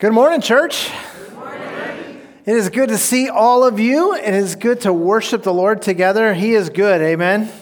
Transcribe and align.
Good 0.00 0.14
morning, 0.14 0.40
church. 0.40 0.90
It 2.46 2.56
is 2.56 2.70
good 2.70 2.88
to 2.88 2.96
see 2.96 3.28
all 3.28 3.64
of 3.64 3.78
you. 3.78 4.14
It 4.14 4.32
is 4.32 4.56
good 4.56 4.80
to 4.80 4.94
worship 4.94 5.42
the 5.42 5.52
Lord 5.52 5.82
together. 5.82 6.32
He 6.32 6.54
is 6.54 6.70
good. 6.70 7.02
Amen. 7.02 7.52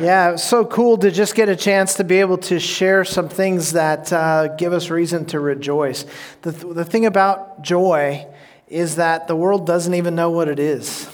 Yeah, 0.00 0.36
so 0.36 0.64
cool 0.64 0.96
to 0.98 1.10
just 1.10 1.34
get 1.34 1.48
a 1.48 1.56
chance 1.56 1.94
to 1.94 2.04
be 2.04 2.20
able 2.20 2.38
to 2.38 2.60
share 2.60 3.04
some 3.04 3.28
things 3.28 3.72
that 3.72 4.12
uh, 4.12 4.54
give 4.54 4.72
us 4.72 4.90
reason 4.90 5.24
to 5.26 5.40
rejoice. 5.40 6.06
The, 6.42 6.52
th- 6.52 6.72
the 6.72 6.84
thing 6.84 7.04
about 7.04 7.62
joy 7.62 8.28
is 8.68 8.94
that 8.94 9.26
the 9.26 9.34
world 9.34 9.66
doesn't 9.66 9.94
even 9.94 10.14
know 10.14 10.30
what 10.30 10.46
it 10.46 10.60
is. 10.60 11.10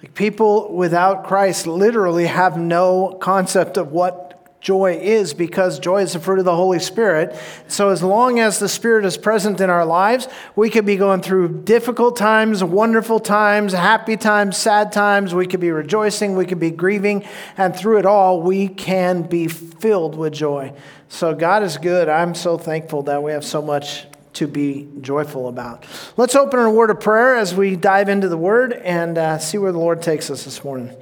Like 0.00 0.14
people 0.14 0.74
without 0.74 1.24
Christ 1.24 1.66
literally 1.66 2.28
have 2.28 2.56
no 2.56 3.18
concept 3.20 3.76
of 3.76 3.92
what 3.92 4.31
joy 4.62 4.92
is 4.94 5.34
because 5.34 5.80
joy 5.80 6.02
is 6.02 6.12
the 6.12 6.20
fruit 6.20 6.38
of 6.38 6.44
the 6.44 6.54
Holy 6.54 6.78
Spirit. 6.78 7.36
So, 7.66 7.88
as 7.90 8.02
long 8.02 8.38
as 8.38 8.60
the 8.60 8.68
Spirit 8.68 9.04
is 9.04 9.18
present 9.18 9.60
in 9.60 9.68
our 9.68 9.84
lives, 9.84 10.28
we 10.54 10.70
could 10.70 10.86
be 10.86 10.96
going 10.96 11.20
through 11.20 11.64
difficult 11.64 12.16
times, 12.16 12.62
wonderful 12.62 13.18
times, 13.18 13.72
happy 13.72 14.16
times, 14.16 14.56
sad 14.56 14.92
times. 14.92 15.34
We 15.34 15.48
could 15.48 15.60
be 15.60 15.72
rejoicing, 15.72 16.36
we 16.36 16.46
could 16.46 16.60
be 16.60 16.70
grieving, 16.70 17.24
and 17.56 17.74
through 17.74 17.98
it 17.98 18.06
all, 18.06 18.40
we 18.40 18.68
can 18.68 19.22
be 19.22 19.48
filled 19.48 20.16
with 20.16 20.32
joy. 20.32 20.72
So, 21.08 21.34
God 21.34 21.64
is 21.64 21.76
good. 21.76 22.08
I'm 22.08 22.36
so 22.36 22.56
thankful 22.56 23.02
that 23.02 23.22
we 23.22 23.32
have 23.32 23.44
so 23.44 23.60
much 23.60 24.06
to 24.34 24.46
be 24.46 24.88
joyful 25.00 25.48
about. 25.48 25.84
Let's 26.16 26.36
open 26.36 26.58
our 26.58 26.70
word 26.70 26.88
of 26.88 27.00
prayer 27.00 27.36
as 27.36 27.54
we 27.54 27.76
dive 27.76 28.08
into 28.08 28.28
the 28.28 28.38
word 28.38 28.72
and 28.72 29.18
uh, 29.18 29.38
see 29.38 29.58
where 29.58 29.72
the 29.72 29.78
Lord 29.78 30.00
takes 30.00 30.30
us 30.30 30.44
this 30.44 30.64
morning. 30.64 30.96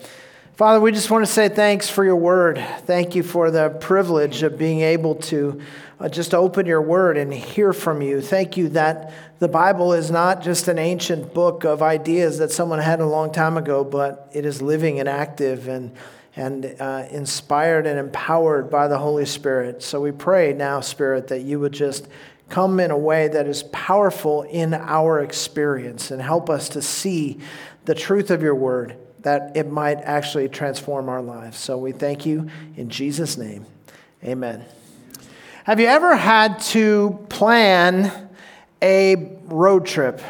Father, 0.60 0.78
we 0.78 0.92
just 0.92 1.10
want 1.10 1.24
to 1.24 1.32
say 1.32 1.48
thanks 1.48 1.88
for 1.88 2.04
your 2.04 2.16
word. 2.16 2.62
Thank 2.80 3.14
you 3.14 3.22
for 3.22 3.50
the 3.50 3.70
privilege 3.70 4.42
of 4.42 4.58
being 4.58 4.80
able 4.80 5.14
to 5.14 5.58
uh, 5.98 6.10
just 6.10 6.34
open 6.34 6.66
your 6.66 6.82
word 6.82 7.16
and 7.16 7.32
hear 7.32 7.72
from 7.72 8.02
you. 8.02 8.20
Thank 8.20 8.58
you 8.58 8.68
that 8.68 9.10
the 9.38 9.48
Bible 9.48 9.94
is 9.94 10.10
not 10.10 10.42
just 10.42 10.68
an 10.68 10.78
ancient 10.78 11.32
book 11.32 11.64
of 11.64 11.80
ideas 11.80 12.36
that 12.40 12.52
someone 12.52 12.78
had 12.78 13.00
a 13.00 13.06
long 13.06 13.32
time 13.32 13.56
ago, 13.56 13.82
but 13.84 14.28
it 14.34 14.44
is 14.44 14.60
living 14.60 15.00
and 15.00 15.08
active 15.08 15.66
and, 15.66 15.96
and 16.36 16.76
uh, 16.78 17.06
inspired 17.10 17.86
and 17.86 17.98
empowered 17.98 18.68
by 18.68 18.86
the 18.86 18.98
Holy 18.98 19.24
Spirit. 19.24 19.82
So 19.82 19.98
we 19.98 20.12
pray 20.12 20.52
now, 20.52 20.80
Spirit, 20.80 21.28
that 21.28 21.40
you 21.40 21.58
would 21.60 21.72
just 21.72 22.06
come 22.50 22.80
in 22.80 22.90
a 22.90 22.98
way 22.98 23.28
that 23.28 23.46
is 23.46 23.62
powerful 23.72 24.42
in 24.42 24.74
our 24.74 25.20
experience 25.20 26.10
and 26.10 26.20
help 26.20 26.50
us 26.50 26.68
to 26.68 26.82
see 26.82 27.40
the 27.86 27.94
truth 27.94 28.30
of 28.30 28.42
your 28.42 28.54
word 28.54 28.98
that 29.22 29.56
it 29.56 29.70
might 29.70 29.98
actually 29.98 30.48
transform 30.48 31.08
our 31.08 31.22
lives. 31.22 31.58
So 31.58 31.78
we 31.78 31.92
thank 31.92 32.26
you 32.26 32.48
in 32.76 32.88
Jesus' 32.88 33.36
name. 33.36 33.66
Amen. 34.24 34.64
Have 35.64 35.80
you 35.80 35.86
ever 35.86 36.16
had 36.16 36.60
to 36.60 37.24
plan 37.28 38.28
a 38.82 39.36
road 39.44 39.86
trip? 39.86 40.20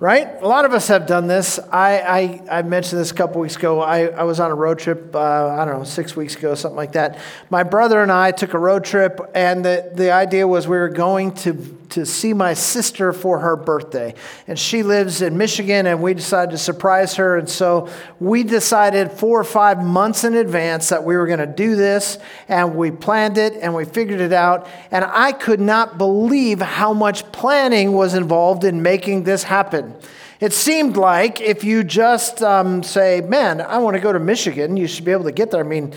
right? 0.00 0.42
A 0.42 0.48
lot 0.48 0.64
of 0.64 0.72
us 0.72 0.88
have 0.88 1.06
done 1.06 1.26
this. 1.26 1.58
I, 1.70 2.00
I, 2.00 2.58
I 2.58 2.62
mentioned 2.62 3.00
this 3.00 3.10
a 3.10 3.14
couple 3.14 3.42
weeks 3.42 3.56
ago. 3.56 3.80
I, 3.82 4.06
I 4.06 4.22
was 4.22 4.40
on 4.40 4.50
a 4.50 4.54
road 4.54 4.78
trip, 4.78 5.14
uh, 5.14 5.48
I 5.48 5.66
don't 5.66 5.78
know, 5.78 5.84
six 5.84 6.16
weeks 6.16 6.34
ago, 6.34 6.54
something 6.54 6.76
like 6.76 6.92
that. 6.92 7.18
My 7.50 7.62
brother 7.62 8.02
and 8.02 8.10
I 8.10 8.30
took 8.32 8.54
a 8.54 8.58
road 8.58 8.82
trip, 8.82 9.20
and 9.34 9.62
the, 9.62 9.92
the 9.94 10.10
idea 10.10 10.48
was 10.48 10.66
we 10.66 10.78
were 10.78 10.88
going 10.88 11.34
to, 11.34 11.52
to 11.90 12.06
see 12.06 12.32
my 12.32 12.54
sister 12.54 13.12
for 13.12 13.40
her 13.40 13.56
birthday. 13.56 14.14
And 14.46 14.58
she 14.58 14.82
lives 14.82 15.22
in 15.22 15.36
Michigan, 15.36 15.86
and 15.86 16.02
we 16.02 16.14
decided 16.14 16.52
to 16.52 16.58
surprise 16.58 17.16
her. 17.16 17.36
And 17.36 17.48
so 17.48 17.88
we 18.18 18.42
decided 18.42 19.12
four 19.12 19.40
or 19.40 19.44
five 19.44 19.84
months 19.84 20.24
in 20.24 20.34
advance 20.34 20.88
that 20.88 21.04
we 21.04 21.16
were 21.16 21.26
going 21.26 21.40
to 21.40 21.46
do 21.46 21.76
this, 21.76 22.18
and 22.48 22.76
we 22.76 22.90
planned 22.90 23.38
it 23.38 23.54
and 23.60 23.74
we 23.74 23.84
figured 23.84 24.20
it 24.20 24.32
out. 24.32 24.68
And 24.90 25.04
I 25.04 25.32
could 25.32 25.60
not 25.60 25.98
believe 25.98 26.60
how 26.60 26.92
much 26.92 27.30
planning 27.32 27.92
was 27.92 28.14
involved 28.14 28.64
in 28.64 28.82
making 28.82 29.24
this 29.24 29.42
happen. 29.42 29.94
It 30.40 30.54
seemed 30.54 30.96
like 30.96 31.40
if 31.42 31.64
you 31.64 31.84
just 31.84 32.42
um, 32.42 32.82
say, 32.82 33.20
man, 33.20 33.60
I 33.60 33.76
want 33.78 33.96
to 33.96 34.00
go 34.00 34.10
to 34.10 34.18
Michigan, 34.18 34.76
you 34.76 34.86
should 34.86 35.04
be 35.04 35.12
able 35.12 35.24
to 35.24 35.32
get 35.32 35.50
there. 35.50 35.60
I 35.60 35.68
mean, 35.68 35.92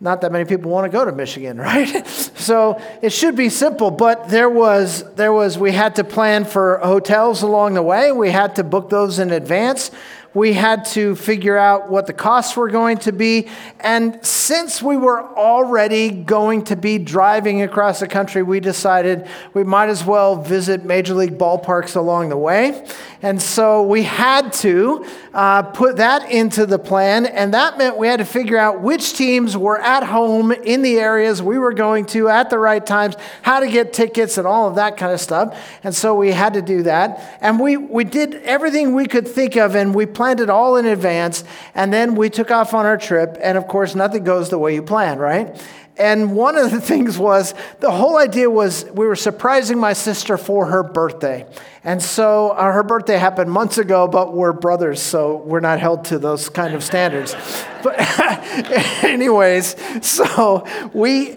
not 0.00 0.20
that 0.20 0.32
many 0.32 0.44
people 0.44 0.70
want 0.70 0.90
to 0.90 0.96
go 0.96 1.04
to 1.04 1.12
Michigan, 1.12 1.58
right? 1.70 2.06
so 2.06 2.80
it 3.02 3.10
should 3.10 3.36
be 3.36 3.48
simple, 3.48 3.90
but 3.90 4.28
there 4.28 4.50
was, 4.50 5.04
there 5.14 5.32
was, 5.32 5.58
we 5.58 5.72
had 5.72 5.96
to 5.96 6.04
plan 6.04 6.44
for 6.44 6.78
hotels 6.78 7.42
along 7.42 7.74
the 7.74 7.82
way. 7.82 8.12
We 8.12 8.30
had 8.30 8.56
to 8.56 8.64
book 8.64 8.90
those 8.90 9.18
in 9.18 9.30
advance 9.30 9.90
we 10.34 10.52
had 10.52 10.84
to 10.84 11.14
figure 11.14 11.56
out 11.56 11.88
what 11.88 12.08
the 12.08 12.12
costs 12.12 12.56
were 12.56 12.68
going 12.68 12.98
to 12.98 13.12
be. 13.12 13.48
And 13.78 14.18
since 14.26 14.82
we 14.82 14.96
were 14.96 15.22
already 15.22 16.10
going 16.10 16.64
to 16.64 16.76
be 16.76 16.98
driving 16.98 17.62
across 17.62 18.00
the 18.00 18.08
country, 18.08 18.42
we 18.42 18.58
decided 18.58 19.28
we 19.54 19.62
might 19.62 19.88
as 19.88 20.04
well 20.04 20.42
visit 20.42 20.84
major 20.84 21.14
league 21.14 21.38
ballparks 21.38 21.94
along 21.94 22.30
the 22.30 22.36
way. 22.36 22.84
And 23.22 23.40
so 23.40 23.84
we 23.84 24.02
had 24.02 24.52
to 24.54 25.06
uh, 25.32 25.62
put 25.62 25.96
that 25.96 26.30
into 26.30 26.66
the 26.66 26.78
plan. 26.78 27.26
And 27.26 27.54
that 27.54 27.78
meant 27.78 27.96
we 27.96 28.08
had 28.08 28.18
to 28.18 28.24
figure 28.24 28.58
out 28.58 28.80
which 28.80 29.14
teams 29.14 29.56
were 29.56 29.80
at 29.80 30.02
home 30.02 30.50
in 30.50 30.82
the 30.82 30.98
areas 30.98 31.40
we 31.40 31.58
were 31.58 31.72
going 31.72 32.06
to 32.06 32.28
at 32.28 32.50
the 32.50 32.58
right 32.58 32.84
times, 32.84 33.14
how 33.42 33.60
to 33.60 33.68
get 33.68 33.92
tickets, 33.92 34.36
and 34.36 34.46
all 34.46 34.68
of 34.68 34.74
that 34.74 34.96
kind 34.96 35.12
of 35.12 35.20
stuff. 35.20 35.58
And 35.84 35.94
so 35.94 36.14
we 36.14 36.32
had 36.32 36.54
to 36.54 36.62
do 36.62 36.82
that. 36.82 37.38
And 37.40 37.60
we, 37.60 37.76
we 37.76 38.02
did 38.02 38.34
everything 38.42 38.94
we 38.94 39.06
could 39.06 39.28
think 39.28 39.56
of, 39.56 39.74
and 39.76 39.94
we 39.94 40.06
planned 40.06 40.23
planned 40.24 40.40
it 40.40 40.48
all 40.48 40.76
in 40.76 40.86
advance, 40.86 41.44
and 41.74 41.92
then 41.92 42.14
we 42.14 42.30
took 42.30 42.50
off 42.50 42.72
on 42.72 42.86
our 42.86 42.96
trip, 42.96 43.36
and 43.42 43.58
of 43.58 43.68
course, 43.68 43.94
nothing 43.94 44.24
goes 44.24 44.48
the 44.48 44.58
way 44.58 44.74
you 44.74 44.82
plan, 44.82 45.18
right? 45.18 45.62
And 45.98 46.34
one 46.34 46.56
of 46.56 46.70
the 46.70 46.80
things 46.92 47.18
was 47.18 47.52
the 47.80 47.90
whole 47.90 48.16
idea 48.16 48.48
was 48.48 48.86
we 48.86 49.06
were 49.06 49.16
surprising 49.16 49.78
my 49.78 49.92
sister 49.92 50.38
for 50.38 50.64
her 50.64 50.82
birthday. 50.82 51.46
And 51.84 52.02
so 52.02 52.52
uh, 52.52 52.72
her 52.72 52.82
birthday 52.82 53.18
happened 53.18 53.50
months 53.50 53.76
ago, 53.76 54.08
but 54.08 54.32
we're 54.32 54.54
brothers, 54.54 55.02
so 55.02 55.36
we're 55.44 55.60
not 55.60 55.78
held 55.78 56.06
to 56.06 56.18
those 56.18 56.48
kind 56.48 56.72
of 56.72 56.82
standards. 56.82 57.36
but, 57.82 57.96
anyways, 59.04 59.76
so 60.00 60.66
we 60.94 61.36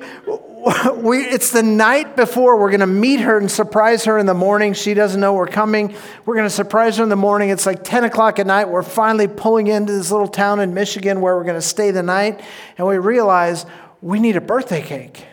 we, 0.96 1.20
it's 1.20 1.52
the 1.52 1.64
night 1.64 2.16
before. 2.16 2.60
We're 2.60 2.70
going 2.70 2.82
to 2.82 2.88
meet 2.88 3.20
her 3.22 3.38
and 3.38 3.50
surprise 3.50 4.06
her 4.06 4.18
in 4.18 4.26
the 4.26 4.34
morning. 4.34 4.74
She 4.74 4.94
doesn't 4.94 5.20
know 5.20 5.34
we're 5.34 5.48
coming. 5.48 5.96
We're 6.26 6.36
going 6.36 6.48
to 6.48 6.54
surprise 6.54 6.98
her 6.98 7.04
in 7.04 7.10
the 7.10 7.16
morning. 7.16 7.50
It's 7.50 7.66
like 7.66 7.84
10 7.84 8.04
o'clock 8.04 8.40
at 8.40 8.48
night. 8.48 8.70
We're 8.70 8.84
finally 8.84 9.28
pulling 9.28 9.68
into 9.68 9.94
this 9.94 10.12
little 10.12 10.28
town 10.28 10.60
in 10.60 10.74
Michigan 10.74 11.22
where 11.22 11.36
we're 11.36 11.44
going 11.44 11.56
to 11.56 11.62
stay 11.62 11.92
the 11.92 12.04
night. 12.04 12.42
And 12.78 12.88
we 12.88 12.98
realize 12.98 13.66
we 14.02 14.20
need 14.20 14.36
a 14.36 14.42
birthday 14.42 14.82
cake 14.82 15.26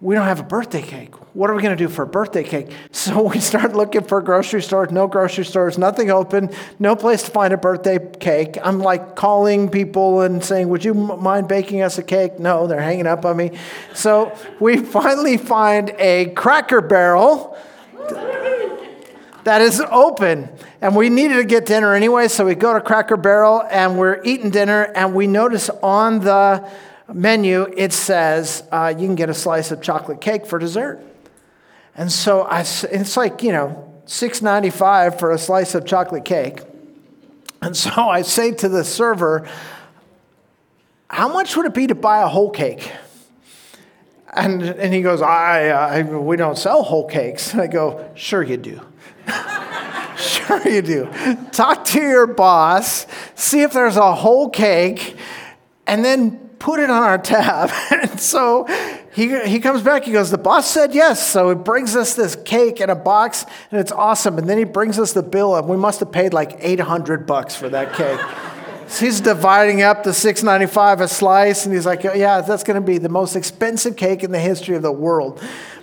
we 0.00 0.14
don't 0.14 0.26
have 0.26 0.40
a 0.40 0.44
birthday 0.44 0.80
cake. 0.80 1.14
What 1.34 1.50
are 1.50 1.54
we 1.54 1.62
going 1.62 1.76
to 1.76 1.84
do 1.84 1.88
for 1.88 2.02
a 2.02 2.06
birthday 2.06 2.42
cake? 2.42 2.70
So 2.92 3.22
we 3.22 3.40
start 3.40 3.74
looking 3.74 4.02
for 4.02 4.20
grocery 4.20 4.60
stores, 4.62 4.90
no 4.90 5.06
grocery 5.06 5.44
stores, 5.44 5.78
nothing 5.78 6.10
open, 6.10 6.50
no 6.78 6.94
place 6.94 7.22
to 7.22 7.30
find 7.30 7.54
a 7.54 7.56
birthday 7.56 7.98
cake. 8.18 8.58
I'm 8.62 8.78
like 8.78 9.16
calling 9.16 9.70
people 9.70 10.20
and 10.20 10.44
saying, 10.44 10.68
Would 10.68 10.84
you 10.84 10.92
mind 10.92 11.48
baking 11.48 11.80
us 11.80 11.96
a 11.96 12.02
cake? 12.02 12.38
No, 12.38 12.66
they're 12.66 12.80
hanging 12.80 13.06
up 13.06 13.24
on 13.24 13.38
me. 13.38 13.58
So 13.94 14.36
we 14.58 14.76
finally 14.84 15.38
find 15.38 15.94
a 15.98 16.26
cracker 16.36 16.82
barrel 16.82 17.56
that 19.44 19.62
is 19.62 19.82
open. 19.90 20.50
And 20.82 20.94
we 20.94 21.08
needed 21.08 21.36
to 21.36 21.44
get 21.44 21.66
dinner 21.66 21.94
anyway, 21.94 22.28
so 22.28 22.44
we 22.44 22.54
go 22.54 22.72
to 22.72 22.80
Cracker 22.80 23.18
Barrel 23.18 23.62
and 23.70 23.98
we're 23.98 24.22
eating 24.24 24.50
dinner, 24.50 24.84
and 24.94 25.14
we 25.14 25.26
notice 25.26 25.68
on 25.82 26.20
the 26.20 26.66
menu, 27.14 27.72
it 27.76 27.92
says 27.92 28.62
uh, 28.70 28.94
you 28.96 29.06
can 29.06 29.14
get 29.14 29.30
a 29.30 29.34
slice 29.34 29.70
of 29.70 29.82
chocolate 29.82 30.20
cake 30.20 30.46
for 30.46 30.58
dessert. 30.58 31.04
And 31.94 32.10
so 32.10 32.42
I, 32.42 32.60
it's 32.60 33.16
like, 33.16 33.42
you 33.42 33.52
know, 33.52 33.92
$6.95 34.06 35.18
for 35.18 35.32
a 35.32 35.38
slice 35.38 35.74
of 35.74 35.84
chocolate 35.84 36.24
cake. 36.24 36.60
And 37.62 37.76
so 37.76 37.90
I 38.08 38.22
say 38.22 38.52
to 38.52 38.68
the 38.68 38.84
server, 38.84 39.48
How 41.08 41.28
much 41.28 41.56
would 41.56 41.66
it 41.66 41.74
be 41.74 41.86
to 41.86 41.94
buy 41.94 42.22
a 42.22 42.28
whole 42.28 42.50
cake? 42.50 42.90
And, 44.32 44.62
and 44.62 44.94
he 44.94 45.02
goes, 45.02 45.22
I, 45.22 45.68
I, 45.68 46.02
We 46.02 46.36
don't 46.36 46.56
sell 46.56 46.82
whole 46.82 47.06
cakes. 47.06 47.52
And 47.52 47.62
I 47.62 47.66
go, 47.66 48.10
Sure, 48.14 48.42
you 48.42 48.56
do. 48.56 48.80
sure, 50.16 50.68
you 50.68 50.82
do. 50.82 51.08
Talk 51.52 51.84
to 51.86 52.00
your 52.00 52.26
boss, 52.26 53.06
see 53.34 53.62
if 53.62 53.72
there's 53.72 53.96
a 53.96 54.14
whole 54.14 54.50
cake, 54.50 55.16
and 55.86 56.04
then 56.04 56.49
put 56.60 56.78
it 56.78 56.90
on 56.90 57.02
our 57.02 57.18
tab. 57.18 57.70
and 57.90 58.20
so 58.20 58.66
he, 59.12 59.44
he 59.48 59.58
comes 59.58 59.82
back, 59.82 60.04
he 60.04 60.12
goes, 60.12 60.30
The 60.30 60.38
boss 60.38 60.70
said 60.70 60.94
yes. 60.94 61.26
So 61.26 61.48
he 61.48 61.56
brings 61.56 61.96
us 61.96 62.14
this 62.14 62.36
cake 62.36 62.80
in 62.80 62.88
a 62.88 62.94
box, 62.94 63.44
and 63.72 63.80
it's 63.80 63.90
awesome. 63.90 64.38
And 64.38 64.48
then 64.48 64.58
he 64.58 64.64
brings 64.64 64.98
us 65.00 65.12
the 65.12 65.24
bill, 65.24 65.56
and 65.56 65.68
we 65.68 65.76
must 65.76 65.98
have 65.98 66.12
paid 66.12 66.32
like 66.32 66.56
800 66.60 67.26
bucks 67.26 67.56
for 67.56 67.68
that 67.70 67.94
cake. 67.94 68.20
so 68.86 69.04
he's 69.04 69.20
dividing 69.20 69.82
up 69.82 70.04
the 70.04 70.10
6.95 70.10 71.00
a 71.00 71.08
slice, 71.08 71.64
and 71.66 71.74
he's 71.74 71.86
like, 71.86 72.04
Yeah, 72.04 72.42
that's 72.42 72.62
going 72.62 72.80
to 72.80 72.86
be 72.86 72.98
the 72.98 73.08
most 73.08 73.34
expensive 73.34 73.96
cake 73.96 74.22
in 74.22 74.30
the 74.30 74.38
history 74.38 74.76
of 74.76 74.82
the 74.82 74.92
world. 74.92 75.42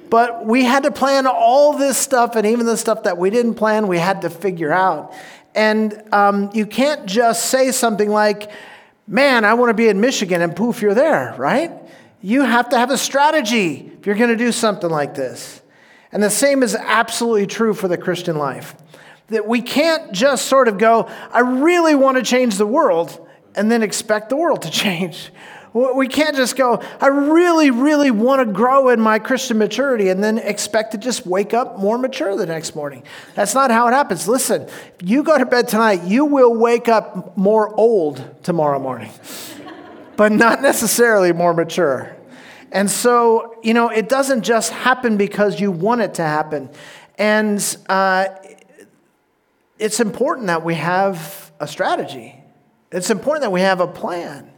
But 0.10 0.46
we 0.46 0.64
had 0.64 0.84
to 0.84 0.92
plan 0.92 1.28
all 1.28 1.78
this 1.78 1.98
stuff, 1.98 2.38
and 2.38 2.46
even 2.46 2.66
the 2.66 2.78
stuff 2.78 3.04
that 3.04 3.18
we 3.18 3.30
didn't 3.30 3.56
plan, 3.56 3.88
we 3.88 3.98
had 3.98 4.22
to 4.22 4.30
figure 4.30 4.72
out. 4.72 5.14
And 5.54 6.02
um, 6.14 6.50
you 6.54 6.66
can't 6.66 7.06
just 7.08 7.48
say 7.48 7.72
something 7.72 8.10
like, 8.10 8.50
man, 9.08 9.46
I 9.46 9.54
want 9.54 9.70
to 9.70 9.74
be 9.74 9.88
in 9.88 10.02
Michigan, 10.02 10.42
and 10.42 10.56
poof, 10.56 10.82
you're 10.82 10.94
there, 10.94 11.34
right? 11.38 11.72
You 12.22 12.44
have 12.44 12.70
to 12.70 12.78
have 12.78 12.92
a 12.92 12.98
strategy 12.98 13.92
if 13.98 14.06
you're 14.06 14.16
going 14.16 14.30
to 14.30 14.36
do 14.36 14.52
something 14.52 14.90
like 14.90 15.16
this. 15.16 15.62
And 16.12 16.22
the 16.22 16.30
same 16.30 16.64
is 16.64 16.76
absolutely 16.76 17.48
true 17.48 17.74
for 17.74 17.88
the 17.88 17.98
Christian 17.98 18.38
life. 18.38 18.76
That 19.28 19.48
we 19.48 19.62
can't 19.62 20.12
just 20.12 20.46
sort 20.46 20.68
of 20.68 20.78
go, 20.78 21.10
I 21.32 21.40
really 21.40 21.96
want 21.96 22.18
to 22.18 22.24
change 22.24 22.58
the 22.58 22.68
world, 22.68 23.26
and 23.56 23.72
then 23.72 23.82
expect 23.82 24.30
the 24.30 24.36
world 24.36 24.62
to 24.64 24.70
change. 24.72 25.32
We 25.74 26.08
can't 26.08 26.36
just 26.36 26.56
go, 26.56 26.82
I 27.00 27.08
really, 27.08 27.72
really 27.72 28.10
want 28.10 28.46
to 28.46 28.52
grow 28.52 28.90
in 28.90 29.00
my 29.00 29.20
Christian 29.20 29.58
maturity 29.58 30.10
and 30.10 30.24
then 30.24 30.38
expect 30.38 30.94
to 30.94 30.98
just 30.98 31.26
wake 31.26 31.54
up 31.54 31.78
more 31.78 31.98
mature 31.98 32.36
the 32.36 32.46
next 32.46 32.76
morning. 32.76 33.04
That's 33.36 33.54
not 33.54 33.70
how 33.70 33.88
it 33.88 33.92
happens. 33.92 34.28
Listen, 34.28 34.68
you 35.04 35.24
go 35.24 35.38
to 35.38 35.46
bed 35.46 35.68
tonight, 35.68 36.04
you 36.04 36.26
will 36.26 36.56
wake 36.56 36.88
up 36.88 37.38
more 37.38 37.74
old 37.76 38.44
tomorrow 38.44 38.80
morning, 38.80 39.12
but 40.16 40.32
not 40.32 40.62
necessarily 40.62 41.34
more 41.34 41.54
mature. 41.54 42.16
And 42.72 42.90
so, 42.90 43.56
you 43.64 43.74
know, 43.74 43.90
it 43.90 44.10
doesn't 44.10 44.44
just 44.44 44.72
happen 44.72 45.18
because 45.18 45.60
you 45.60 45.72
want 45.72 46.02
it 46.02 46.16
to 46.16 46.24
happen. 46.24 46.70
And 47.18 47.78
uh, 47.88 48.28
it's 49.80 50.00
important 50.00 50.48
that 50.48 50.64
we 50.64 50.76
have 50.76 51.52
a 51.60 51.68
strategy, 51.68 52.36
it's 52.92 53.10
important 53.10 53.44
that 53.44 53.52
we 53.52 53.62
have 53.62 53.80
a 53.80 53.88
plan. 53.88 54.52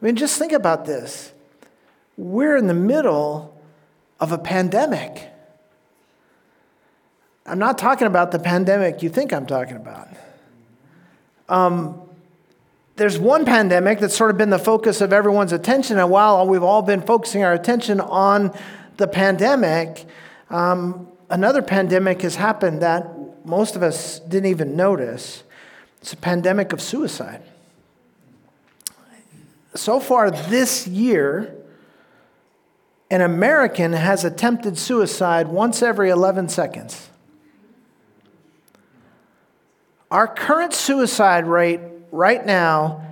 I 0.00 0.04
mean, 0.04 0.16
just 0.16 0.38
think 0.38 0.52
about 0.52 0.84
this. 0.84 1.32
We're 2.16 2.56
in 2.56 2.66
the 2.66 2.74
middle 2.74 3.60
of 4.20 4.32
a 4.32 4.38
pandemic. 4.38 5.28
I'm 7.46 7.58
not 7.58 7.78
talking 7.78 8.06
about 8.06 8.30
the 8.30 8.38
pandemic 8.38 9.02
you 9.02 9.08
think 9.08 9.32
I'm 9.32 9.46
talking 9.46 9.76
about. 9.76 10.08
Um, 11.48 12.00
there's 12.96 13.18
one 13.18 13.44
pandemic 13.44 14.00
that's 14.00 14.16
sort 14.16 14.30
of 14.30 14.38
been 14.38 14.50
the 14.50 14.58
focus 14.58 15.00
of 15.00 15.12
everyone's 15.12 15.52
attention, 15.52 15.98
and 15.98 16.10
while 16.10 16.46
we've 16.46 16.62
all 16.62 16.82
been 16.82 17.02
focusing 17.02 17.44
our 17.44 17.52
attention 17.52 18.00
on 18.00 18.56
the 18.96 19.06
pandemic, 19.06 20.06
um, 20.50 21.08
another 21.30 21.62
pandemic 21.62 22.22
has 22.22 22.36
happened 22.36 22.82
that 22.82 23.06
most 23.44 23.76
of 23.76 23.82
us 23.82 24.18
didn't 24.20 24.50
even 24.50 24.76
notice. 24.76 25.44
It's 26.00 26.12
a 26.12 26.16
pandemic 26.16 26.72
of 26.72 26.80
suicide 26.80 27.42
so 29.76 30.00
far 30.00 30.30
this 30.30 30.86
year, 30.86 31.54
an 33.10 33.20
American 33.20 33.92
has 33.92 34.24
attempted 34.24 34.78
suicide 34.78 35.48
once 35.48 35.82
every 35.82 36.10
11 36.10 36.48
seconds. 36.48 37.10
Our 40.10 40.28
current 40.28 40.72
suicide 40.72 41.46
rate 41.46 41.80
right 42.10 42.44
now 42.44 43.02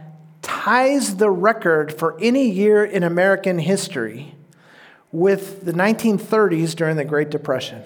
ties 0.42 1.16
the 1.16 1.30
record 1.30 1.92
for 1.92 2.16
any 2.20 2.48
year 2.48 2.84
in 2.84 3.02
American 3.02 3.58
history 3.58 4.34
with 5.10 5.64
the 5.64 5.72
1930s 5.72 6.74
during 6.74 6.96
the 6.96 7.04
Great 7.04 7.30
Depression. 7.30 7.82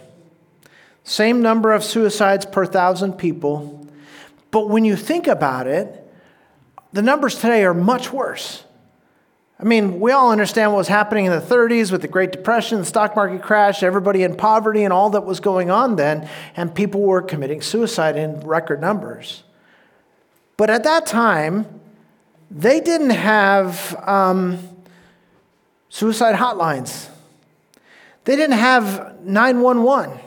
Same 1.04 1.40
number 1.40 1.72
of 1.72 1.84
suicides 1.84 2.44
per 2.46 2.66
thousand 2.66 3.14
people, 3.14 3.86
but 4.50 4.68
when 4.68 4.84
you 4.84 4.96
think 4.96 5.26
about 5.26 5.66
it, 5.66 6.04
the 6.92 7.02
numbers 7.02 7.34
today 7.34 7.64
are 7.64 7.74
much 7.74 8.12
worse. 8.12 8.64
I 9.60 9.64
mean, 9.64 9.98
we 9.98 10.12
all 10.12 10.30
understand 10.30 10.70
what 10.70 10.78
was 10.78 10.88
happening 10.88 11.24
in 11.24 11.32
the 11.32 11.40
30s 11.40 11.90
with 11.90 12.02
the 12.02 12.08
Great 12.08 12.30
Depression, 12.30 12.78
the 12.78 12.84
stock 12.84 13.16
market 13.16 13.42
crash, 13.42 13.82
everybody 13.82 14.22
in 14.22 14.36
poverty, 14.36 14.84
and 14.84 14.92
all 14.92 15.10
that 15.10 15.24
was 15.24 15.40
going 15.40 15.68
on 15.68 15.96
then, 15.96 16.28
and 16.54 16.72
people 16.72 17.00
were 17.00 17.22
committing 17.22 17.60
suicide 17.60 18.16
in 18.16 18.38
record 18.40 18.80
numbers. 18.80 19.42
But 20.56 20.70
at 20.70 20.84
that 20.84 21.06
time, 21.06 21.66
they 22.52 22.78
didn't 22.80 23.10
have 23.10 24.00
um, 24.06 24.60
suicide 25.88 26.36
hotlines, 26.36 27.08
they 28.24 28.36
didn't 28.36 28.58
have 28.58 29.20
911. 29.24 30.20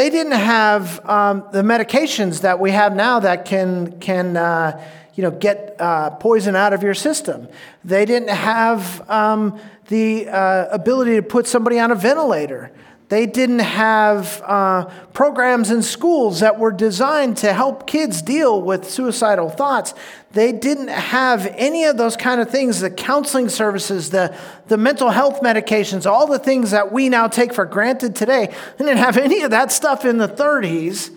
They 0.00 0.08
didn't 0.08 0.32
have 0.32 1.06
um, 1.06 1.44
the 1.52 1.60
medications 1.60 2.40
that 2.40 2.58
we 2.58 2.70
have 2.70 2.96
now 2.96 3.20
that 3.20 3.44
can, 3.44 4.00
can 4.00 4.34
uh, 4.34 4.82
you 5.14 5.22
know, 5.22 5.30
get 5.30 5.76
uh, 5.78 6.08
poison 6.08 6.56
out 6.56 6.72
of 6.72 6.82
your 6.82 6.94
system. 6.94 7.48
They 7.84 8.06
didn't 8.06 8.30
have 8.30 9.06
um, 9.10 9.60
the 9.88 10.26
uh, 10.26 10.68
ability 10.70 11.16
to 11.16 11.22
put 11.22 11.46
somebody 11.46 11.78
on 11.78 11.90
a 11.90 11.94
ventilator. 11.94 12.72
They 13.10 13.26
didn't 13.26 13.58
have 13.58 14.40
uh, 14.44 14.84
programs 15.12 15.72
in 15.72 15.82
schools 15.82 16.38
that 16.40 16.60
were 16.60 16.70
designed 16.70 17.38
to 17.38 17.52
help 17.52 17.88
kids 17.88 18.22
deal 18.22 18.62
with 18.62 18.88
suicidal 18.88 19.50
thoughts. 19.50 19.94
They 20.30 20.52
didn't 20.52 20.88
have 20.88 21.44
any 21.56 21.86
of 21.86 21.96
those 21.96 22.16
kind 22.16 22.40
of 22.40 22.50
things 22.50 22.78
the 22.78 22.88
counseling 22.88 23.48
services, 23.48 24.10
the, 24.10 24.38
the 24.68 24.76
mental 24.76 25.10
health 25.10 25.40
medications, 25.40 26.08
all 26.08 26.28
the 26.28 26.38
things 26.38 26.70
that 26.70 26.92
we 26.92 27.08
now 27.08 27.26
take 27.26 27.52
for 27.52 27.64
granted 27.64 28.14
today. 28.14 28.46
They 28.78 28.84
didn't 28.84 28.98
have 28.98 29.16
any 29.16 29.42
of 29.42 29.50
that 29.50 29.72
stuff 29.72 30.04
in 30.04 30.18
the 30.18 30.28
30s. 30.28 31.10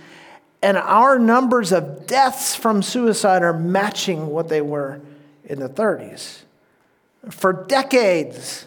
And 0.64 0.78
our 0.78 1.20
numbers 1.20 1.72
of 1.72 2.08
deaths 2.08 2.56
from 2.56 2.82
suicide 2.82 3.44
are 3.44 3.54
matching 3.54 4.26
what 4.28 4.50
they 4.50 4.62
were 4.62 5.00
in 5.46 5.60
the 5.60 5.70
30s. 5.70 6.40
For 7.30 7.54
decades, 7.54 8.66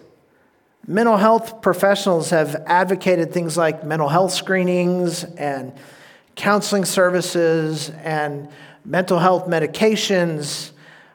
mental 0.86 1.16
health 1.16 1.60
professionals 1.62 2.30
have 2.30 2.54
advocated 2.66 3.32
things 3.32 3.56
like 3.56 3.84
mental 3.84 4.08
health 4.08 4.32
screenings 4.32 5.24
and 5.24 5.72
counseling 6.36 6.84
services 6.84 7.90
and 8.04 8.48
mental 8.84 9.18
health 9.18 9.46
medications. 9.46 10.70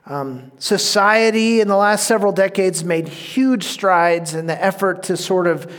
Um, 0.06 0.52
society 0.58 1.62
in 1.62 1.68
the 1.68 1.78
last 1.78 2.06
several 2.08 2.34
decades 2.34 2.84
made 2.84 3.08
huge 3.08 3.64
strides 3.64 4.34
in 4.34 4.48
the 4.48 4.64
effort 4.64 5.04
to 5.04 5.16
sort 5.16 5.48
of 5.48 5.72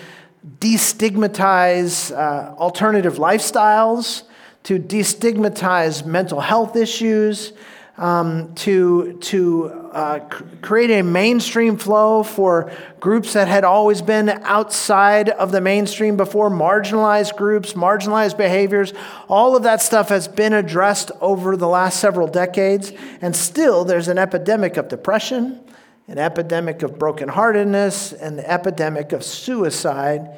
destigmatize 0.59 2.17
uh, 2.17 2.55
alternative 2.57 3.15
lifestyles 3.15 4.23
to 4.65 4.79
destigmatize 4.79 6.07
mental 6.07 6.41
health 6.41 6.77
issues, 6.77 7.53
um, 8.03 8.53
to, 8.57 9.13
to 9.21 9.69
uh, 9.93 10.19
create 10.61 10.91
a 10.91 11.03
mainstream 11.03 11.77
flow 11.77 12.25
for 12.25 12.73
groups 12.99 13.35
that 13.35 13.47
had 13.47 13.63
always 13.63 14.03
been 14.03 14.29
outside 14.29 15.29
of 15.29 15.53
the 15.53 15.61
mainstream 15.61 16.17
before, 16.17 16.51
marginalized 16.51 17.37
groups, 17.37 17.75
marginalized 17.75 18.37
behaviors. 18.37 18.93
All 19.29 19.55
of 19.55 19.63
that 19.63 19.81
stuff 19.81 20.09
has 20.09 20.27
been 20.27 20.53
addressed 20.53 21.13
over 21.21 21.57
the 21.57 21.69
last 21.69 22.01
several 22.01 22.27
decades, 22.27 22.93
and 23.21 23.37
still 23.37 23.85
there's 23.85 24.09
an 24.09 24.19
epidemic 24.19 24.77
of 24.77 24.89
depression, 24.89 25.61
an 26.09 26.19
epidemic 26.19 26.83
of 26.83 26.99
brokenheartedness, 26.99 28.21
an 28.21 28.41
epidemic 28.41 29.13
of 29.13 29.23
suicide 29.23 30.29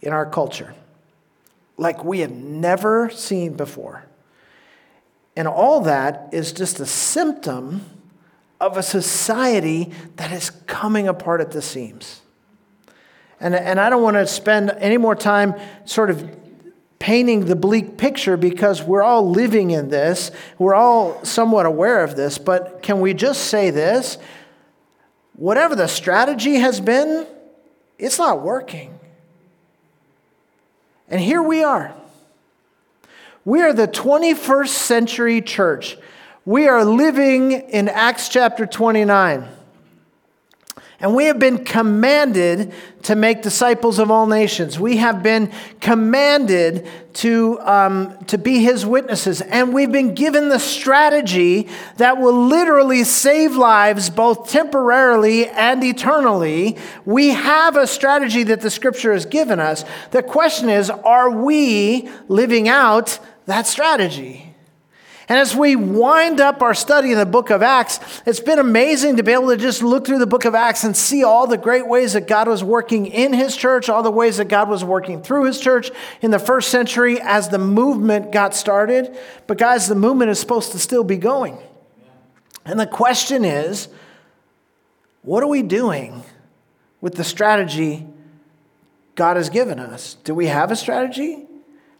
in 0.00 0.14
our 0.14 0.24
culture 0.24 0.74
like 1.76 2.04
we 2.04 2.20
have 2.20 2.30
never 2.30 3.10
seen 3.10 3.54
before. 3.54 4.04
And 5.36 5.48
all 5.48 5.80
that 5.82 6.28
is 6.32 6.52
just 6.52 6.80
a 6.80 6.86
symptom 6.86 7.86
of 8.60 8.76
a 8.76 8.82
society 8.82 9.92
that 10.16 10.30
is 10.30 10.50
coming 10.50 11.08
apart 11.08 11.40
at 11.40 11.50
the 11.50 11.62
seams. 11.62 12.20
And, 13.40 13.54
and 13.54 13.80
I 13.80 13.90
don't 13.90 14.02
want 14.02 14.16
to 14.16 14.26
spend 14.26 14.70
any 14.78 14.98
more 14.98 15.16
time 15.16 15.54
sort 15.84 16.10
of 16.10 16.38
painting 17.00 17.46
the 17.46 17.56
bleak 17.56 17.96
picture 17.96 18.36
because 18.36 18.80
we're 18.84 19.02
all 19.02 19.28
living 19.28 19.72
in 19.72 19.88
this. 19.88 20.30
We're 20.58 20.76
all 20.76 21.24
somewhat 21.24 21.66
aware 21.66 22.04
of 22.04 22.14
this. 22.14 22.38
But 22.38 22.82
can 22.82 23.00
we 23.00 23.14
just 23.14 23.48
say 23.48 23.70
this? 23.70 24.18
Whatever 25.34 25.74
the 25.74 25.88
strategy 25.88 26.54
has 26.56 26.80
been, 26.80 27.26
it's 27.98 28.18
not 28.18 28.42
working. 28.42 29.00
And 31.08 31.20
here 31.20 31.42
we 31.42 31.64
are. 31.64 31.92
We 33.44 33.60
are 33.62 33.72
the 33.72 33.88
21st 33.88 34.68
century 34.68 35.42
church. 35.42 35.96
We 36.44 36.68
are 36.68 36.84
living 36.84 37.50
in 37.50 37.88
Acts 37.88 38.28
chapter 38.28 38.66
29. 38.66 39.48
And 41.00 41.16
we 41.16 41.24
have 41.24 41.40
been 41.40 41.64
commanded 41.64 42.72
to 43.02 43.16
make 43.16 43.42
disciples 43.42 43.98
of 43.98 44.12
all 44.12 44.28
nations. 44.28 44.78
We 44.78 44.98
have 44.98 45.20
been 45.20 45.50
commanded 45.80 46.86
to, 47.14 47.58
um, 47.62 48.16
to 48.26 48.38
be 48.38 48.60
his 48.60 48.86
witnesses. 48.86 49.40
And 49.40 49.74
we've 49.74 49.90
been 49.90 50.14
given 50.14 50.48
the 50.48 50.60
strategy 50.60 51.68
that 51.96 52.18
will 52.18 52.46
literally 52.46 53.02
save 53.02 53.56
lives 53.56 54.10
both 54.10 54.48
temporarily 54.48 55.48
and 55.48 55.82
eternally. 55.82 56.76
We 57.04 57.30
have 57.30 57.76
a 57.76 57.88
strategy 57.88 58.44
that 58.44 58.60
the 58.60 58.70
scripture 58.70 59.12
has 59.12 59.26
given 59.26 59.58
us. 59.58 59.84
The 60.12 60.22
question 60.22 60.68
is 60.68 60.88
are 60.88 61.30
we 61.30 62.08
living 62.28 62.68
out 62.68 63.18
that 63.46 63.66
strategy? 63.66 64.48
And 65.28 65.38
as 65.38 65.54
we 65.54 65.76
wind 65.76 66.40
up 66.40 66.62
our 66.62 66.74
study 66.74 67.12
in 67.12 67.18
the 67.18 67.24
book 67.24 67.50
of 67.50 67.62
Acts, 67.62 68.00
it's 68.26 68.40
been 68.40 68.58
amazing 68.58 69.16
to 69.16 69.22
be 69.22 69.32
able 69.32 69.48
to 69.48 69.56
just 69.56 69.82
look 69.82 70.04
through 70.04 70.18
the 70.18 70.26
book 70.26 70.44
of 70.44 70.54
Acts 70.54 70.84
and 70.84 70.96
see 70.96 71.24
all 71.24 71.46
the 71.46 71.56
great 71.56 71.86
ways 71.86 72.12
that 72.14 72.26
God 72.26 72.48
was 72.48 72.62
working 72.62 73.06
in 73.06 73.32
his 73.32 73.56
church, 73.56 73.88
all 73.88 74.02
the 74.02 74.10
ways 74.10 74.36
that 74.38 74.48
God 74.48 74.68
was 74.68 74.84
working 74.84 75.22
through 75.22 75.44
his 75.44 75.60
church 75.60 75.90
in 76.20 76.32
the 76.32 76.38
first 76.38 76.70
century 76.70 77.20
as 77.20 77.48
the 77.48 77.58
movement 77.58 78.32
got 78.32 78.54
started. 78.54 79.16
But, 79.46 79.58
guys, 79.58 79.88
the 79.88 79.94
movement 79.94 80.30
is 80.30 80.40
supposed 80.40 80.72
to 80.72 80.78
still 80.78 81.04
be 81.04 81.16
going. 81.16 81.56
And 82.64 82.78
the 82.78 82.86
question 82.86 83.44
is 83.44 83.88
what 85.22 85.42
are 85.42 85.48
we 85.48 85.62
doing 85.62 86.24
with 87.00 87.14
the 87.14 87.24
strategy 87.24 88.06
God 89.14 89.36
has 89.36 89.50
given 89.50 89.78
us. 89.78 90.14
Do 90.24 90.34
we 90.34 90.46
have 90.46 90.70
a 90.70 90.76
strategy? 90.76 91.46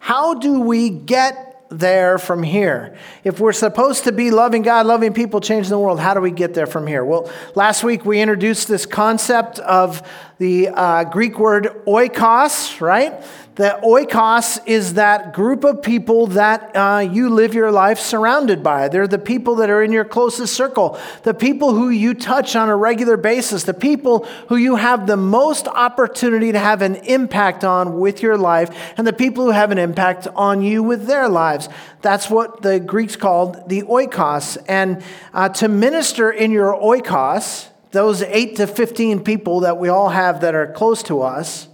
How 0.02 0.34
do 0.34 0.58
we 0.58 0.90
get 0.90 1.64
there 1.70 2.18
from 2.18 2.42
here? 2.42 2.96
If 3.22 3.38
we're 3.38 3.52
supposed 3.52 4.02
to 4.02 4.10
be 4.10 4.32
loving 4.32 4.62
God, 4.62 4.84
loving 4.84 5.14
people, 5.14 5.40
changing 5.40 5.70
the 5.70 5.78
world, 5.78 6.00
how 6.00 6.12
do 6.12 6.20
we 6.20 6.32
get 6.32 6.54
there 6.54 6.66
from 6.66 6.88
here? 6.88 7.04
Well, 7.04 7.30
last 7.54 7.84
week 7.84 8.04
we 8.04 8.20
introduced 8.20 8.66
this 8.66 8.84
concept 8.84 9.60
of 9.60 10.02
the 10.38 10.70
uh, 10.70 11.04
Greek 11.04 11.38
word 11.38 11.84
oikos, 11.86 12.80
right? 12.80 13.22
The 13.54 13.78
oikos 13.84 14.66
is 14.66 14.94
that 14.94 15.34
group 15.34 15.64
of 15.64 15.82
people 15.82 16.28
that 16.28 16.74
uh, 16.74 17.00
you 17.00 17.28
live 17.28 17.52
your 17.52 17.70
life 17.70 17.98
surrounded 17.98 18.62
by. 18.62 18.88
They're 18.88 19.06
the 19.06 19.18
people 19.18 19.56
that 19.56 19.68
are 19.68 19.82
in 19.82 19.92
your 19.92 20.06
closest 20.06 20.54
circle, 20.54 20.98
the 21.24 21.34
people 21.34 21.74
who 21.74 21.90
you 21.90 22.14
touch 22.14 22.56
on 22.56 22.70
a 22.70 22.76
regular 22.76 23.18
basis, 23.18 23.64
the 23.64 23.74
people 23.74 24.24
who 24.48 24.56
you 24.56 24.76
have 24.76 25.06
the 25.06 25.18
most 25.18 25.68
opportunity 25.68 26.50
to 26.52 26.58
have 26.58 26.80
an 26.80 26.96
impact 26.96 27.62
on 27.62 28.00
with 28.00 28.22
your 28.22 28.38
life, 28.38 28.94
and 28.96 29.06
the 29.06 29.12
people 29.12 29.44
who 29.44 29.50
have 29.50 29.70
an 29.70 29.78
impact 29.78 30.26
on 30.28 30.62
you 30.62 30.82
with 30.82 31.06
their 31.06 31.28
lives. 31.28 31.68
That's 32.00 32.30
what 32.30 32.62
the 32.62 32.80
Greeks 32.80 33.16
called 33.16 33.68
the 33.68 33.82
oikos. 33.82 34.56
And 34.66 35.02
uh, 35.34 35.50
to 35.50 35.68
minister 35.68 36.30
in 36.30 36.52
your 36.52 36.72
oikos, 36.72 37.68
those 37.90 38.22
8 38.22 38.56
to 38.56 38.66
15 38.66 39.22
people 39.22 39.60
that 39.60 39.76
we 39.76 39.90
all 39.90 40.08
have 40.08 40.40
that 40.40 40.54
are 40.54 40.72
close 40.72 41.02
to 41.04 41.20
us, 41.20 41.68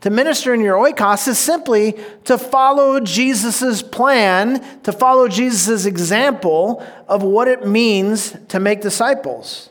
to 0.00 0.10
minister 0.10 0.54
in 0.54 0.60
your 0.60 0.76
oikos 0.76 1.26
is 1.26 1.38
simply 1.38 1.98
to 2.24 2.38
follow 2.38 3.00
Jesus' 3.00 3.82
plan, 3.82 4.64
to 4.82 4.92
follow 4.92 5.26
Jesus' 5.26 5.86
example 5.86 6.86
of 7.08 7.22
what 7.22 7.48
it 7.48 7.66
means 7.66 8.36
to 8.48 8.60
make 8.60 8.80
disciples. 8.80 9.70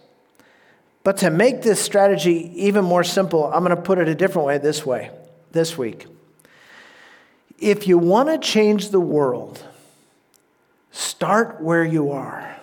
But 1.04 1.18
to 1.18 1.30
make 1.30 1.62
this 1.62 1.80
strategy 1.80 2.52
even 2.56 2.84
more 2.84 3.06
simple, 3.06 3.46
I'm 3.46 3.64
going 3.64 3.76
to 3.76 3.82
put 3.82 4.00
it 4.00 4.10
a 4.10 4.16
different 4.16 4.46
way 4.46 4.58
this 4.58 4.86
way, 4.86 5.12
this 5.54 5.78
week. 5.78 6.06
If 7.58 7.88
you 7.88 7.98
want 7.98 8.28
to 8.28 8.38
change 8.38 8.90
the 8.90 9.00
world, 9.00 9.64
start 10.92 11.62
where 11.62 11.86
you 11.86 12.12
are. 12.12 12.60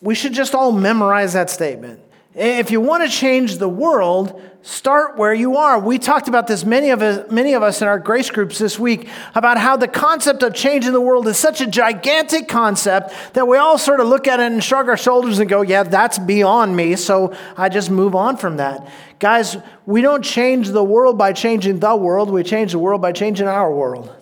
We 0.00 0.14
should 0.14 0.32
just 0.32 0.54
all 0.54 0.70
memorize 0.70 1.32
that 1.32 1.50
statement. 1.50 2.00
If 2.34 2.70
you 2.70 2.80
want 2.80 3.02
to 3.02 3.08
change 3.08 3.58
the 3.58 3.68
world, 3.68 4.40
start 4.62 5.16
where 5.16 5.34
you 5.34 5.56
are. 5.56 5.80
We 5.80 5.98
talked 5.98 6.28
about 6.28 6.46
this, 6.46 6.64
many 6.64 6.90
of, 6.90 7.02
us, 7.02 7.28
many 7.28 7.54
of 7.54 7.64
us 7.64 7.82
in 7.82 7.88
our 7.88 7.98
grace 7.98 8.30
groups 8.30 8.56
this 8.58 8.78
week, 8.78 9.08
about 9.34 9.58
how 9.58 9.76
the 9.76 9.88
concept 9.88 10.44
of 10.44 10.54
changing 10.54 10.92
the 10.92 11.00
world 11.00 11.26
is 11.26 11.36
such 11.36 11.60
a 11.60 11.66
gigantic 11.66 12.46
concept 12.46 13.12
that 13.34 13.48
we 13.48 13.56
all 13.56 13.78
sort 13.78 13.98
of 13.98 14.06
look 14.06 14.28
at 14.28 14.38
it 14.38 14.52
and 14.52 14.62
shrug 14.62 14.88
our 14.88 14.96
shoulders 14.96 15.40
and 15.40 15.50
go, 15.50 15.62
yeah, 15.62 15.82
that's 15.82 16.20
beyond 16.20 16.76
me. 16.76 16.94
So 16.94 17.34
I 17.56 17.68
just 17.68 17.90
move 17.90 18.14
on 18.14 18.36
from 18.36 18.58
that. 18.58 18.88
Guys, 19.18 19.56
we 19.84 20.00
don't 20.00 20.24
change 20.24 20.68
the 20.68 20.84
world 20.84 21.18
by 21.18 21.32
changing 21.32 21.80
the 21.80 21.96
world, 21.96 22.30
we 22.30 22.44
change 22.44 22.70
the 22.70 22.78
world 22.78 23.02
by 23.02 23.10
changing 23.10 23.48
our 23.48 23.74
world. 23.74 24.14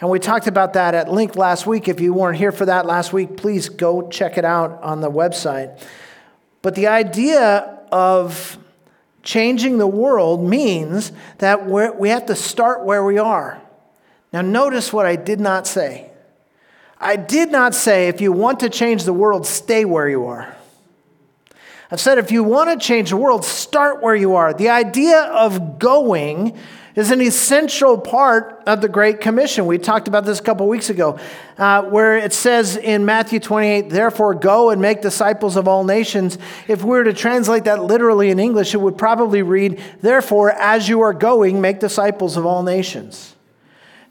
And 0.00 0.08
we 0.08 0.20
talked 0.20 0.46
about 0.46 0.74
that 0.74 0.94
at 0.94 1.12
length 1.12 1.34
last 1.34 1.66
week. 1.66 1.88
If 1.88 2.00
you 2.00 2.14
weren't 2.14 2.38
here 2.38 2.52
for 2.52 2.64
that 2.66 2.86
last 2.86 3.12
week, 3.12 3.36
please 3.36 3.68
go 3.68 4.08
check 4.08 4.38
it 4.38 4.44
out 4.44 4.80
on 4.82 5.00
the 5.00 5.10
website. 5.10 5.82
But 6.62 6.74
the 6.74 6.88
idea 6.88 7.78
of 7.90 8.58
changing 9.22 9.78
the 9.78 9.86
world 9.86 10.42
means 10.42 11.12
that 11.38 11.66
we 11.66 12.08
have 12.08 12.26
to 12.26 12.36
start 12.36 12.84
where 12.84 13.04
we 13.04 13.18
are. 13.18 13.60
Now, 14.32 14.42
notice 14.42 14.92
what 14.92 15.06
I 15.06 15.16
did 15.16 15.40
not 15.40 15.66
say. 15.66 16.10
I 16.98 17.16
did 17.16 17.50
not 17.50 17.74
say 17.74 18.08
if 18.08 18.20
you 18.20 18.30
want 18.30 18.60
to 18.60 18.68
change 18.68 19.04
the 19.04 19.12
world, 19.12 19.46
stay 19.46 19.84
where 19.84 20.08
you 20.08 20.26
are. 20.26 20.54
I've 21.90 22.00
said 22.00 22.18
if 22.18 22.30
you 22.30 22.44
want 22.44 22.70
to 22.70 22.86
change 22.86 23.10
the 23.10 23.16
world, 23.16 23.44
start 23.44 24.02
where 24.02 24.14
you 24.14 24.36
are. 24.36 24.54
The 24.54 24.68
idea 24.68 25.22
of 25.22 25.78
going 25.78 26.56
is 27.00 27.10
an 27.10 27.20
essential 27.20 27.98
part 27.98 28.62
of 28.66 28.80
the 28.80 28.88
Great 28.88 29.20
Commission. 29.20 29.66
We 29.66 29.78
talked 29.78 30.06
about 30.06 30.24
this 30.24 30.38
a 30.38 30.42
couple 30.42 30.68
weeks 30.68 30.90
ago, 30.90 31.18
uh, 31.58 31.82
where 31.82 32.16
it 32.16 32.32
says 32.32 32.76
in 32.76 33.04
Matthew 33.04 33.40
28, 33.40 33.90
therefore 33.90 34.34
go 34.34 34.70
and 34.70 34.80
make 34.80 35.00
disciples 35.00 35.56
of 35.56 35.66
all 35.66 35.84
nations. 35.84 36.38
If 36.68 36.82
we 36.82 36.90
were 36.90 37.04
to 37.04 37.12
translate 37.12 37.64
that 37.64 37.82
literally 37.82 38.30
in 38.30 38.38
English, 38.38 38.74
it 38.74 38.80
would 38.80 38.98
probably 38.98 39.42
read, 39.42 39.82
therefore, 40.00 40.52
as 40.52 40.88
you 40.88 41.00
are 41.00 41.14
going, 41.14 41.60
make 41.60 41.80
disciples 41.80 42.36
of 42.36 42.46
all 42.46 42.62
nations. 42.62 43.34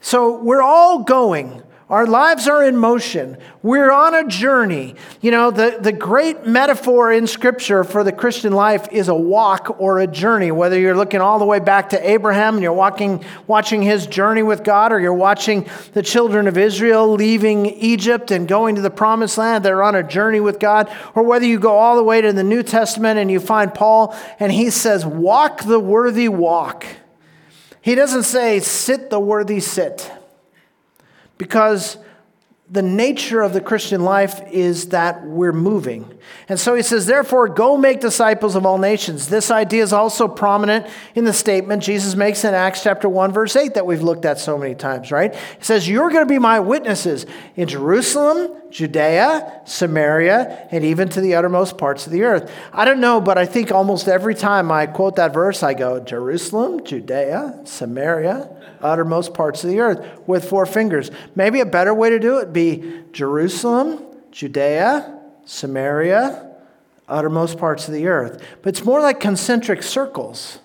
So 0.01 0.41
we're 0.41 0.61
all 0.61 1.03
going. 1.03 1.63
Our 1.89 2.05
lives 2.05 2.47
are 2.47 2.63
in 2.63 2.77
motion. 2.77 3.35
We're 3.63 3.91
on 3.91 4.13
a 4.13 4.27
journey. 4.27 4.93
You 5.21 5.31
know, 5.31 5.49
the, 5.49 5.79
the 5.81 5.91
great 5.91 6.45
metaphor 6.45 7.11
in 7.11 7.25
Scripture 7.25 7.83
for 7.83 8.03
the 8.03 8.11
Christian 8.11 8.53
life 8.53 8.87
is 8.91 9.07
a 9.07 9.15
walk 9.15 9.75
or 9.79 9.99
a 9.99 10.05
journey. 10.05 10.51
Whether 10.51 10.79
you're 10.79 10.95
looking 10.95 11.19
all 11.19 11.39
the 11.39 11.47
way 11.47 11.57
back 11.57 11.89
to 11.89 12.09
Abraham 12.09 12.53
and 12.53 12.63
you're 12.63 12.73
walking, 12.73 13.25
watching 13.47 13.81
his 13.81 14.05
journey 14.05 14.43
with 14.43 14.63
God, 14.63 14.91
or 14.91 14.99
you're 14.99 15.15
watching 15.15 15.67
the 15.93 16.03
children 16.03 16.45
of 16.47 16.59
Israel 16.59 17.11
leaving 17.11 17.65
Egypt 17.65 18.29
and 18.29 18.47
going 18.47 18.75
to 18.75 18.81
the 18.81 18.91
promised 18.91 19.39
land, 19.39 19.65
they're 19.65 19.81
on 19.81 19.95
a 19.95 20.03
journey 20.03 20.39
with 20.39 20.59
God. 20.59 20.95
Or 21.15 21.23
whether 21.23 21.47
you 21.47 21.57
go 21.57 21.75
all 21.75 21.95
the 21.95 22.03
way 22.03 22.21
to 22.21 22.31
the 22.31 22.43
New 22.43 22.61
Testament 22.61 23.17
and 23.17 23.31
you 23.31 23.39
find 23.39 23.73
Paul 23.73 24.15
and 24.39 24.51
he 24.51 24.69
says, 24.69 25.07
Walk 25.07 25.63
the 25.63 25.79
worthy 25.79 26.29
walk. 26.29 26.85
He 27.81 27.95
doesn't 27.95 28.23
say, 28.23 28.59
Sit 28.59 29.09
the 29.09 29.19
worthy 29.19 29.59
sit 29.59 30.11
because 31.39 31.97
the 32.71 32.81
nature 32.83 33.41
of 33.41 33.53
the 33.53 33.61
Christian 33.61 34.03
life 34.03 34.41
is 34.51 34.89
that 34.89 35.25
we're 35.25 35.51
moving. 35.51 36.19
And 36.47 36.59
so 36.59 36.75
he 36.75 36.83
says, 36.83 37.07
therefore, 37.07 37.47
go 37.47 37.77
make 37.77 37.99
disciples 37.99 38.55
of 38.55 38.63
all 38.63 38.77
nations. 38.77 39.27
This 39.27 39.49
idea 39.49 39.81
is 39.81 39.91
also 39.91 40.27
prominent 40.27 40.85
in 41.15 41.25
the 41.25 41.33
statement 41.33 41.81
Jesus 41.81 42.15
makes 42.15 42.43
in 42.45 42.53
Acts 42.53 42.83
chapter 42.83 43.09
1, 43.09 43.31
verse 43.31 43.55
8, 43.55 43.73
that 43.73 43.87
we've 43.87 44.03
looked 44.03 44.23
at 44.23 44.37
so 44.37 44.55
many 44.55 44.75
times, 44.75 45.11
right? 45.11 45.33
He 45.33 45.63
says, 45.63 45.89
You're 45.89 46.11
going 46.11 46.27
to 46.27 46.31
be 46.31 46.37
my 46.37 46.59
witnesses 46.59 47.25
in 47.55 47.67
Jerusalem, 47.67 48.58
Judea, 48.69 49.61
Samaria, 49.65 50.67
and 50.71 50.83
even 50.83 51.09
to 51.09 51.21
the 51.21 51.35
uttermost 51.35 51.77
parts 51.77 52.05
of 52.05 52.11
the 52.11 52.23
earth. 52.23 52.51
I 52.71 52.85
don't 52.85 52.99
know, 52.99 53.19
but 53.19 53.37
I 53.37 53.45
think 53.45 53.71
almost 53.71 54.07
every 54.07 54.35
time 54.35 54.71
I 54.71 54.85
quote 54.85 55.15
that 55.15 55.33
verse, 55.33 55.63
I 55.63 55.73
go, 55.73 55.99
Jerusalem, 55.99 56.83
Judea, 56.83 57.61
Samaria, 57.65 58.49
uttermost 58.81 59.33
parts 59.33 59.63
of 59.63 59.69
the 59.69 59.79
earth 59.79 60.05
with 60.27 60.47
four 60.47 60.65
fingers. 60.65 61.09
Maybe 61.35 61.59
a 61.59 61.65
better 61.65 61.93
way 61.93 62.09
to 62.11 62.19
do 62.19 62.37
it 62.39 62.53
be 62.53 63.03
Jerusalem, 63.11 64.05
Judea, 64.31 65.19
Samaria, 65.45 66.47
uttermost 67.07 67.57
parts 67.57 67.87
of 67.87 67.93
the 67.93 68.07
earth. 68.07 68.43
But 68.61 68.69
it's 68.69 68.85
more 68.85 69.01
like 69.01 69.19
concentric 69.19 69.81
circles. 69.81 70.59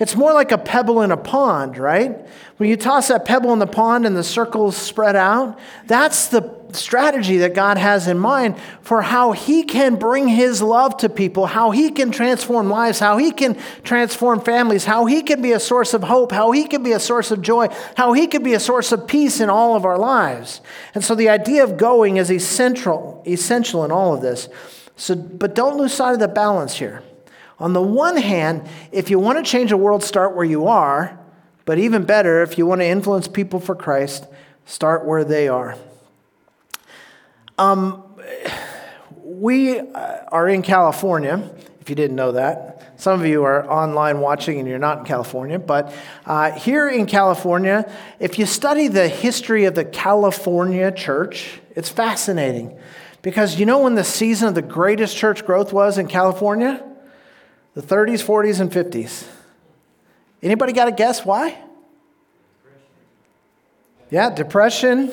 It's 0.00 0.16
more 0.16 0.32
like 0.32 0.50
a 0.50 0.56
pebble 0.56 1.02
in 1.02 1.12
a 1.12 1.16
pond, 1.16 1.76
right? 1.76 2.26
When 2.56 2.70
you 2.70 2.76
toss 2.76 3.08
that 3.08 3.26
pebble 3.26 3.52
in 3.52 3.58
the 3.58 3.66
pond 3.66 4.06
and 4.06 4.16
the 4.16 4.24
circles 4.24 4.74
spread 4.74 5.14
out, 5.14 5.58
that's 5.86 6.28
the 6.28 6.58
strategy 6.72 7.38
that 7.38 7.54
God 7.54 7.76
has 7.76 8.08
in 8.08 8.18
mind 8.18 8.56
for 8.80 9.02
how 9.02 9.32
He 9.32 9.62
can 9.62 9.96
bring 9.96 10.26
His 10.26 10.62
love 10.62 10.96
to 10.98 11.10
people, 11.10 11.44
how 11.44 11.70
He 11.70 11.90
can 11.90 12.10
transform 12.12 12.70
lives, 12.70 12.98
how 12.98 13.18
He 13.18 13.30
can 13.30 13.58
transform 13.82 14.40
families, 14.40 14.86
how 14.86 15.04
He 15.04 15.20
can 15.22 15.42
be 15.42 15.52
a 15.52 15.60
source 15.60 15.92
of 15.92 16.02
hope, 16.02 16.32
how 16.32 16.50
He 16.50 16.66
can 16.66 16.82
be 16.82 16.92
a 16.92 17.00
source 17.00 17.30
of 17.30 17.42
joy, 17.42 17.68
how 17.94 18.14
He 18.14 18.26
can 18.26 18.42
be 18.42 18.54
a 18.54 18.60
source 18.60 18.92
of 18.92 19.06
peace 19.06 19.38
in 19.38 19.50
all 19.50 19.76
of 19.76 19.84
our 19.84 19.98
lives. 19.98 20.62
And 20.94 21.04
so 21.04 21.14
the 21.14 21.28
idea 21.28 21.62
of 21.62 21.76
going 21.76 22.16
is 22.16 22.30
essential, 22.30 23.22
essential 23.26 23.84
in 23.84 23.92
all 23.92 24.14
of 24.14 24.22
this. 24.22 24.48
So, 24.96 25.14
but 25.14 25.54
don't 25.54 25.76
lose 25.76 25.92
sight 25.92 26.14
of 26.14 26.20
the 26.20 26.28
balance 26.28 26.78
here. 26.78 27.02
On 27.60 27.74
the 27.74 27.82
one 27.82 28.16
hand, 28.16 28.66
if 28.90 29.10
you 29.10 29.18
want 29.18 29.44
to 29.44 29.48
change 29.48 29.70
the 29.70 29.76
world, 29.76 30.02
start 30.02 30.34
where 30.34 30.44
you 30.44 30.66
are. 30.66 31.20
But 31.66 31.78
even 31.78 32.04
better, 32.04 32.42
if 32.42 32.56
you 32.58 32.66
want 32.66 32.80
to 32.80 32.86
influence 32.86 33.28
people 33.28 33.60
for 33.60 33.74
Christ, 33.74 34.26
start 34.64 35.04
where 35.04 35.24
they 35.24 35.46
are. 35.46 35.76
Um, 37.58 38.02
we 39.22 39.78
uh, 39.78 40.24
are 40.28 40.48
in 40.48 40.62
California, 40.62 41.50
if 41.80 41.90
you 41.90 41.94
didn't 41.94 42.16
know 42.16 42.32
that. 42.32 42.94
Some 42.96 43.20
of 43.20 43.26
you 43.26 43.44
are 43.44 43.70
online 43.70 44.20
watching 44.20 44.58
and 44.58 44.66
you're 44.66 44.78
not 44.78 44.98
in 44.98 45.04
California. 45.04 45.58
But 45.58 45.94
uh, 46.26 46.52
here 46.52 46.88
in 46.88 47.06
California, 47.06 47.90
if 48.18 48.38
you 48.38 48.46
study 48.46 48.88
the 48.88 49.08
history 49.08 49.64
of 49.66 49.74
the 49.74 49.84
California 49.84 50.90
church, 50.90 51.60
it's 51.76 51.88
fascinating. 51.88 52.78
Because 53.22 53.60
you 53.60 53.66
know 53.66 53.80
when 53.80 53.94
the 53.94 54.04
season 54.04 54.48
of 54.48 54.54
the 54.54 54.62
greatest 54.62 55.16
church 55.16 55.44
growth 55.44 55.72
was 55.72 55.98
in 55.98 56.08
California? 56.08 56.84
The 57.74 57.82
30s, 57.82 58.24
40s, 58.24 58.60
and 58.60 58.70
50s. 58.70 59.28
Anybody 60.42 60.72
got 60.72 60.88
a 60.88 60.92
guess 60.92 61.24
why? 61.24 61.56
Yeah, 64.10 64.30
depression. 64.30 65.12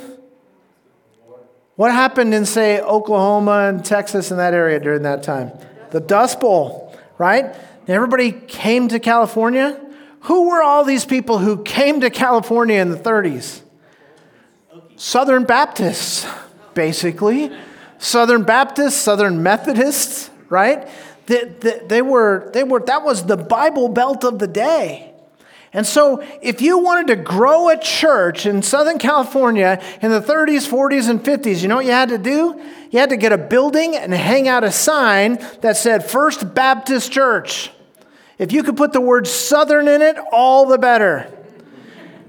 What 1.75 1.91
happened 1.91 2.33
in, 2.33 2.45
say, 2.45 2.81
Oklahoma 2.81 3.67
and 3.69 3.85
Texas 3.85 4.31
and 4.31 4.39
that 4.39 4.53
area 4.55 4.79
during 4.79 5.03
that 5.03 5.21
time? 5.21 5.51
The 5.91 5.99
Dust 5.99 6.39
Bowl, 6.39 6.95
right? 7.19 7.55
Everybody 7.87 8.31
came 8.31 8.87
to 8.87 8.99
California. 8.99 9.79
Who 10.21 10.49
were 10.49 10.63
all 10.63 10.83
these 10.83 11.05
people 11.05 11.37
who 11.37 11.63
came 11.63 12.01
to 12.01 12.09
California 12.09 12.81
in 12.81 12.89
the 12.89 12.97
30s? 12.97 13.61
Southern 14.95 15.45
Baptists, 15.45 16.25
basically. 16.73 17.51
Southern 17.99 18.43
Baptists, 18.43 18.95
Southern 18.95 19.43
Methodists, 19.43 20.31
right? 20.49 20.89
They, 21.27 21.43
they, 21.88 22.01
were, 22.01 22.50
they 22.53 22.63
were, 22.63 22.79
that 22.79 23.03
was 23.03 23.25
the 23.25 23.38
Bible 23.38 23.89
belt 23.89 24.24
of 24.24 24.39
the 24.39 24.48
day. 24.48 25.13
And 25.74 25.86
so, 25.86 26.24
if 26.41 26.62
you 26.62 26.79
wanted 26.79 27.07
to 27.07 27.15
grow 27.17 27.69
a 27.69 27.77
church 27.77 28.46
in 28.46 28.63
Southern 28.63 28.98
California 28.98 29.81
in 30.01 30.12
the 30.12 30.22
30s, 30.22 30.67
40s, 30.67 31.10
and 31.10 31.22
50s, 31.22 31.62
you 31.62 31.67
know 31.67 31.75
what 31.75 31.86
you 31.86 31.91
had 31.91 32.10
to 32.10 32.17
do? 32.17 32.60
You 32.89 33.00
had 33.00 33.10
to 33.10 33.17
get 33.17 33.34
a 33.34 33.38
building 33.38 33.96
and 33.96 34.13
hang 34.13 34.48
out 34.48 34.63
a 34.63 34.72
sign 34.72 35.39
that 35.62 35.75
said 35.75 36.05
First 36.05 36.55
Baptist 36.55 37.12
Church. 37.12 37.69
If 38.38 38.53
you 38.53 38.63
could 38.63 38.77
put 38.77 38.93
the 38.93 39.01
word 39.01 39.27
Southern 39.27 39.89
in 39.89 40.01
it, 40.01 40.15
all 40.31 40.67
the 40.67 40.77
better. 40.77 41.29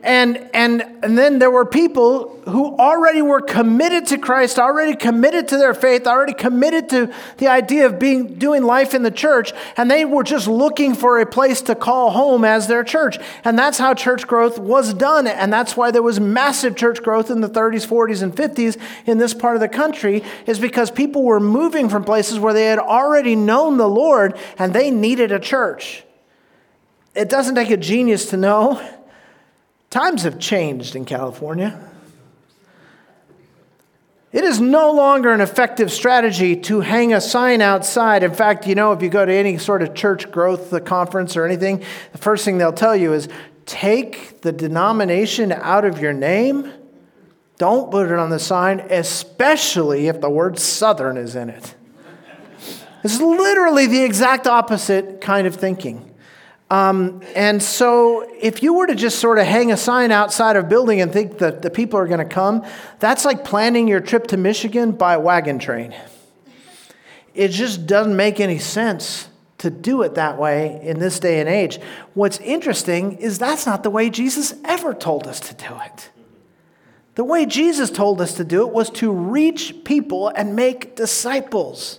And, 0.02 0.48
and, 0.54 0.82
and 1.02 1.18
then 1.18 1.40
there 1.40 1.50
were 1.50 1.64
people 1.64 2.40
who 2.42 2.76
already 2.76 3.20
were 3.20 3.40
committed 3.40 4.06
to 4.06 4.18
Christ, 4.18 4.58
already 4.58 4.94
committed 4.94 5.48
to 5.48 5.56
their 5.56 5.74
faith, 5.74 6.06
already 6.06 6.34
committed 6.34 6.88
to 6.90 7.12
the 7.38 7.48
idea 7.48 7.86
of 7.86 7.98
being, 7.98 8.34
doing 8.34 8.62
life 8.62 8.94
in 8.94 9.02
the 9.02 9.10
church, 9.10 9.52
and 9.76 9.90
they 9.90 10.04
were 10.04 10.22
just 10.22 10.46
looking 10.46 10.94
for 10.94 11.18
a 11.18 11.26
place 11.26 11.60
to 11.62 11.74
call 11.74 12.10
home 12.10 12.44
as 12.44 12.68
their 12.68 12.84
church. 12.84 13.18
And 13.44 13.58
that's 13.58 13.78
how 13.78 13.92
church 13.92 14.26
growth 14.26 14.58
was 14.58 14.94
done. 14.94 15.26
And 15.26 15.52
that's 15.52 15.76
why 15.76 15.90
there 15.90 16.02
was 16.02 16.20
massive 16.20 16.76
church 16.76 17.02
growth 17.02 17.28
in 17.28 17.40
the 17.40 17.48
30s, 17.48 17.86
40s, 17.86 18.22
and 18.22 18.34
50s 18.34 18.80
in 19.04 19.18
this 19.18 19.34
part 19.34 19.56
of 19.56 19.60
the 19.60 19.68
country, 19.68 20.22
is 20.46 20.60
because 20.60 20.92
people 20.92 21.24
were 21.24 21.40
moving 21.40 21.88
from 21.88 22.04
places 22.04 22.38
where 22.38 22.54
they 22.54 22.66
had 22.66 22.78
already 22.78 23.34
known 23.34 23.78
the 23.78 23.88
Lord 23.88 24.38
and 24.58 24.72
they 24.72 24.92
needed 24.92 25.32
a 25.32 25.40
church. 25.40 26.04
It 27.16 27.28
doesn't 27.28 27.56
take 27.56 27.70
a 27.70 27.76
genius 27.76 28.30
to 28.30 28.36
know 28.36 28.80
Times 29.90 30.22
have 30.22 30.38
changed 30.38 30.94
in 30.96 31.04
California. 31.04 31.88
It 34.30 34.44
is 34.44 34.60
no 34.60 34.92
longer 34.92 35.32
an 35.32 35.40
effective 35.40 35.90
strategy 35.90 36.54
to 36.56 36.80
hang 36.80 37.14
a 37.14 37.20
sign 37.20 37.62
outside. 37.62 38.22
In 38.22 38.34
fact, 38.34 38.66
you 38.66 38.74
know, 38.74 38.92
if 38.92 39.00
you 39.00 39.08
go 39.08 39.24
to 39.24 39.32
any 39.32 39.56
sort 39.56 39.80
of 39.80 39.94
church 39.94 40.30
growth 40.30 40.84
conference 40.84 41.34
or 41.34 41.46
anything, 41.46 41.82
the 42.12 42.18
first 42.18 42.44
thing 42.44 42.58
they'll 42.58 42.72
tell 42.72 42.94
you 42.94 43.14
is 43.14 43.28
take 43.64 44.42
the 44.42 44.52
denomination 44.52 45.50
out 45.50 45.86
of 45.86 45.98
your 45.98 46.12
name. 46.12 46.70
Don't 47.56 47.90
put 47.90 48.10
it 48.10 48.18
on 48.18 48.28
the 48.28 48.38
sign, 48.38 48.80
especially 48.90 50.08
if 50.08 50.20
the 50.20 50.30
word 50.30 50.58
Southern 50.58 51.16
is 51.16 51.34
in 51.34 51.48
it. 51.48 51.74
It's 53.02 53.20
literally 53.20 53.86
the 53.86 54.04
exact 54.04 54.46
opposite 54.46 55.22
kind 55.22 55.46
of 55.46 55.56
thinking. 55.56 56.14
Um, 56.70 57.22
and 57.34 57.62
so, 57.62 58.30
if 58.40 58.62
you 58.62 58.74
were 58.74 58.86
to 58.86 58.94
just 58.94 59.20
sort 59.20 59.38
of 59.38 59.46
hang 59.46 59.72
a 59.72 59.76
sign 59.76 60.12
outside 60.12 60.56
of 60.56 60.66
a 60.66 60.68
building 60.68 61.00
and 61.00 61.10
think 61.10 61.38
that 61.38 61.62
the 61.62 61.70
people 61.70 61.98
are 61.98 62.06
going 62.06 62.18
to 62.18 62.26
come, 62.26 62.64
that's 62.98 63.24
like 63.24 63.42
planning 63.42 63.88
your 63.88 64.00
trip 64.00 64.26
to 64.28 64.36
Michigan 64.36 64.92
by 64.92 65.16
wagon 65.16 65.58
train. 65.58 65.94
It 67.34 67.48
just 67.48 67.86
doesn't 67.86 68.16
make 68.16 68.38
any 68.38 68.58
sense 68.58 69.28
to 69.58 69.70
do 69.70 70.02
it 70.02 70.14
that 70.14 70.38
way 70.38 70.78
in 70.82 70.98
this 70.98 71.18
day 71.18 71.40
and 71.40 71.48
age. 71.48 71.80
What's 72.14 72.38
interesting 72.40 73.16
is 73.16 73.38
that's 73.38 73.64
not 73.64 73.82
the 73.82 73.90
way 73.90 74.10
Jesus 74.10 74.54
ever 74.64 74.92
told 74.92 75.26
us 75.26 75.40
to 75.40 75.54
do 75.54 75.74
it. 75.84 76.10
The 77.14 77.24
way 77.24 77.46
Jesus 77.46 77.90
told 77.90 78.20
us 78.20 78.34
to 78.34 78.44
do 78.44 78.66
it 78.66 78.72
was 78.72 78.90
to 78.90 79.10
reach 79.10 79.84
people 79.84 80.28
and 80.28 80.54
make 80.54 80.94
disciples. 80.94 81.98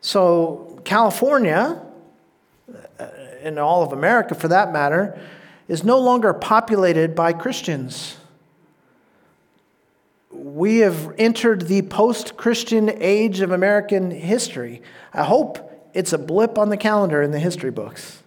So, 0.00 0.80
California, 0.84 1.82
Uh, 3.00 3.08
in 3.42 3.56
all 3.56 3.82
of 3.82 3.92
America 3.92 4.34
for 4.34 4.48
that 4.48 4.70
matter, 4.70 5.18
is 5.66 5.82
no 5.82 5.98
longer 5.98 6.34
populated 6.34 7.14
by 7.14 7.32
Christians. 7.32 8.16
We 10.30 10.78
have 10.78 11.14
entered 11.16 11.62
the 11.62 11.80
post 11.82 12.36
Christian 12.36 12.90
age 13.00 13.40
of 13.40 13.50
American 13.50 14.10
history. 14.10 14.82
I 15.14 15.24
hope 15.24 15.90
it's 15.94 16.12
a 16.12 16.18
blip 16.18 16.58
on 16.58 16.68
the 16.68 16.76
calendar 16.76 17.22
in 17.22 17.30
the 17.30 17.38
history 17.38 17.70
books. 17.70 18.22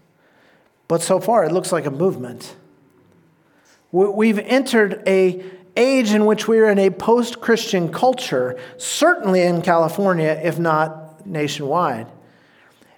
But 0.87 1.03
so 1.03 1.19
far, 1.19 1.43
it 1.45 1.51
looks 1.51 1.71
like 1.71 1.85
a 1.85 1.91
movement. 1.91 2.55
We've 3.91 4.39
entered 4.39 5.03
a 5.05 5.45
age 5.77 6.12
in 6.12 6.25
which 6.25 6.47
we're 6.47 6.69
in 6.69 6.79
a 6.79 6.89
post 6.89 7.39
Christian 7.39 7.91
culture, 7.91 8.59
certainly 8.77 9.43
in 9.43 9.62
California, 9.62 10.39
if 10.43 10.57
not 10.57 11.25
nationwide. 11.27 12.07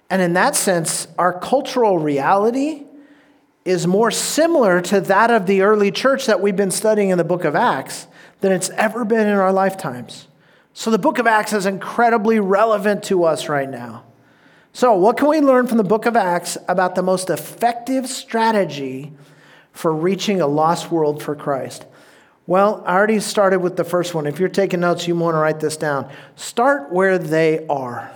And 0.08 0.22
in 0.22 0.34
that 0.34 0.54
sense, 0.54 1.08
our 1.18 1.38
cultural 1.38 1.98
reality 1.98 2.84
is 3.64 3.86
more 3.86 4.10
similar 4.10 4.80
to 4.80 5.00
that 5.00 5.30
of 5.30 5.46
the 5.46 5.62
early 5.62 5.90
church 5.90 6.26
that 6.26 6.40
we've 6.40 6.56
been 6.56 6.70
studying 6.70 7.10
in 7.10 7.18
the 7.18 7.24
book 7.24 7.44
of 7.44 7.56
Acts 7.56 8.06
than 8.40 8.52
it's 8.52 8.70
ever 8.70 9.04
been 9.04 9.26
in 9.26 9.36
our 9.36 9.52
lifetimes. 9.52 10.28
So 10.72 10.90
the 10.90 10.98
book 10.98 11.18
of 11.18 11.26
Acts 11.26 11.52
is 11.52 11.66
incredibly 11.66 12.38
relevant 12.38 13.02
to 13.04 13.24
us 13.24 13.48
right 13.48 13.68
now. 13.68 14.04
So, 14.72 14.92
what 14.94 15.16
can 15.16 15.28
we 15.28 15.40
learn 15.40 15.66
from 15.66 15.78
the 15.78 15.84
book 15.84 16.04
of 16.04 16.16
Acts 16.16 16.58
about 16.68 16.94
the 16.94 17.02
most 17.02 17.30
effective 17.30 18.06
strategy 18.06 19.10
for 19.72 19.90
reaching 19.90 20.42
a 20.42 20.46
lost 20.46 20.90
world 20.90 21.22
for 21.22 21.34
Christ? 21.34 21.86
Well, 22.46 22.84
I 22.86 22.94
already 22.94 23.20
started 23.20 23.60
with 23.60 23.76
the 23.76 23.84
first 23.84 24.14
one. 24.14 24.26
If 24.26 24.38
you're 24.38 24.50
taking 24.50 24.80
notes, 24.80 25.08
you 25.08 25.16
want 25.16 25.34
to 25.34 25.38
write 25.38 25.60
this 25.60 25.78
down. 25.78 26.12
Start 26.36 26.92
where 26.92 27.16
they 27.16 27.66
are. 27.68 28.12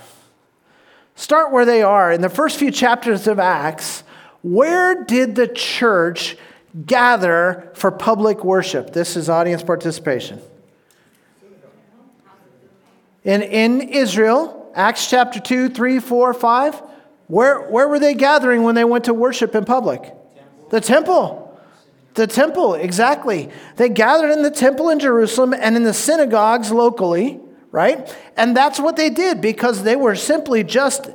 Start 1.21 1.53
where 1.53 1.67
they 1.67 1.83
are. 1.83 2.11
In 2.11 2.23
the 2.23 2.31
first 2.31 2.59
few 2.59 2.71
chapters 2.71 3.27
of 3.27 3.39
Acts, 3.39 4.05
where 4.41 5.05
did 5.05 5.35
the 5.35 5.47
church 5.47 6.35
gather 6.87 7.71
for 7.75 7.91
public 7.91 8.43
worship? 8.43 8.95
This 8.95 9.19
is 9.19 9.29
audience 9.29 9.63
participation. 9.63 10.41
In, 13.23 13.43
in 13.43 13.83
Israel, 13.83 14.73
Acts 14.75 15.11
chapter 15.11 15.41
2, 15.41 15.69
3, 15.69 15.99
4, 15.99 16.33
5, 16.33 16.83
where, 17.27 17.69
where 17.69 17.87
were 17.87 17.99
they 17.99 18.15
gathering 18.15 18.63
when 18.63 18.75
they 18.75 18.85
went 18.85 19.05
to 19.05 19.13
worship 19.13 19.55
in 19.55 19.67
public? 19.67 20.01
Temple. 20.01 20.69
The 20.71 20.81
temple. 20.81 21.61
The 22.15 22.27
temple, 22.29 22.75
exactly. 22.77 23.51
They 23.77 23.91
gathered 23.91 24.31
in 24.31 24.43
the 24.43 24.51
temple 24.51 24.89
in 24.89 24.99
Jerusalem 24.99 25.53
and 25.53 25.77
in 25.77 25.83
the 25.83 25.93
synagogues 25.93 26.73
locally 26.73 27.41
right? 27.73 28.17
And 28.37 28.57
that's 28.57 28.81
what 28.81 28.97
they 28.97 29.11
did 29.11 29.41
because 29.41 29.83
they 29.83 29.97
were 29.97 30.17
simply 30.17 30.65
just 30.65 31.11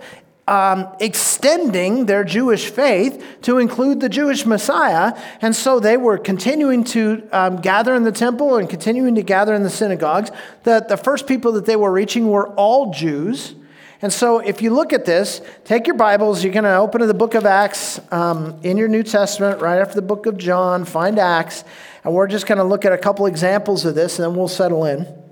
um, 0.47 0.87
extending 0.99 2.05
their 2.05 2.23
Jewish 2.23 2.69
faith 2.69 3.23
to 3.43 3.57
include 3.57 3.99
the 3.99 4.09
Jewish 4.09 4.45
Messiah. 4.45 5.17
And 5.41 5.55
so 5.55 5.79
they 5.79 5.97
were 5.97 6.17
continuing 6.17 6.83
to 6.85 7.27
um, 7.31 7.61
gather 7.61 7.95
in 7.95 8.03
the 8.03 8.11
temple 8.11 8.57
and 8.57 8.69
continuing 8.69 9.15
to 9.15 9.23
gather 9.23 9.55
in 9.55 9.63
the 9.63 9.69
synagogues. 9.69 10.31
The, 10.63 10.85
the 10.87 10.97
first 10.97 11.25
people 11.27 11.53
that 11.53 11.65
they 11.65 11.75
were 11.75 11.91
reaching 11.91 12.27
were 12.27 12.49
all 12.49 12.93
Jews. 12.93 13.55
And 14.01 14.11
so, 14.11 14.39
if 14.39 14.61
you 14.61 14.71
look 14.71 14.91
at 14.91 15.05
this, 15.05 15.41
take 15.63 15.87
your 15.87 15.95
Bibles, 15.95 16.43
you're 16.43 16.53
going 16.53 16.65
to 16.65 16.75
open 16.75 16.99
to 16.99 17.07
the 17.07 17.13
book 17.13 17.33
of 17.33 17.45
Acts 17.45 17.99
um, 18.11 18.59
in 18.61 18.77
your 18.77 18.89
New 18.89 19.03
Testament, 19.03 19.61
right 19.61 19.79
after 19.79 19.95
the 19.95 20.01
book 20.01 20.25
of 20.25 20.37
John, 20.37 20.83
find 20.83 21.17
Acts, 21.17 21.63
and 22.03 22.13
we're 22.13 22.27
just 22.27 22.45
going 22.45 22.57
to 22.57 22.63
look 22.65 22.83
at 22.83 22.91
a 22.91 22.97
couple 22.97 23.25
examples 23.25 23.85
of 23.85 23.95
this, 23.95 24.19
and 24.19 24.25
then 24.27 24.35
we'll 24.35 24.49
settle 24.49 24.85
in. 24.85 25.24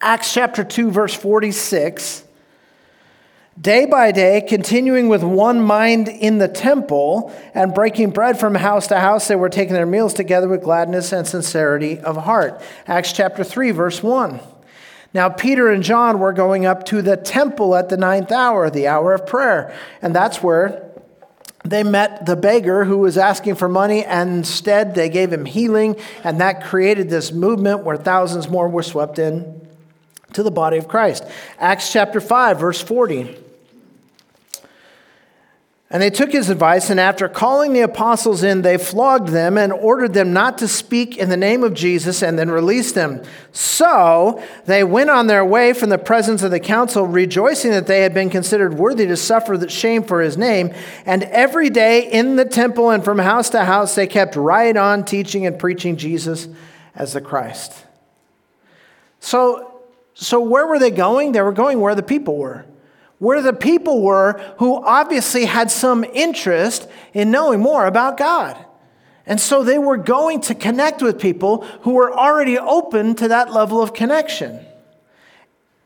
Acts 0.00 0.32
chapter 0.32 0.64
2, 0.64 0.90
verse 0.90 1.14
46. 1.14 2.24
Day 3.60 3.86
by 3.86 4.10
day, 4.10 4.40
continuing 4.40 5.08
with 5.08 5.22
one 5.22 5.62
mind 5.62 6.08
in 6.08 6.38
the 6.38 6.48
temple 6.48 7.32
and 7.54 7.72
breaking 7.72 8.10
bread 8.10 8.38
from 8.38 8.56
house 8.56 8.88
to 8.88 8.98
house, 8.98 9.28
they 9.28 9.36
were 9.36 9.48
taking 9.48 9.74
their 9.74 9.86
meals 9.86 10.12
together 10.12 10.48
with 10.48 10.64
gladness 10.64 11.12
and 11.12 11.26
sincerity 11.26 12.00
of 12.00 12.16
heart. 12.16 12.60
Acts 12.88 13.12
chapter 13.12 13.44
3, 13.44 13.70
verse 13.70 14.02
1. 14.02 14.40
Now, 15.12 15.28
Peter 15.28 15.70
and 15.70 15.84
John 15.84 16.18
were 16.18 16.32
going 16.32 16.66
up 16.66 16.84
to 16.86 17.00
the 17.00 17.16
temple 17.16 17.76
at 17.76 17.90
the 17.90 17.96
ninth 17.96 18.32
hour, 18.32 18.68
the 18.68 18.88
hour 18.88 19.14
of 19.14 19.24
prayer. 19.24 19.72
And 20.02 20.12
that's 20.12 20.42
where 20.42 20.90
they 21.64 21.84
met 21.84 22.26
the 22.26 22.34
beggar 22.34 22.84
who 22.84 22.98
was 22.98 23.16
asking 23.16 23.54
for 23.54 23.68
money, 23.68 24.04
and 24.04 24.30
instead 24.30 24.96
they 24.96 25.08
gave 25.08 25.32
him 25.32 25.44
healing. 25.44 25.94
And 26.24 26.40
that 26.40 26.64
created 26.64 27.08
this 27.08 27.30
movement 27.30 27.84
where 27.84 27.96
thousands 27.96 28.48
more 28.48 28.68
were 28.68 28.82
swept 28.82 29.20
in 29.20 29.63
to 30.34 30.42
the 30.42 30.50
body 30.50 30.76
of 30.76 30.88
Christ. 30.88 31.24
Acts 31.58 31.92
chapter 31.92 32.20
5, 32.20 32.60
verse 32.60 32.80
40. 32.80 33.38
And 35.90 36.02
they 36.02 36.10
took 36.10 36.32
his 36.32 36.50
advice, 36.50 36.90
and 36.90 36.98
after 36.98 37.28
calling 37.28 37.72
the 37.72 37.82
apostles 37.82 38.42
in, 38.42 38.62
they 38.62 38.78
flogged 38.78 39.28
them 39.28 39.56
and 39.56 39.72
ordered 39.72 40.12
them 40.12 40.32
not 40.32 40.58
to 40.58 40.66
speak 40.66 41.16
in 41.16 41.28
the 41.28 41.36
name 41.36 41.62
of 41.62 41.72
Jesus 41.72 42.20
and 42.20 42.36
then 42.36 42.50
released 42.50 42.96
them. 42.96 43.22
So 43.52 44.42
they 44.64 44.82
went 44.82 45.10
on 45.10 45.28
their 45.28 45.44
way 45.44 45.72
from 45.72 45.90
the 45.90 45.98
presence 45.98 46.42
of 46.42 46.50
the 46.50 46.58
council, 46.58 47.06
rejoicing 47.06 47.70
that 47.70 47.86
they 47.86 48.00
had 48.00 48.12
been 48.12 48.28
considered 48.28 48.74
worthy 48.74 49.06
to 49.06 49.16
suffer 49.16 49.56
the 49.56 49.68
shame 49.68 50.02
for 50.02 50.20
his 50.20 50.36
name. 50.36 50.74
And 51.06 51.22
every 51.24 51.70
day 51.70 52.10
in 52.10 52.34
the 52.34 52.44
temple 52.44 52.90
and 52.90 53.04
from 53.04 53.18
house 53.18 53.50
to 53.50 53.64
house, 53.64 53.94
they 53.94 54.08
kept 54.08 54.34
right 54.34 54.76
on 54.76 55.04
teaching 55.04 55.46
and 55.46 55.56
preaching 55.60 55.96
Jesus 55.96 56.48
as 56.96 57.12
the 57.12 57.20
Christ. 57.20 57.84
So 59.20 59.73
so, 60.14 60.40
where 60.40 60.66
were 60.66 60.78
they 60.78 60.92
going? 60.92 61.32
They 61.32 61.42
were 61.42 61.52
going 61.52 61.80
where 61.80 61.96
the 61.96 62.02
people 62.02 62.36
were. 62.36 62.64
Where 63.18 63.42
the 63.42 63.52
people 63.52 64.02
were 64.02 64.40
who 64.58 64.82
obviously 64.82 65.44
had 65.44 65.70
some 65.70 66.04
interest 66.04 66.88
in 67.12 67.30
knowing 67.30 67.60
more 67.60 67.86
about 67.86 68.16
God. 68.16 68.56
And 69.26 69.40
so 69.40 69.64
they 69.64 69.78
were 69.78 69.96
going 69.96 70.40
to 70.42 70.54
connect 70.54 71.02
with 71.02 71.18
people 71.18 71.62
who 71.82 71.94
were 71.94 72.12
already 72.12 72.58
open 72.58 73.14
to 73.16 73.28
that 73.28 73.52
level 73.52 73.82
of 73.82 73.94
connection. 73.94 74.60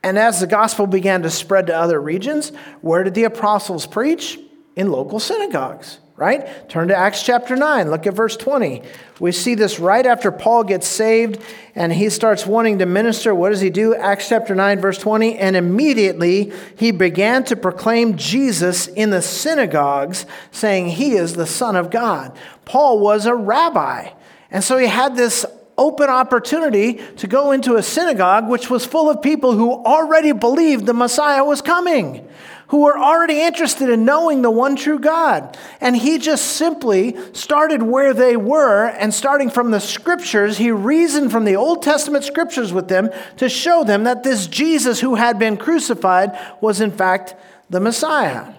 And 0.02 0.18
as 0.18 0.40
the 0.40 0.46
gospel 0.46 0.86
began 0.86 1.22
to 1.22 1.30
spread 1.30 1.68
to 1.68 1.76
other 1.76 2.00
regions, 2.00 2.50
where 2.80 3.04
did 3.04 3.14
the 3.14 3.24
apostles 3.24 3.86
preach? 3.86 4.38
In 4.76 4.92
local 4.92 5.18
synagogues 5.18 5.98
right? 6.18 6.68
Turn 6.68 6.88
to 6.88 6.96
Acts 6.96 7.22
chapter 7.22 7.54
9. 7.54 7.92
Look 7.92 8.04
at 8.08 8.12
verse 8.12 8.36
20. 8.36 8.82
We 9.20 9.30
see 9.30 9.54
this 9.54 9.78
right 9.78 10.04
after 10.04 10.32
Paul 10.32 10.64
gets 10.64 10.88
saved 10.88 11.40
and 11.76 11.92
he 11.92 12.10
starts 12.10 12.44
wanting 12.44 12.80
to 12.80 12.86
minister. 12.86 13.32
What 13.32 13.50
does 13.50 13.60
he 13.60 13.70
do? 13.70 13.94
Acts 13.94 14.28
chapter 14.28 14.56
9, 14.56 14.80
verse 14.80 14.98
20. 14.98 15.38
And 15.38 15.54
immediately 15.54 16.52
he 16.76 16.90
began 16.90 17.44
to 17.44 17.56
proclaim 17.56 18.16
Jesus 18.16 18.88
in 18.88 19.10
the 19.10 19.22
synagogues, 19.22 20.26
saying, 20.50 20.88
He 20.88 21.12
is 21.12 21.34
the 21.34 21.46
Son 21.46 21.76
of 21.76 21.88
God. 21.88 22.36
Paul 22.64 22.98
was 22.98 23.24
a 23.24 23.34
rabbi. 23.34 24.10
And 24.50 24.64
so 24.64 24.76
he 24.76 24.88
had 24.88 25.14
this 25.14 25.46
open 25.76 26.10
opportunity 26.10 26.94
to 27.18 27.28
go 27.28 27.52
into 27.52 27.76
a 27.76 27.82
synagogue 27.84 28.48
which 28.48 28.68
was 28.68 28.84
full 28.84 29.08
of 29.08 29.22
people 29.22 29.52
who 29.52 29.72
already 29.72 30.32
believed 30.32 30.84
the 30.84 30.94
Messiah 30.94 31.44
was 31.44 31.62
coming 31.62 32.28
who 32.68 32.82
were 32.82 32.98
already 32.98 33.40
interested 33.40 33.88
in 33.88 34.04
knowing 34.04 34.42
the 34.42 34.50
one 34.50 34.76
true 34.76 34.98
God. 34.98 35.56
And 35.80 35.96
he 35.96 36.18
just 36.18 36.56
simply 36.56 37.16
started 37.32 37.82
where 37.82 38.14
they 38.14 38.36
were, 38.36 38.86
and 38.86 39.12
starting 39.12 39.50
from 39.50 39.70
the 39.70 39.80
scriptures, 39.80 40.58
he 40.58 40.70
reasoned 40.70 41.32
from 41.32 41.44
the 41.44 41.56
Old 41.56 41.82
Testament 41.82 42.24
scriptures 42.24 42.72
with 42.72 42.88
them 42.88 43.10
to 43.38 43.48
show 43.48 43.84
them 43.84 44.04
that 44.04 44.22
this 44.22 44.46
Jesus 44.46 45.00
who 45.00 45.14
had 45.14 45.38
been 45.38 45.56
crucified 45.56 46.38
was, 46.60 46.80
in 46.80 46.90
fact, 46.90 47.34
the 47.70 47.80
Messiah. 47.80 48.52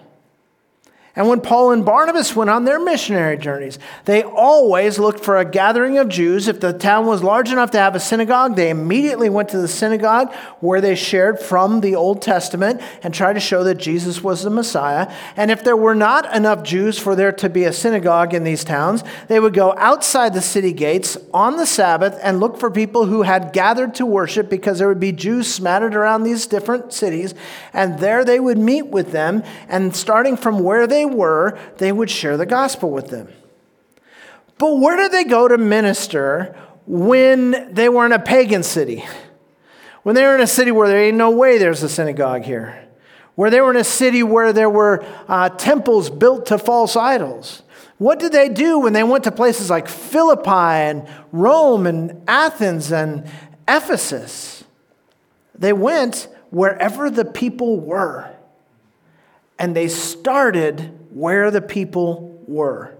And 1.16 1.28
when 1.28 1.40
Paul 1.40 1.72
and 1.72 1.84
Barnabas 1.84 2.36
went 2.36 2.50
on 2.50 2.64
their 2.64 2.78
missionary 2.78 3.36
journeys, 3.36 3.80
they 4.04 4.22
always 4.22 4.98
looked 4.98 5.24
for 5.24 5.38
a 5.38 5.44
gathering 5.44 5.98
of 5.98 6.08
Jews. 6.08 6.46
If 6.46 6.60
the 6.60 6.72
town 6.72 7.04
was 7.06 7.22
large 7.22 7.50
enough 7.50 7.72
to 7.72 7.78
have 7.78 7.96
a 7.96 8.00
synagogue, 8.00 8.54
they 8.54 8.70
immediately 8.70 9.28
went 9.28 9.48
to 9.48 9.58
the 9.58 9.66
synagogue 9.66 10.32
where 10.60 10.80
they 10.80 10.94
shared 10.94 11.40
from 11.40 11.80
the 11.80 11.96
Old 11.96 12.22
Testament 12.22 12.80
and 13.02 13.12
tried 13.12 13.32
to 13.32 13.40
show 13.40 13.64
that 13.64 13.74
Jesus 13.74 14.22
was 14.22 14.44
the 14.44 14.50
Messiah. 14.50 15.12
And 15.36 15.50
if 15.50 15.64
there 15.64 15.76
were 15.76 15.96
not 15.96 16.32
enough 16.34 16.62
Jews 16.62 16.96
for 16.96 17.16
there 17.16 17.32
to 17.32 17.48
be 17.48 17.64
a 17.64 17.72
synagogue 17.72 18.32
in 18.32 18.44
these 18.44 18.62
towns, 18.62 19.02
they 19.26 19.40
would 19.40 19.54
go 19.54 19.74
outside 19.76 20.32
the 20.32 20.40
city 20.40 20.72
gates 20.72 21.16
on 21.34 21.56
the 21.56 21.66
Sabbath 21.66 22.18
and 22.22 22.38
look 22.38 22.56
for 22.56 22.70
people 22.70 23.06
who 23.06 23.22
had 23.22 23.52
gathered 23.52 23.96
to 23.96 24.06
worship 24.06 24.48
because 24.48 24.78
there 24.78 24.88
would 24.88 25.00
be 25.00 25.12
Jews 25.12 25.52
smattered 25.52 25.96
around 25.96 26.22
these 26.22 26.46
different 26.46 26.92
cities. 26.92 27.34
And 27.72 27.98
there 27.98 28.24
they 28.24 28.38
would 28.38 28.58
meet 28.58 28.86
with 28.86 29.10
them. 29.10 29.42
And 29.68 29.94
starting 29.94 30.36
from 30.36 30.60
where 30.60 30.86
they 30.86 30.99
they 31.00 31.06
were, 31.06 31.58
they 31.78 31.92
would 31.92 32.10
share 32.10 32.36
the 32.36 32.44
gospel 32.44 32.90
with 32.90 33.08
them. 33.08 33.28
But 34.58 34.78
where 34.78 34.96
did 34.96 35.12
they 35.12 35.24
go 35.24 35.48
to 35.48 35.56
minister 35.56 36.54
when 36.86 37.72
they 37.72 37.88
were 37.88 38.04
in 38.04 38.12
a 38.12 38.18
pagan 38.18 38.62
city? 38.62 39.02
When 40.02 40.14
they 40.14 40.24
were 40.24 40.34
in 40.34 40.42
a 40.42 40.46
city 40.46 40.70
where 40.70 40.88
there 40.88 41.02
ain't 41.02 41.16
no 41.16 41.30
way 41.30 41.56
there's 41.56 41.82
a 41.82 41.88
synagogue 41.88 42.42
here, 42.42 42.86
where 43.34 43.50
they 43.50 43.62
were 43.62 43.70
in 43.70 43.78
a 43.78 43.84
city 43.84 44.22
where 44.22 44.52
there 44.52 44.68
were 44.68 45.02
uh, 45.26 45.48
temples 45.48 46.10
built 46.10 46.46
to 46.46 46.58
false 46.58 46.96
idols. 46.96 47.62
What 47.96 48.18
did 48.18 48.32
they 48.32 48.50
do 48.50 48.80
when 48.80 48.92
they 48.92 49.02
went 49.02 49.24
to 49.24 49.32
places 49.32 49.70
like 49.70 49.88
Philippi 49.88 50.50
and 50.50 51.08
Rome 51.32 51.86
and 51.86 52.22
Athens 52.28 52.92
and 52.92 53.26
Ephesus? 53.66 54.64
They 55.54 55.72
went 55.72 56.28
wherever 56.50 57.08
the 57.08 57.24
people 57.24 57.80
were 57.80 58.34
and 59.60 59.76
they 59.76 59.86
started 59.88 60.98
where 61.10 61.50
the 61.50 61.60
people 61.60 62.42
were. 62.48 62.96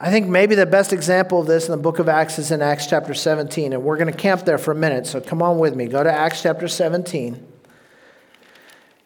I 0.00 0.08
think 0.10 0.28
maybe 0.28 0.54
the 0.54 0.66
best 0.66 0.92
example 0.92 1.40
of 1.40 1.48
this 1.48 1.66
in 1.66 1.72
the 1.72 1.82
book 1.82 1.98
of 1.98 2.08
Acts 2.08 2.38
is 2.38 2.52
in 2.52 2.62
Acts 2.62 2.86
chapter 2.86 3.12
17, 3.12 3.72
and 3.72 3.82
we're 3.82 3.96
going 3.96 4.10
to 4.10 4.16
camp 4.16 4.44
there 4.44 4.56
for 4.56 4.70
a 4.70 4.76
minute, 4.76 5.08
so 5.08 5.20
come 5.20 5.42
on 5.42 5.58
with 5.58 5.74
me. 5.74 5.86
Go 5.88 6.04
to 6.04 6.12
Acts 6.12 6.42
chapter 6.42 6.68
17, 6.68 7.34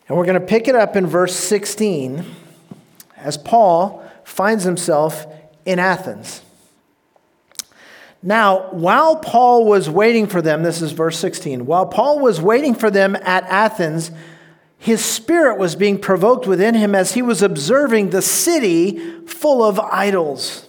and 0.09 0.17
we're 0.19 0.27
going 0.27 0.39
to 0.39 0.47
pick 0.47 0.69
it 0.69 0.75
up 0.75 0.95
in 0.95 1.07
verse 1.07 1.35
16 1.35 2.23
as 3.17 3.39
Paul 3.39 4.05
finds 4.25 4.65
himself 4.65 5.25
in 5.65 5.79
Athens. 5.79 6.43
Now, 8.23 8.69
while 8.73 9.17
Paul 9.17 9.65
was 9.65 9.89
waiting 9.89 10.27
for 10.27 10.43
them, 10.43 10.63
this 10.63 10.83
is 10.83 10.93
verse 10.93 11.19
16, 11.19 11.65
while 11.65 11.87
Paul 11.87 12.19
was 12.19 12.43
waiting 12.43 12.75
for 12.75 12.91
them 12.91 13.17
at 13.17 13.45
Athens, 13.45 14.11
his 14.83 15.05
spirit 15.05 15.59
was 15.59 15.77
being 15.77 15.97
provoked 15.97 16.45
within 16.45 16.75
him 16.75 16.93
as 16.93 17.15
he 17.15 17.23
was 17.23 17.41
observing 17.41 18.11
the 18.11 18.21
city 18.21 18.99
full 19.27 19.63
of 19.63 19.79
idols. 19.79 20.67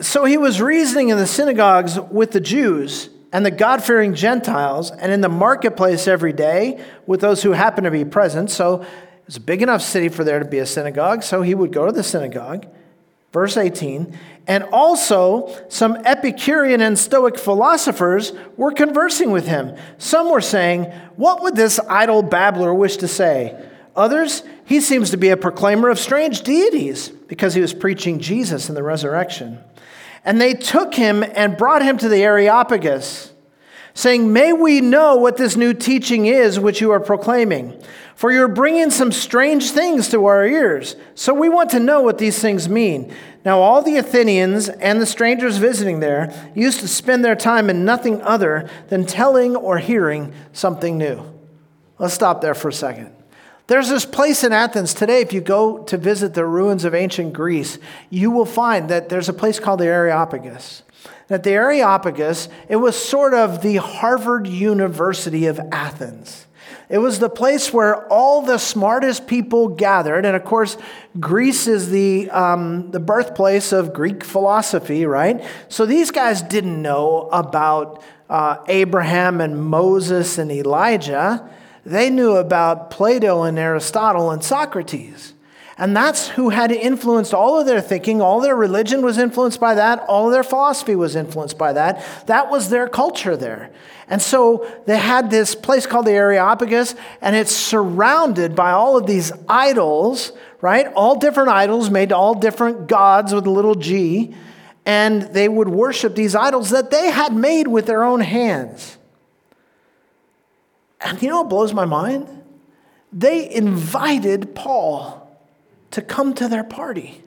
So 0.00 0.26
he 0.26 0.36
was 0.36 0.60
reasoning 0.60 1.08
in 1.08 1.16
the 1.16 1.26
synagogues 1.26 1.98
with 1.98 2.32
the 2.32 2.42
Jews 2.42 3.08
and 3.32 3.46
the 3.46 3.50
God 3.50 3.82
fearing 3.82 4.14
Gentiles, 4.14 4.90
and 4.90 5.10
in 5.10 5.22
the 5.22 5.30
marketplace 5.30 6.06
every 6.06 6.34
day 6.34 6.78
with 7.06 7.22
those 7.22 7.42
who 7.42 7.52
happened 7.52 7.86
to 7.86 7.90
be 7.90 8.04
present. 8.04 8.50
So 8.50 8.82
it 8.82 8.88
was 9.24 9.38
a 9.38 9.40
big 9.40 9.62
enough 9.62 9.80
city 9.80 10.10
for 10.10 10.22
there 10.22 10.38
to 10.38 10.44
be 10.44 10.58
a 10.58 10.66
synagogue, 10.66 11.22
so 11.22 11.40
he 11.40 11.54
would 11.54 11.72
go 11.72 11.86
to 11.86 11.92
the 11.92 12.02
synagogue. 12.02 12.66
Verse 13.34 13.56
18, 13.56 14.16
and 14.46 14.62
also 14.70 15.52
some 15.68 15.96
Epicurean 16.04 16.80
and 16.80 16.96
Stoic 16.96 17.36
philosophers 17.36 18.32
were 18.56 18.70
conversing 18.70 19.32
with 19.32 19.48
him. 19.48 19.76
Some 19.98 20.30
were 20.30 20.40
saying, 20.40 20.84
What 21.16 21.42
would 21.42 21.56
this 21.56 21.80
idle 21.88 22.22
babbler 22.22 22.72
wish 22.72 22.96
to 22.98 23.08
say? 23.08 23.60
Others, 23.96 24.44
he 24.64 24.80
seems 24.80 25.10
to 25.10 25.16
be 25.16 25.30
a 25.30 25.36
proclaimer 25.36 25.88
of 25.88 25.98
strange 25.98 26.42
deities 26.42 27.08
because 27.08 27.54
he 27.54 27.60
was 27.60 27.74
preaching 27.74 28.20
Jesus 28.20 28.68
and 28.68 28.76
the 28.76 28.84
resurrection. 28.84 29.58
And 30.24 30.40
they 30.40 30.54
took 30.54 30.94
him 30.94 31.24
and 31.24 31.56
brought 31.56 31.82
him 31.82 31.98
to 31.98 32.08
the 32.08 32.22
Areopagus, 32.22 33.32
saying, 33.94 34.32
May 34.32 34.52
we 34.52 34.80
know 34.80 35.16
what 35.16 35.36
this 35.36 35.56
new 35.56 35.72
teaching 35.72 36.26
is 36.26 36.60
which 36.60 36.80
you 36.80 36.90
are 36.90 37.00
proclaiming. 37.00 37.80
For 38.16 38.30
you're 38.30 38.48
bringing 38.48 38.90
some 38.90 39.10
strange 39.10 39.70
things 39.70 40.08
to 40.10 40.26
our 40.26 40.46
ears. 40.46 40.94
So 41.14 41.34
we 41.34 41.48
want 41.48 41.70
to 41.70 41.80
know 41.80 42.00
what 42.00 42.18
these 42.18 42.38
things 42.38 42.68
mean. 42.68 43.12
Now, 43.44 43.60
all 43.60 43.82
the 43.82 43.96
Athenians 43.96 44.68
and 44.68 45.00
the 45.00 45.06
strangers 45.06 45.56
visiting 45.56 46.00
there 46.00 46.32
used 46.54 46.80
to 46.80 46.88
spend 46.88 47.24
their 47.24 47.34
time 47.34 47.68
in 47.68 47.84
nothing 47.84 48.22
other 48.22 48.68
than 48.88 49.04
telling 49.04 49.56
or 49.56 49.78
hearing 49.78 50.32
something 50.52 50.96
new. 50.96 51.22
Let's 51.98 52.14
stop 52.14 52.40
there 52.40 52.54
for 52.54 52.68
a 52.68 52.72
second. 52.72 53.12
There's 53.66 53.88
this 53.88 54.04
place 54.04 54.44
in 54.44 54.52
Athens 54.52 54.92
today, 54.92 55.22
if 55.22 55.32
you 55.32 55.40
go 55.40 55.78
to 55.84 55.96
visit 55.96 56.34
the 56.34 56.44
ruins 56.44 56.84
of 56.84 56.94
ancient 56.94 57.32
Greece, 57.32 57.78
you 58.10 58.30
will 58.30 58.44
find 58.44 58.90
that 58.90 59.08
there's 59.08 59.28
a 59.28 59.32
place 59.32 59.58
called 59.58 59.80
the 59.80 59.86
Areopagus. 59.86 60.82
That 61.28 61.42
the 61.42 61.52
Areopagus, 61.52 62.48
it 62.68 62.76
was 62.76 62.96
sort 62.96 63.34
of 63.34 63.62
the 63.62 63.76
Harvard 63.76 64.46
University 64.46 65.46
of 65.46 65.58
Athens. 65.72 66.46
It 66.88 66.98
was 66.98 67.18
the 67.18 67.30
place 67.30 67.72
where 67.72 68.06
all 68.08 68.42
the 68.42 68.58
smartest 68.58 69.26
people 69.26 69.68
gathered. 69.68 70.26
And 70.26 70.36
of 70.36 70.44
course, 70.44 70.76
Greece 71.18 71.66
is 71.66 71.90
the, 71.90 72.30
um, 72.30 72.90
the 72.90 73.00
birthplace 73.00 73.72
of 73.72 73.94
Greek 73.94 74.22
philosophy, 74.22 75.06
right? 75.06 75.42
So 75.68 75.86
these 75.86 76.10
guys 76.10 76.42
didn't 76.42 76.80
know 76.80 77.28
about 77.32 78.02
uh, 78.28 78.58
Abraham 78.68 79.40
and 79.40 79.62
Moses 79.64 80.38
and 80.38 80.50
Elijah. 80.50 81.48
They 81.84 82.10
knew 82.10 82.36
about 82.36 82.90
Plato 82.90 83.42
and 83.42 83.58
Aristotle 83.58 84.30
and 84.30 84.42
Socrates. 84.42 85.33
And 85.76 85.96
that's 85.96 86.28
who 86.28 86.50
had 86.50 86.70
influenced 86.70 87.34
all 87.34 87.58
of 87.58 87.66
their 87.66 87.80
thinking. 87.80 88.20
All 88.20 88.40
their 88.40 88.54
religion 88.54 89.02
was 89.02 89.18
influenced 89.18 89.58
by 89.58 89.74
that. 89.74 90.00
All 90.00 90.30
their 90.30 90.44
philosophy 90.44 90.94
was 90.94 91.16
influenced 91.16 91.58
by 91.58 91.72
that. 91.72 92.04
That 92.26 92.48
was 92.48 92.70
their 92.70 92.88
culture 92.88 93.36
there. 93.36 93.72
And 94.08 94.22
so 94.22 94.70
they 94.86 94.98
had 94.98 95.30
this 95.30 95.54
place 95.54 95.86
called 95.86 96.06
the 96.06 96.12
Areopagus, 96.12 96.94
and 97.20 97.34
it's 97.34 97.56
surrounded 97.56 98.54
by 98.54 98.70
all 98.70 98.96
of 98.96 99.06
these 99.06 99.32
idols, 99.48 100.32
right? 100.60 100.86
All 100.94 101.16
different 101.18 101.48
idols 101.48 101.90
made 101.90 102.10
to 102.10 102.16
all 102.16 102.34
different 102.34 102.86
gods 102.86 103.34
with 103.34 103.46
a 103.46 103.50
little 103.50 103.74
g. 103.74 104.34
And 104.86 105.22
they 105.22 105.48
would 105.48 105.68
worship 105.68 106.14
these 106.14 106.34
idols 106.34 106.70
that 106.70 106.90
they 106.90 107.10
had 107.10 107.34
made 107.34 107.66
with 107.66 107.86
their 107.86 108.04
own 108.04 108.20
hands. 108.20 108.98
And 111.00 111.20
you 111.20 111.28
know 111.28 111.40
what 111.40 111.50
blows 111.50 111.72
my 111.72 111.84
mind? 111.84 112.28
They 113.12 113.50
invited 113.50 114.54
Paul 114.54 115.23
to 115.94 116.02
come 116.02 116.34
to 116.34 116.48
their 116.48 116.64
party. 116.64 117.22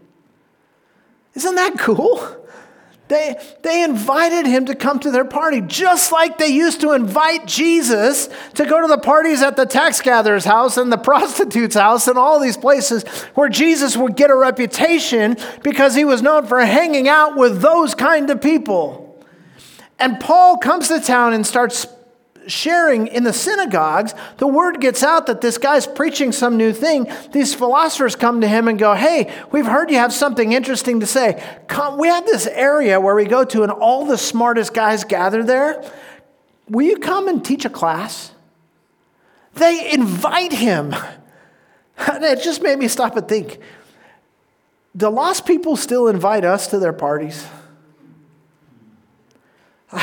Isn't 1.36 1.56
that 1.56 1.80
cool? 1.80 2.20
They, 3.08 3.40
they 3.64 3.82
invited 3.82 4.46
him 4.46 4.66
to 4.66 4.76
come 4.76 5.00
to 5.00 5.12
their 5.12 5.24
party, 5.24 5.62
just 5.62 6.12
like 6.12 6.38
they 6.38 6.50
used 6.50 6.82
to 6.82 6.92
invite 6.92 7.46
Jesus 7.48 8.28
to 8.56 8.66
go 8.66 8.82
to 8.82 8.88
the 8.88 8.98
parties 8.98 9.42
at 9.42 9.56
the 9.56 9.66
tax 9.66 10.02
gatherer's 10.02 10.44
house 10.44 10.76
and 10.76 10.92
the 10.92 10.98
prostitute's 11.12 11.76
house 11.76 12.10
and 12.10 12.18
all 12.18 12.42
these 12.42 12.58
places 12.58 13.04
where 13.36 13.48
Jesus 13.48 13.96
would 13.96 14.18
get 14.18 14.32
a 14.32 14.36
reputation 14.36 15.38
because 15.64 15.96
he 15.96 16.04
was 16.04 16.22
known 16.22 16.46
for 16.46 16.60
hanging 16.60 17.08
out 17.08 17.38
with 17.38 17.62
those 17.62 17.96
kind 17.96 18.30
of 18.30 18.42
people. 18.42 19.24
And 19.98 20.20
Paul 20.20 20.58
comes 20.58 20.90
to 20.90 21.00
town 21.00 21.34
and 21.34 21.48
starts 21.48 21.88
sharing 22.48 23.08
in 23.08 23.24
the 23.24 23.34
synagogues, 23.34 24.14
the 24.38 24.48
word 24.48 24.82
gets 24.82 25.04
out 25.04 25.28
that 25.28 25.42
this 25.42 25.58
guy's 25.58 25.86
preaching 25.86 26.32
some 26.32 26.58
new 26.58 26.74
thing. 26.74 27.12
These 27.32 27.54
philosophers 27.54 28.16
come 28.16 28.42
to 28.42 28.48
him 28.48 28.68
and 28.68 28.80
go, 28.80 28.96
Hey, 28.96 29.34
we've 29.52 29.66
heard 29.66 29.92
you 29.92 29.98
have 29.98 30.14
something 30.14 30.54
interesting 30.54 31.00
to 31.02 31.06
say. 31.06 31.44
Come, 31.68 31.98
we 31.98 32.08
have 32.08 32.26
this 32.26 32.48
area 32.48 33.00
where 33.00 33.16
we 33.16 33.26
go 33.26 33.44
to, 33.46 33.64
and 33.64 33.72
all 33.72 34.06
the 34.06 34.18
smartest 34.18 34.74
guys 34.74 35.04
gather 35.04 35.44
there. 35.44 35.84
Will 36.70 36.86
you 36.86 36.98
come 36.98 37.28
and 37.28 37.44
teach 37.44 37.66
a 37.66 37.70
class? 37.70 38.32
They 39.54 39.92
invite 39.92 40.54
him. 40.54 40.96
And 42.00 42.24
it 42.24 42.44
just 42.44 42.62
made 42.62 42.78
me 42.78 42.88
stop 42.88 43.18
and 43.18 43.28
think 43.28 43.60
do 44.98 45.10
lost 45.10 45.46
people 45.46 45.76
still 45.76 46.08
invite 46.08 46.44
us 46.44 46.68
to 46.68 46.80
their 46.80 46.94
parties? 46.94 47.46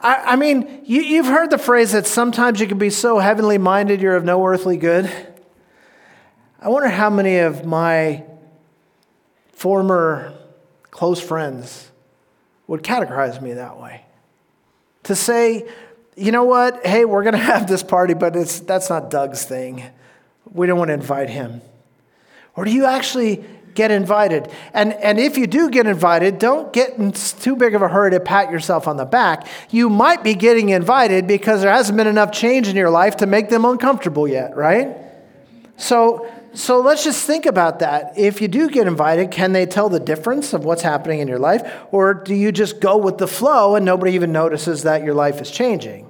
I, 0.00 0.32
I, 0.32 0.36
mean, 0.36 0.82
you, 0.84 1.22
have 1.22 1.32
heard 1.32 1.50
the 1.50 1.58
phrase 1.58 1.92
that 1.92 2.06
sometimes 2.06 2.60
you 2.60 2.66
can 2.66 2.78
be 2.78 2.90
so 2.90 3.18
heavenly 3.18 3.58
minded 3.58 4.00
you're 4.00 4.16
of 4.16 4.24
no 4.24 4.44
earthly 4.46 4.76
good. 4.76 5.10
I 6.58 6.68
wonder 6.68 6.88
how 6.88 7.10
many 7.10 7.38
of 7.38 7.64
my 7.64 8.24
former 9.52 10.32
close 10.90 11.20
friends 11.20 11.90
would 12.66 12.82
categorize 12.82 13.42
me 13.42 13.54
that 13.54 13.78
way. 13.78 14.04
To 15.04 15.14
say, 15.14 15.68
you 16.16 16.32
know 16.32 16.44
what, 16.44 16.86
hey, 16.86 17.04
we're 17.04 17.22
going 17.22 17.32
to 17.38 17.38
have 17.38 17.66
this 17.66 17.82
party, 17.82 18.14
but 18.14 18.36
it's, 18.36 18.60
that's 18.60 18.88
not 18.88 19.10
Doug's 19.10 19.44
thing. 19.44 19.84
We 20.50 20.66
don't 20.66 20.78
want 20.78 20.88
to 20.88 20.94
invite 20.94 21.28
him. 21.28 21.60
Or 22.56 22.64
do 22.64 22.70
you 22.70 22.86
actually 22.86 23.44
get 23.74 23.90
invited? 23.90 24.50
And, 24.72 24.92
and 24.94 25.18
if 25.18 25.36
you 25.36 25.46
do 25.46 25.70
get 25.70 25.86
invited, 25.86 26.38
don't 26.38 26.72
get 26.72 26.98
in 26.98 27.12
too 27.12 27.56
big 27.56 27.74
of 27.74 27.82
a 27.82 27.88
hurry 27.88 28.10
to 28.12 28.20
pat 28.20 28.50
yourself 28.50 28.88
on 28.88 28.96
the 28.96 29.04
back. 29.04 29.46
You 29.70 29.88
might 29.88 30.22
be 30.22 30.34
getting 30.34 30.70
invited 30.70 31.26
because 31.26 31.62
there 31.62 31.72
hasn't 31.72 31.96
been 31.96 32.06
enough 32.06 32.32
change 32.32 32.68
in 32.68 32.76
your 32.76 32.90
life 32.90 33.16
to 33.18 33.26
make 33.26 33.48
them 33.48 33.64
uncomfortable 33.64 34.26
yet, 34.26 34.56
right? 34.56 34.96
So, 35.76 36.30
so 36.52 36.80
let's 36.80 37.04
just 37.04 37.26
think 37.26 37.46
about 37.46 37.78
that. 37.78 38.18
If 38.18 38.40
you 38.40 38.48
do 38.48 38.68
get 38.68 38.86
invited, 38.86 39.30
can 39.30 39.52
they 39.52 39.66
tell 39.66 39.88
the 39.88 40.00
difference 40.00 40.52
of 40.52 40.64
what's 40.64 40.82
happening 40.82 41.20
in 41.20 41.28
your 41.28 41.38
life? 41.38 41.62
Or 41.92 42.12
do 42.12 42.34
you 42.34 42.52
just 42.52 42.80
go 42.80 42.96
with 42.96 43.18
the 43.18 43.28
flow 43.28 43.76
and 43.76 43.84
nobody 43.84 44.12
even 44.12 44.32
notices 44.32 44.82
that 44.82 45.04
your 45.04 45.14
life 45.14 45.40
is 45.40 45.50
changing? 45.50 46.09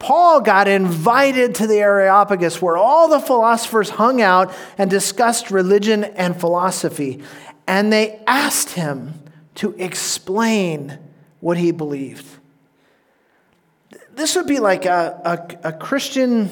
Paul 0.00 0.40
got 0.40 0.66
invited 0.66 1.54
to 1.56 1.66
the 1.66 1.78
Areopagus 1.78 2.60
where 2.60 2.76
all 2.76 3.08
the 3.08 3.20
philosophers 3.20 3.90
hung 3.90 4.22
out 4.22 4.52
and 4.78 4.90
discussed 4.90 5.50
religion 5.50 6.04
and 6.04 6.40
philosophy. 6.40 7.22
And 7.68 7.92
they 7.92 8.20
asked 8.26 8.70
him 8.70 9.22
to 9.56 9.74
explain 9.78 10.98
what 11.40 11.58
he 11.58 11.70
believed. 11.70 12.26
This 14.14 14.34
would 14.36 14.46
be 14.46 14.58
like 14.58 14.86
a, 14.86 15.58
a, 15.62 15.68
a 15.68 15.72
Christian 15.74 16.50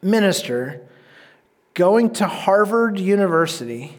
minister 0.00 0.80
going 1.74 2.10
to 2.14 2.26
Harvard 2.26 2.98
University 2.98 3.98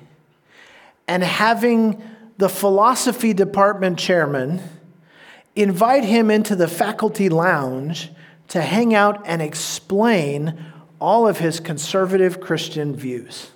and 1.07 1.23
having 1.23 2.01
the 2.39 2.49
philosophy 2.49 3.33
department 3.33 3.99
chairman 3.99 4.61
invite 5.55 6.03
him 6.03 6.31
into 6.31 6.55
the 6.55 6.67
faculty 6.67 7.29
lounge 7.29 8.11
to 8.49 8.61
hang 8.61 8.93
out 8.93 9.23
and 9.25 9.41
explain 9.41 10.65
all 10.99 11.27
of 11.27 11.39
his 11.39 11.59
conservative 11.59 12.39
Christian 12.39 12.95
views. 12.95 13.51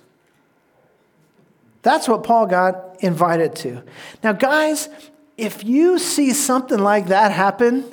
That's 1.82 2.08
what 2.08 2.24
Paul 2.24 2.46
got 2.46 2.96
invited 3.00 3.54
to. 3.56 3.82
Now, 4.22 4.32
guys, 4.32 4.88
if 5.36 5.64
you 5.64 5.98
see 5.98 6.32
something 6.32 6.78
like 6.78 7.06
that 7.06 7.32
happen, 7.32 7.84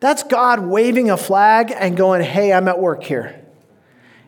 that's 0.00 0.22
God 0.24 0.60
waving 0.60 1.10
a 1.10 1.16
flag 1.16 1.72
and 1.74 1.96
going, 1.96 2.22
hey, 2.22 2.52
I'm 2.52 2.68
at 2.68 2.78
work 2.78 3.02
here. 3.02 3.44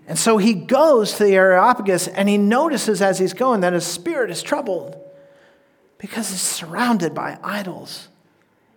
And 0.06 0.18
so 0.18 0.38
he 0.38 0.54
goes 0.54 1.14
to 1.14 1.24
the 1.24 1.34
Areopagus 1.34 2.08
and 2.08 2.28
he 2.28 2.38
notices 2.38 3.00
as 3.02 3.18
he's 3.18 3.32
going 3.32 3.60
that 3.60 3.72
his 3.72 3.86
spirit 3.86 4.30
is 4.30 4.42
troubled 4.42 4.96
because 5.98 6.30
he's 6.30 6.40
surrounded 6.40 7.14
by 7.14 7.38
idols. 7.42 8.08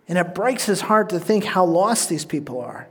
And 0.08 0.18
it 0.18 0.34
breaks 0.34 0.66
his 0.66 0.82
heart 0.82 1.08
to 1.10 1.20
think 1.20 1.44
how 1.44 1.64
lost 1.64 2.08
these 2.08 2.24
people 2.24 2.60
are. 2.60 2.88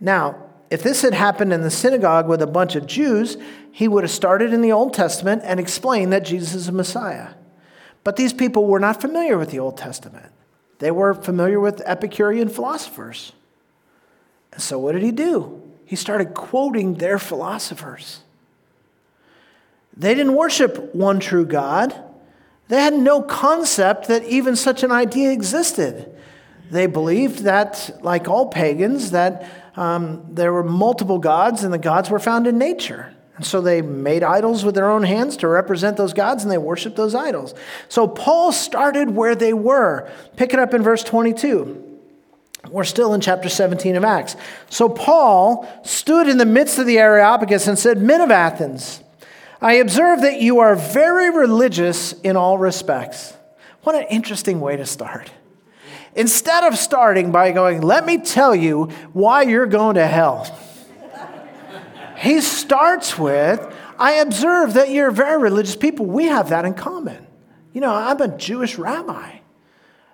Now, 0.00 0.36
if 0.70 0.82
this 0.82 1.02
had 1.02 1.14
happened 1.14 1.52
in 1.52 1.62
the 1.62 1.70
synagogue 1.70 2.28
with 2.28 2.42
a 2.42 2.46
bunch 2.46 2.74
of 2.74 2.86
Jews, 2.86 3.36
he 3.70 3.88
would 3.88 4.04
have 4.04 4.10
started 4.10 4.52
in 4.52 4.62
the 4.62 4.72
Old 4.72 4.94
Testament 4.94 5.42
and 5.44 5.60
explained 5.60 6.12
that 6.12 6.24
Jesus 6.24 6.54
is 6.54 6.68
a 6.68 6.72
Messiah. 6.72 7.34
But 8.04 8.16
these 8.16 8.32
people 8.32 8.66
were 8.66 8.80
not 8.80 9.00
familiar 9.00 9.38
with 9.38 9.50
the 9.50 9.58
Old 9.58 9.76
Testament, 9.76 10.32
they 10.78 10.90
were 10.90 11.14
familiar 11.14 11.60
with 11.60 11.82
Epicurean 11.84 12.48
philosophers. 12.48 13.32
And 14.52 14.62
so, 14.62 14.78
what 14.78 14.92
did 14.92 15.02
he 15.02 15.12
do? 15.12 15.62
He 15.84 15.96
started 15.96 16.34
quoting 16.34 16.94
their 16.94 17.18
philosophers. 17.18 18.20
They 19.96 20.14
didn't 20.14 20.34
worship 20.34 20.94
one 20.94 21.20
true 21.20 21.46
God. 21.46 21.94
They 22.68 22.80
had 22.80 22.94
no 22.94 23.22
concept 23.22 24.08
that 24.08 24.24
even 24.24 24.56
such 24.56 24.82
an 24.82 24.90
idea 24.90 25.30
existed. 25.32 26.12
They 26.70 26.86
believed 26.86 27.40
that, 27.40 27.98
like 28.02 28.28
all 28.28 28.48
pagans, 28.48 29.12
that 29.12 29.48
um, 29.76 30.26
there 30.30 30.52
were 30.52 30.64
multiple 30.64 31.18
gods 31.18 31.62
and 31.62 31.72
the 31.72 31.78
gods 31.78 32.10
were 32.10 32.18
found 32.18 32.46
in 32.46 32.58
nature. 32.58 33.14
And 33.36 33.44
so 33.44 33.60
they 33.60 33.82
made 33.82 34.22
idols 34.22 34.64
with 34.64 34.74
their 34.74 34.90
own 34.90 35.02
hands 35.02 35.36
to 35.38 35.48
represent 35.48 35.96
those 35.96 36.14
gods 36.14 36.42
and 36.42 36.50
they 36.50 36.58
worshiped 36.58 36.96
those 36.96 37.14
idols. 37.14 37.54
So 37.88 38.08
Paul 38.08 38.50
started 38.50 39.10
where 39.10 39.34
they 39.34 39.52
were. 39.52 40.10
Pick 40.36 40.54
it 40.54 40.58
up 40.58 40.72
in 40.72 40.82
verse 40.82 41.04
22. 41.04 41.82
We're 42.70 42.84
still 42.84 43.14
in 43.14 43.20
chapter 43.20 43.48
17 43.48 43.94
of 43.94 44.04
Acts. 44.04 44.34
So 44.70 44.88
Paul 44.88 45.68
stood 45.84 46.28
in 46.28 46.38
the 46.38 46.46
midst 46.46 46.78
of 46.78 46.86
the 46.86 46.98
Areopagus 46.98 47.68
and 47.68 47.78
said, 47.78 47.98
Men 47.98 48.22
of 48.22 48.30
Athens, 48.30 49.02
I 49.60 49.74
observe 49.74 50.22
that 50.22 50.40
you 50.40 50.60
are 50.60 50.76
very 50.76 51.30
religious 51.30 52.12
in 52.12 52.36
all 52.36 52.58
respects. 52.58 53.34
What 53.82 53.94
an 53.94 54.04
interesting 54.10 54.60
way 54.60 54.76
to 54.76 54.86
start. 54.86 55.30
Instead 56.14 56.64
of 56.64 56.76
starting 56.76 57.30
by 57.30 57.52
going, 57.52 57.80
let 57.80 58.04
me 58.04 58.18
tell 58.18 58.54
you 58.54 58.84
why 59.12 59.42
you're 59.42 59.66
going 59.66 59.96
to 59.96 60.06
hell, 60.06 60.44
he 62.18 62.40
starts 62.40 63.18
with, 63.18 63.74
I 63.98 64.12
observe 64.14 64.74
that 64.74 64.90
you're 64.90 65.10
very 65.10 65.40
religious 65.40 65.76
people. 65.76 66.06
We 66.06 66.24
have 66.24 66.50
that 66.50 66.64
in 66.64 66.74
common. 66.74 67.26
You 67.72 67.80
know, 67.80 67.94
I'm 67.94 68.20
a 68.20 68.36
Jewish 68.36 68.76
rabbi. 68.76 69.38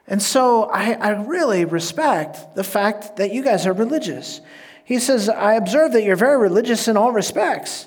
And 0.07 0.21
so 0.21 0.65
I, 0.65 0.93
I 0.93 1.11
really 1.11 1.65
respect 1.65 2.57
the 2.57 2.65
fact 2.65 3.17
that 3.17 3.33
you 3.33 3.43
guys 3.43 3.67
are 3.67 3.73
religious. 3.73 4.41
He 4.85 4.99
says, 4.99 5.29
I 5.29 5.55
observe 5.55 5.93
that 5.93 6.03
you're 6.03 6.17
very 6.17 6.39
religious 6.39 6.89
in 6.89 6.97
all 6.97 7.13
respects. 7.13 7.87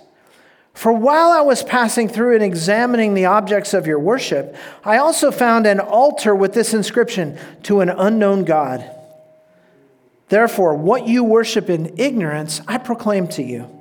For 0.76 0.92
while 0.92 1.32
I 1.32 1.40
was 1.40 1.64
passing 1.64 2.10
through 2.10 2.36
and 2.36 2.44
examining 2.44 3.14
the 3.14 3.26
objects 3.26 3.74
of 3.74 3.88
your 3.88 3.98
worship, 3.98 4.56
I 4.84 4.98
also 4.98 5.32
found 5.32 5.66
an 5.66 5.80
altar 5.80 6.36
with 6.36 6.54
this 6.54 6.74
inscription 6.74 7.40
to 7.64 7.80
an 7.80 7.90
unknown 7.90 8.44
God. 8.44 8.88
Therefore, 10.28 10.76
what 10.76 11.08
you 11.08 11.24
worship 11.24 11.70
in 11.70 11.98
ignorance, 11.98 12.60
I 12.68 12.78
proclaim 12.78 13.30
to 13.30 13.42
you. 13.42 13.72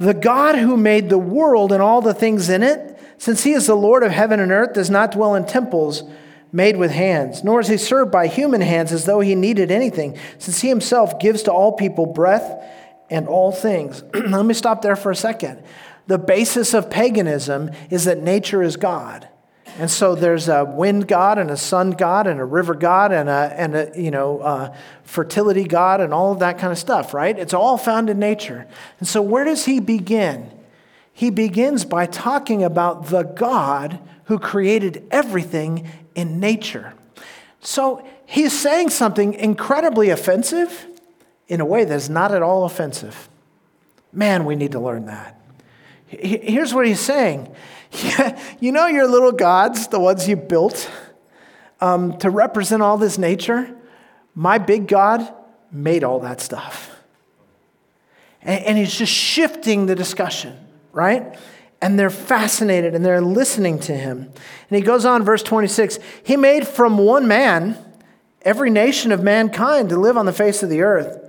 The 0.00 0.12
God 0.12 0.56
who 0.56 0.76
made 0.76 1.08
the 1.08 1.18
world 1.18 1.70
and 1.70 1.80
all 1.80 2.02
the 2.02 2.14
things 2.14 2.48
in 2.48 2.64
it, 2.64 2.98
since 3.18 3.44
he 3.44 3.52
is 3.52 3.68
the 3.68 3.76
Lord 3.76 4.02
of 4.02 4.10
heaven 4.10 4.40
and 4.40 4.50
earth, 4.50 4.72
does 4.72 4.90
not 4.90 5.12
dwell 5.12 5.36
in 5.36 5.46
temples 5.46 6.02
made 6.50 6.76
with 6.76 6.90
hands, 6.90 7.44
nor 7.44 7.60
is 7.60 7.68
he 7.68 7.76
served 7.76 8.10
by 8.10 8.26
human 8.26 8.60
hands 8.60 8.90
as 8.90 9.04
though 9.04 9.20
he 9.20 9.36
needed 9.36 9.70
anything, 9.70 10.18
since 10.38 10.60
he 10.60 10.68
himself 10.68 11.20
gives 11.20 11.44
to 11.44 11.52
all 11.52 11.72
people 11.72 12.06
breath 12.06 12.60
and 13.08 13.28
all 13.28 13.52
things. 13.52 14.02
Let 14.14 14.44
me 14.44 14.52
stop 14.52 14.82
there 14.82 14.96
for 14.96 15.12
a 15.12 15.16
second 15.16 15.62
the 16.06 16.18
basis 16.18 16.74
of 16.74 16.90
paganism 16.90 17.70
is 17.90 18.04
that 18.04 18.22
nature 18.22 18.62
is 18.62 18.76
God. 18.76 19.28
And 19.78 19.90
so 19.90 20.14
there's 20.14 20.48
a 20.48 20.64
wind 20.64 21.08
god 21.08 21.38
and 21.38 21.50
a 21.50 21.56
sun 21.56 21.92
god 21.92 22.26
and 22.26 22.38
a 22.38 22.44
river 22.44 22.74
god 22.74 23.10
and 23.10 23.28
a, 23.28 23.54
and 23.56 23.74
a 23.74 23.92
you 23.96 24.10
know, 24.10 24.74
fertility 25.04 25.64
god 25.64 26.00
and 26.00 26.12
all 26.12 26.32
of 26.32 26.40
that 26.40 26.58
kind 26.58 26.72
of 26.72 26.78
stuff, 26.78 27.14
right? 27.14 27.38
It's 27.38 27.54
all 27.54 27.78
found 27.78 28.10
in 28.10 28.18
nature. 28.18 28.66
And 28.98 29.08
so 29.08 29.22
where 29.22 29.44
does 29.44 29.64
he 29.64 29.80
begin? 29.80 30.50
He 31.12 31.30
begins 31.30 31.84
by 31.84 32.06
talking 32.06 32.62
about 32.62 33.06
the 33.06 33.22
God 33.22 33.98
who 34.24 34.38
created 34.38 35.06
everything 35.10 35.90
in 36.14 36.38
nature. 36.38 36.94
So 37.60 38.06
he's 38.26 38.58
saying 38.58 38.90
something 38.90 39.34
incredibly 39.34 40.10
offensive 40.10 40.86
in 41.48 41.60
a 41.60 41.64
way 41.64 41.84
that's 41.84 42.08
not 42.08 42.34
at 42.34 42.42
all 42.42 42.64
offensive. 42.64 43.28
Man, 44.12 44.44
we 44.44 44.56
need 44.56 44.72
to 44.72 44.80
learn 44.80 45.06
that. 45.06 45.41
Here's 46.20 46.74
what 46.74 46.86
he's 46.86 47.00
saying 47.00 47.54
You 48.60 48.72
know 48.72 48.86
your 48.86 49.06
little 49.06 49.32
gods, 49.32 49.88
the 49.88 50.00
ones 50.00 50.28
you 50.28 50.36
built 50.36 50.90
um, 51.80 52.16
to 52.18 52.30
represent 52.30 52.82
all 52.82 52.98
this 52.98 53.18
nature? 53.18 53.74
My 54.34 54.58
big 54.58 54.88
God 54.88 55.32
made 55.70 56.04
all 56.04 56.20
that 56.20 56.40
stuff. 56.40 56.90
And, 58.40 58.64
and 58.64 58.78
he's 58.78 58.94
just 58.94 59.12
shifting 59.12 59.86
the 59.86 59.94
discussion, 59.94 60.56
right? 60.92 61.36
And 61.80 61.98
they're 61.98 62.10
fascinated 62.10 62.94
and 62.94 63.04
they're 63.04 63.20
listening 63.20 63.78
to 63.80 63.94
him. 63.94 64.18
And 64.70 64.76
he 64.76 64.80
goes 64.80 65.04
on, 65.04 65.24
verse 65.24 65.42
26 65.42 65.98
He 66.22 66.36
made 66.36 66.66
from 66.66 66.98
one 66.98 67.26
man 67.26 67.78
every 68.42 68.70
nation 68.70 69.12
of 69.12 69.22
mankind 69.22 69.88
to 69.90 69.96
live 69.96 70.16
on 70.16 70.26
the 70.26 70.32
face 70.32 70.62
of 70.62 70.68
the 70.68 70.82
earth 70.82 71.22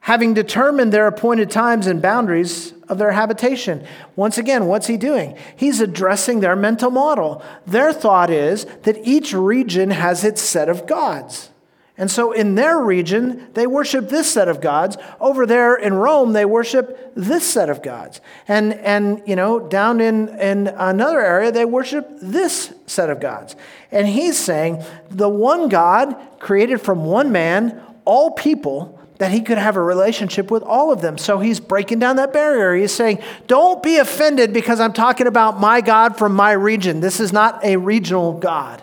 having 0.00 0.34
determined 0.34 0.92
their 0.92 1.06
appointed 1.06 1.50
times 1.50 1.86
and 1.86 2.00
boundaries 2.02 2.72
of 2.90 2.98
their 2.98 3.12
habitation. 3.12 3.86
Once 4.16 4.36
again, 4.36 4.66
what's 4.66 4.88
he 4.88 4.96
doing? 4.96 5.36
He's 5.56 5.80
addressing 5.80 6.40
their 6.40 6.56
mental 6.56 6.90
model. 6.90 7.42
Their 7.66 7.92
thought 7.92 8.28
is 8.28 8.66
that 8.82 8.98
each 9.06 9.32
region 9.32 9.90
has 9.90 10.24
its 10.24 10.42
set 10.42 10.68
of 10.68 10.86
gods. 10.86 11.50
And 11.96 12.10
so 12.10 12.32
in 12.32 12.54
their 12.54 12.78
region, 12.78 13.48
they 13.52 13.66
worship 13.66 14.08
this 14.08 14.32
set 14.32 14.48
of 14.48 14.60
gods. 14.60 14.96
Over 15.20 15.44
there 15.44 15.74
in 15.74 15.94
Rome, 15.94 16.32
they 16.32 16.46
worship 16.46 17.12
this 17.14 17.44
set 17.48 17.68
of 17.68 17.82
gods. 17.82 18.20
And, 18.48 18.72
and 18.72 19.22
you 19.26 19.36
know, 19.36 19.60
down 19.60 20.00
in, 20.00 20.30
in 20.40 20.68
another 20.68 21.20
area, 21.20 21.52
they 21.52 21.66
worship 21.66 22.08
this 22.22 22.72
set 22.86 23.10
of 23.10 23.20
gods. 23.20 23.54
And 23.92 24.08
he's 24.08 24.38
saying 24.38 24.82
the 25.10 25.28
one 25.28 25.68
God 25.68 26.16
created 26.38 26.80
from 26.80 27.04
one 27.04 27.32
man, 27.32 27.80
all 28.06 28.30
people, 28.30 28.99
that 29.20 29.30
he 29.32 29.42
could 29.42 29.58
have 29.58 29.76
a 29.76 29.82
relationship 29.82 30.50
with 30.50 30.62
all 30.62 30.90
of 30.90 31.02
them. 31.02 31.18
So 31.18 31.40
he's 31.40 31.60
breaking 31.60 31.98
down 31.98 32.16
that 32.16 32.32
barrier. 32.32 32.74
He's 32.74 32.90
saying, 32.90 33.22
Don't 33.46 33.82
be 33.82 33.98
offended 33.98 34.54
because 34.54 34.80
I'm 34.80 34.94
talking 34.94 35.26
about 35.26 35.60
my 35.60 35.82
God 35.82 36.16
from 36.16 36.34
my 36.34 36.52
region. 36.52 37.00
This 37.00 37.20
is 37.20 37.30
not 37.30 37.62
a 37.62 37.76
regional 37.76 38.32
God. 38.32 38.80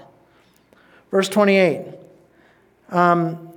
Verse 1.09 1.27
28. 1.27 1.85
Um, 2.91 3.49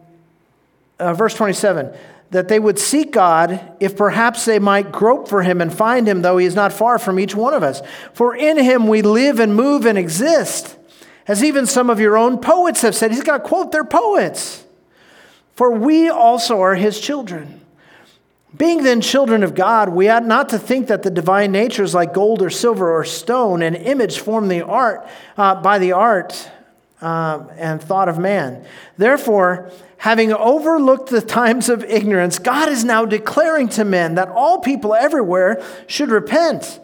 uh, 0.98 1.12
verse 1.12 1.34
27 1.34 1.94
that 2.30 2.48
they 2.48 2.60
would 2.60 2.78
seek 2.78 3.10
God 3.10 3.60
if 3.80 3.96
perhaps 3.96 4.44
they 4.44 4.60
might 4.60 4.92
grope 4.92 5.28
for 5.28 5.42
him 5.42 5.60
and 5.60 5.74
find 5.74 6.08
him, 6.08 6.22
though 6.22 6.38
he 6.38 6.46
is 6.46 6.54
not 6.54 6.72
far 6.72 6.96
from 6.98 7.18
each 7.18 7.34
one 7.34 7.54
of 7.54 7.64
us. 7.64 7.82
For 8.14 8.36
in 8.36 8.56
him 8.56 8.86
we 8.86 9.02
live 9.02 9.40
and 9.40 9.54
move 9.54 9.84
and 9.84 9.98
exist. 9.98 10.76
As 11.26 11.42
even 11.42 11.66
some 11.66 11.90
of 11.90 11.98
your 11.98 12.16
own 12.16 12.38
poets 12.38 12.82
have 12.82 12.94
said, 12.94 13.10
he's 13.10 13.24
got 13.24 13.38
to 13.38 13.42
quote 13.42 13.72
their 13.72 13.84
poets. 13.84 14.64
For 15.60 15.70
we 15.70 16.08
also 16.08 16.62
are 16.62 16.74
his 16.74 16.98
children. 16.98 17.60
Being 18.56 18.82
then 18.82 19.02
children 19.02 19.42
of 19.42 19.54
God, 19.54 19.90
we 19.90 20.08
ought 20.08 20.24
not 20.24 20.48
to 20.48 20.58
think 20.58 20.86
that 20.86 21.02
the 21.02 21.10
divine 21.10 21.52
nature 21.52 21.82
is 21.82 21.94
like 21.94 22.14
gold 22.14 22.40
or 22.40 22.48
silver 22.48 22.90
or 22.90 23.04
stone, 23.04 23.60
an 23.60 23.74
image 23.74 24.20
formed 24.20 24.50
the 24.50 24.62
art 24.62 25.06
uh, 25.36 25.60
by 25.60 25.78
the 25.78 25.92
art 25.92 26.50
uh, 27.02 27.44
and 27.58 27.78
thought 27.82 28.08
of 28.08 28.18
man. 28.18 28.64
Therefore, 28.96 29.70
having 29.98 30.32
overlooked 30.32 31.10
the 31.10 31.20
times 31.20 31.68
of 31.68 31.84
ignorance, 31.84 32.38
God 32.38 32.70
is 32.70 32.82
now 32.82 33.04
declaring 33.04 33.68
to 33.68 33.84
men 33.84 34.14
that 34.14 34.30
all 34.30 34.60
people 34.60 34.94
everywhere 34.94 35.62
should 35.86 36.08
repent. 36.08 36.80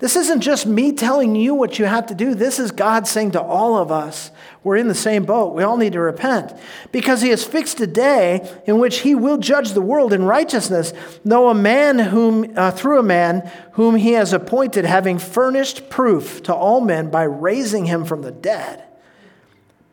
This 0.00 0.16
isn't 0.16 0.40
just 0.40 0.64
me 0.64 0.92
telling 0.92 1.36
you 1.36 1.54
what 1.54 1.78
you 1.78 1.84
have 1.84 2.06
to 2.06 2.14
do. 2.14 2.34
This 2.34 2.58
is 2.58 2.70
God 2.70 3.06
saying 3.06 3.32
to 3.32 3.42
all 3.42 3.76
of 3.76 3.92
us, 3.92 4.30
we're 4.64 4.76
in 4.76 4.88
the 4.88 4.94
same 4.94 5.24
boat. 5.24 5.54
We 5.54 5.62
all 5.62 5.76
need 5.76 5.92
to 5.92 6.00
repent. 6.00 6.58
Because 6.90 7.20
he 7.20 7.28
has 7.28 7.44
fixed 7.44 7.80
a 7.80 7.86
day 7.86 8.50
in 8.66 8.78
which 8.78 9.00
he 9.00 9.14
will 9.14 9.36
judge 9.36 9.72
the 9.72 9.82
world 9.82 10.14
in 10.14 10.24
righteousness, 10.24 10.94
though 11.22 11.50
a 11.50 11.54
man 11.54 11.98
whom, 11.98 12.50
uh, 12.56 12.70
through 12.70 12.98
a 12.98 13.02
man 13.02 13.50
whom 13.72 13.94
he 13.94 14.12
has 14.12 14.32
appointed, 14.32 14.86
having 14.86 15.18
furnished 15.18 15.90
proof 15.90 16.42
to 16.44 16.54
all 16.54 16.80
men 16.80 17.10
by 17.10 17.24
raising 17.24 17.84
him 17.84 18.06
from 18.06 18.22
the 18.22 18.32
dead. 18.32 18.84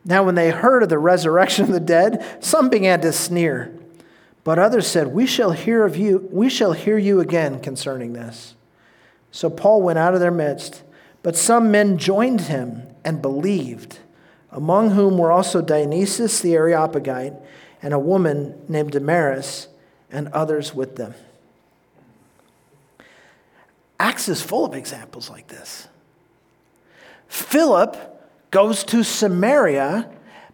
Now, 0.06 0.24
when 0.24 0.36
they 0.36 0.50
heard 0.50 0.82
of 0.82 0.88
the 0.88 0.98
resurrection 0.98 1.64
of 1.64 1.72
the 1.72 1.80
dead, 1.80 2.24
some 2.40 2.70
began 2.70 3.02
to 3.02 3.12
sneer. 3.12 3.74
But 4.42 4.58
others 4.58 4.86
said, 4.86 5.08
We 5.08 5.26
shall 5.26 5.52
hear 5.52 5.84
of 5.84 5.98
you, 5.98 6.26
we 6.32 6.48
shall 6.48 6.72
hear 6.72 6.96
you 6.96 7.20
again 7.20 7.60
concerning 7.60 8.14
this. 8.14 8.54
So 9.30 9.50
Paul 9.50 9.82
went 9.82 9.98
out 9.98 10.14
of 10.14 10.20
their 10.20 10.30
midst, 10.30 10.82
but 11.22 11.36
some 11.36 11.70
men 11.70 11.98
joined 11.98 12.42
him 12.42 12.82
and 13.04 13.22
believed, 13.22 13.98
among 14.50 14.90
whom 14.90 15.18
were 15.18 15.32
also 15.32 15.60
Dionysius 15.60 16.40
the 16.40 16.54
Areopagite 16.54 17.34
and 17.82 17.94
a 17.94 17.98
woman 17.98 18.60
named 18.68 18.92
Damaris 18.92 19.68
and 20.10 20.28
others 20.28 20.74
with 20.74 20.96
them. 20.96 21.14
Acts 24.00 24.28
is 24.28 24.42
full 24.42 24.64
of 24.64 24.74
examples 24.74 25.28
like 25.28 25.48
this. 25.48 25.88
Philip 27.26 27.96
goes 28.50 28.84
to 28.84 29.02
Samaria, 29.02 30.08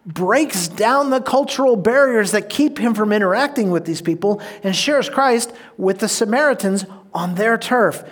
breaks 0.05 0.67
down 0.67 1.09
the 1.09 1.21
cultural 1.21 1.75
barriers 1.75 2.31
that 2.31 2.49
keep 2.49 2.77
him 2.77 2.93
from 2.93 3.11
interacting 3.11 3.71
with 3.71 3.85
these 3.85 4.01
people, 4.01 4.41
and 4.63 4.75
shares 4.75 5.09
Christ 5.09 5.53
with 5.77 5.99
the 5.99 6.09
Samaritans 6.09 6.85
on 7.13 7.35
their 7.35 7.57
turf. 7.57 8.03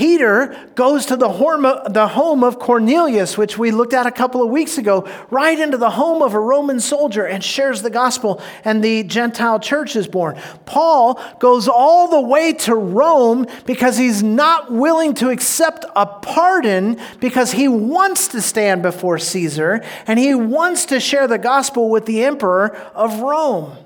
Peter 0.00 0.56
goes 0.76 1.04
to 1.04 1.14
the 1.14 1.28
home 1.28 2.42
of 2.42 2.58
Cornelius, 2.58 3.36
which 3.36 3.58
we 3.58 3.70
looked 3.70 3.92
at 3.92 4.06
a 4.06 4.10
couple 4.10 4.42
of 4.42 4.48
weeks 4.48 4.78
ago, 4.78 5.06
right 5.28 5.60
into 5.60 5.76
the 5.76 5.90
home 5.90 6.22
of 6.22 6.32
a 6.32 6.40
Roman 6.40 6.80
soldier 6.80 7.26
and 7.26 7.44
shares 7.44 7.82
the 7.82 7.90
gospel, 7.90 8.40
and 8.64 8.82
the 8.82 9.02
Gentile 9.02 9.60
church 9.60 9.96
is 9.96 10.08
born. 10.08 10.40
Paul 10.64 11.20
goes 11.38 11.68
all 11.68 12.08
the 12.08 12.20
way 12.22 12.54
to 12.54 12.74
Rome 12.74 13.46
because 13.66 13.98
he's 13.98 14.22
not 14.22 14.72
willing 14.72 15.12
to 15.16 15.28
accept 15.28 15.84
a 15.94 16.06
pardon 16.06 16.98
because 17.20 17.52
he 17.52 17.68
wants 17.68 18.28
to 18.28 18.40
stand 18.40 18.80
before 18.80 19.18
Caesar 19.18 19.84
and 20.06 20.18
he 20.18 20.34
wants 20.34 20.86
to 20.86 20.98
share 20.98 21.28
the 21.28 21.36
gospel 21.36 21.90
with 21.90 22.06
the 22.06 22.24
emperor 22.24 22.74
of 22.94 23.20
Rome. 23.20 23.76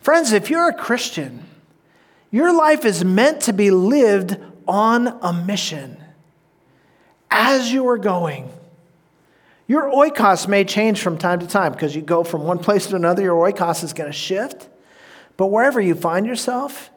Friends, 0.00 0.32
if 0.32 0.50
you're 0.50 0.70
a 0.70 0.74
Christian, 0.74 1.46
your 2.32 2.52
life 2.52 2.84
is 2.84 3.04
meant 3.04 3.42
to 3.42 3.52
be 3.52 3.70
lived 3.70 4.36
on 4.70 5.08
a 5.20 5.32
mission 5.32 5.96
as 7.28 7.72
you 7.72 7.88
are 7.88 7.98
going. 7.98 8.48
Your 9.66 9.90
oikos 9.90 10.46
may 10.48 10.64
change 10.64 11.02
from 11.02 11.18
time 11.18 11.40
to 11.40 11.46
time 11.46 11.72
because 11.72 11.94
you 11.94 12.02
go 12.02 12.22
from 12.22 12.44
one 12.44 12.60
place 12.60 12.86
to 12.86 12.96
another, 12.96 13.22
your 13.22 13.50
oikos 13.50 13.82
is 13.82 13.92
going 13.92 14.10
to 14.10 14.16
shift. 14.16 14.68
But 15.36 15.48
wherever 15.48 15.80
you 15.80 15.94
find 15.94 16.24
yourself, 16.24 16.90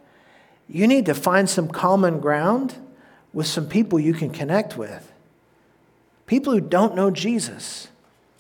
you 0.70 0.88
need 0.88 1.08
to 1.08 1.16
find 1.16 1.50
some 1.50 1.68
common 1.68 2.20
ground 2.20 2.76
with 3.34 3.48
some 3.48 3.68
people 3.68 4.00
you 4.00 4.14
can 4.14 4.30
connect 4.30 4.78
with. 4.78 5.12
People 6.28 6.54
who 6.54 6.62
don't 6.62 6.96
know 6.96 7.10
Jesus. 7.10 7.90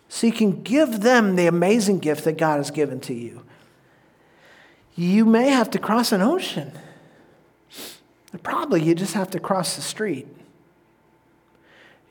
So 0.09 0.27
you 0.27 0.33
can 0.33 0.61
give 0.61 1.01
them 1.01 1.35
the 1.35 1.47
amazing 1.47 1.99
gift 1.99 2.23
that 2.25 2.37
God 2.37 2.57
has 2.57 2.69
given 2.69 2.99
to 3.01 3.13
you. 3.13 3.43
You 4.95 5.25
may 5.25 5.49
have 5.49 5.71
to 5.71 5.79
cross 5.79 6.11
an 6.11 6.21
ocean. 6.21 6.71
Probably 8.41 8.81
you 8.81 8.95
just 8.95 9.13
have 9.13 9.29
to 9.31 9.39
cross 9.39 9.75
the 9.75 9.81
street. 9.81 10.27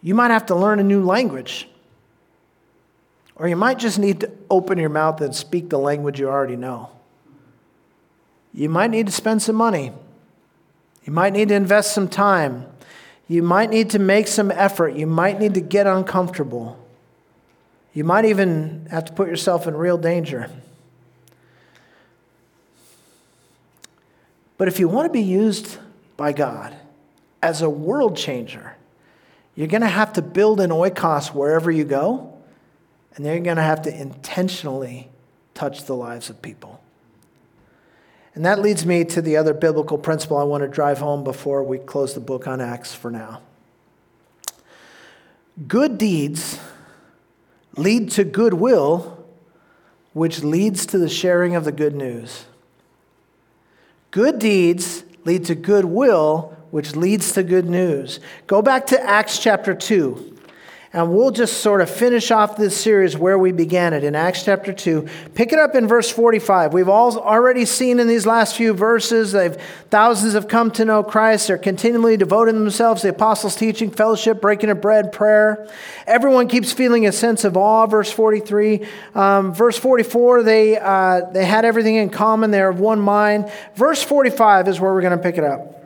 You 0.03 0.15
might 0.15 0.31
have 0.31 0.47
to 0.47 0.55
learn 0.55 0.79
a 0.79 0.85
new 0.85 1.05
language. 1.05 1.69
Or 3.35 3.49
you 3.49 3.57
might 3.57 3.79
just 3.79 3.99
need 3.99 4.21
to 4.21 4.31
open 4.51 4.79
your 4.79 4.89
mouth 4.89 5.21
and 5.21 5.35
speak 5.35 5.69
the 5.69 5.79
language 5.79 6.21
you 6.21 6.29
already 6.29 6.57
know. 6.57 6.91
You 8.55 8.69
might 8.69 8.91
need 8.91 9.07
to 9.07 9.13
spend 9.13 9.43
some 9.43 9.57
money. 9.57 9.93
You 11.05 11.13
might 11.13 11.33
need 11.33 11.49
to 11.49 11.55
invest 11.55 11.93
some 11.93 12.09
time. 12.09 12.67
You 13.27 13.43
might 13.43 13.71
need 13.71 13.91
to 13.91 13.99
make 13.99 14.29
some 14.29 14.51
effort. 14.51 14.95
You 14.95 15.07
might 15.07 15.41
need 15.41 15.55
to 15.55 15.61
get 15.61 15.87
uncomfortable. 15.87 16.79
You 17.95 18.05
might 18.05 18.25
even 18.27 18.87
have 18.91 19.07
to 19.07 19.13
put 19.13 19.29
yourself 19.29 19.67
in 19.67 19.75
real 19.75 19.99
danger. 19.99 20.51
But 24.59 24.69
if 24.69 24.79
you 24.79 24.87
want 24.87 25.07
to 25.07 25.13
be 25.13 25.23
used 25.23 25.79
by 26.17 26.33
God 26.33 26.77
as 27.43 27.63
a 27.63 27.71
world 27.71 28.17
changer. 28.17 28.77
You're 29.55 29.69
going 29.69 29.83
to 29.83 29.89
have 29.89 30.15
to 30.15 30.23
build 30.23 30.61
an 30.61 30.71
oikos 30.71 31.35
wherever 31.35 31.71
you 31.71 31.85
go, 31.85 32.33
and 33.15 33.27
you're 33.27 33.41
going 33.41 33.57
to 33.57 33.63
have 33.63 33.83
to 33.83 33.95
intentionally 33.95 35.11
touch 35.55 35.85
the 35.85 35.95
lives 35.95 36.31
of 36.31 36.41
people. 36.41 36.81
And 38.35 38.47
that 38.47 38.61
leads 38.61 38.87
me 38.87 39.05
to 39.05 39.21
the 39.21 39.37
other 39.37 39.53
biblical 39.53 39.99
principle 39.99 40.39
I 40.39 40.45
want 40.45 40.63
to 40.63 40.69
drive 40.69 40.99
home 40.99 41.23
before 41.23 41.63
we 41.63 41.79
close 41.79 42.15
the 42.15 42.21
book 42.21 42.47
on 42.47 42.61
Acts 42.61 42.95
for 42.95 43.11
now. 43.11 43.43
Good 45.69 45.99
deeds 45.99 46.59
lead 47.77 48.11
to 48.13 48.25
goodwill, 48.25 49.27
which 50.15 50.43
leads 50.43 50.87
to 50.87 50.99
the 50.99 51.09
sharing 51.09 51.55
of 51.55 51.65
the 51.65 51.73
good 51.73 51.95
news. 51.95 52.47
Good 54.11 54.39
deeds 54.39 55.05
lead 55.25 55.45
to 55.47 55.55
goodwill, 55.55 56.57
which 56.71 56.97
leads 56.97 57.33
to 57.33 57.43
good 57.43 57.69
news. 57.69 58.21
Go 58.47 58.63
back 58.63 58.87
to 58.87 59.03
Acts 59.03 59.39
chapter 59.39 59.75
2. 59.75 60.32
And 60.95 61.15
we'll 61.15 61.31
just 61.31 61.63
sort 61.63 61.81
of 61.81 61.89
finish 61.89 62.31
off 62.31 62.59
this 62.59 62.77
series 62.77 63.17
where 63.17 63.39
we 63.39 63.51
began 63.51 63.95
it 63.95 64.05
in 64.05 64.15
Acts 64.15 64.45
chapter 64.45 64.75
2. 64.75 65.09
Pick 65.35 65.51
it 65.55 65.59
up 65.59 65.75
in 65.75 65.89
verse 65.89 66.11
45. 66.11 66.75
We've 66.75 66.89
all 66.89 67.17
already 67.17 67.65
seen 67.65 67.99
in 67.99 68.09
these 68.09 68.27
last 68.27 68.57
few 68.57 68.75
verses, 68.75 69.33
they've, 69.33 69.57
thousands 69.89 70.35
have 70.35 70.49
come 70.49 70.71
to 70.73 70.85
know 70.85 71.03
Christ. 71.03 71.49
They're 71.49 71.57
continually 71.57 72.19
devoting 72.19 72.59
themselves 72.59 73.01
to 73.01 73.07
the 73.07 73.15
apostles' 73.15 73.57
teaching, 73.57 73.91
fellowship, 73.91 74.43
breaking 74.43 74.69
of 74.69 74.83
bread, 74.83 75.13
prayer. 75.13 75.67
Everyone 76.07 76.47
keeps 76.47 76.75
feeling 76.75 77.07
a 77.07 77.13
sense 77.13 77.45
of 77.45 77.57
awe, 77.57 77.87
verse 77.87 78.13
43. 78.13 78.87
Um, 79.15 79.55
verse 79.55 79.79
44, 79.79 80.43
they, 80.43 80.79
uh, 80.79 81.23
they 81.33 81.47
had 81.47 81.65
everything 81.65 81.95
in 81.95 82.11
common. 82.11 82.51
They're 82.51 82.69
of 82.69 82.81
one 82.81 83.01
mind. 83.01 83.51
Verse 83.77 84.03
45 84.03 84.69
is 84.69 84.79
where 84.79 84.93
we're 84.93 85.01
going 85.01 85.17
to 85.17 85.23
pick 85.23 85.39
it 85.39 85.45
up. 85.45 85.82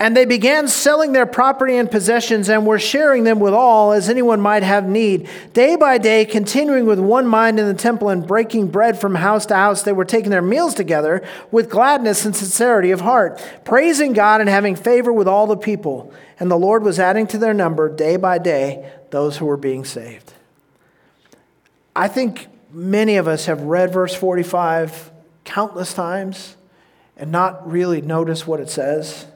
And 0.00 0.16
they 0.16 0.26
began 0.26 0.68
selling 0.68 1.12
their 1.12 1.26
property 1.26 1.76
and 1.76 1.90
possessions 1.90 2.48
and 2.48 2.64
were 2.64 2.78
sharing 2.78 3.24
them 3.24 3.40
with 3.40 3.52
all 3.52 3.90
as 3.90 4.08
anyone 4.08 4.40
might 4.40 4.62
have 4.62 4.88
need. 4.88 5.28
Day 5.52 5.74
by 5.74 5.98
day, 5.98 6.24
continuing 6.24 6.86
with 6.86 7.00
one 7.00 7.26
mind 7.26 7.58
in 7.58 7.66
the 7.66 7.74
temple 7.74 8.08
and 8.08 8.24
breaking 8.24 8.68
bread 8.68 9.00
from 9.00 9.16
house 9.16 9.44
to 9.46 9.56
house, 9.56 9.82
they 9.82 9.92
were 9.92 10.04
taking 10.04 10.30
their 10.30 10.40
meals 10.40 10.74
together 10.74 11.26
with 11.50 11.68
gladness 11.68 12.24
and 12.24 12.36
sincerity 12.36 12.92
of 12.92 13.00
heart, 13.00 13.44
praising 13.64 14.12
God 14.12 14.40
and 14.40 14.48
having 14.48 14.76
favor 14.76 15.12
with 15.12 15.26
all 15.26 15.48
the 15.48 15.56
people. 15.56 16.12
And 16.38 16.48
the 16.48 16.56
Lord 16.56 16.84
was 16.84 17.00
adding 17.00 17.26
to 17.28 17.38
their 17.38 17.54
number 17.54 17.88
day 17.88 18.16
by 18.16 18.38
day 18.38 18.92
those 19.10 19.38
who 19.38 19.46
were 19.46 19.56
being 19.56 19.84
saved. 19.84 20.32
I 21.96 22.06
think 22.06 22.46
many 22.70 23.16
of 23.16 23.26
us 23.26 23.46
have 23.46 23.62
read 23.62 23.92
verse 23.92 24.14
45 24.14 25.10
countless 25.44 25.92
times 25.92 26.56
and 27.16 27.32
not 27.32 27.68
really 27.68 28.00
noticed 28.00 28.46
what 28.46 28.60
it 28.60 28.70
says. 28.70 29.26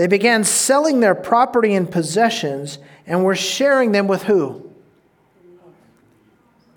They 0.00 0.06
began 0.06 0.44
selling 0.44 1.00
their 1.00 1.14
property 1.14 1.74
and 1.74 1.90
possessions 1.90 2.78
and 3.06 3.22
were 3.22 3.36
sharing 3.36 3.92
them 3.92 4.06
with 4.06 4.22
who? 4.22 4.72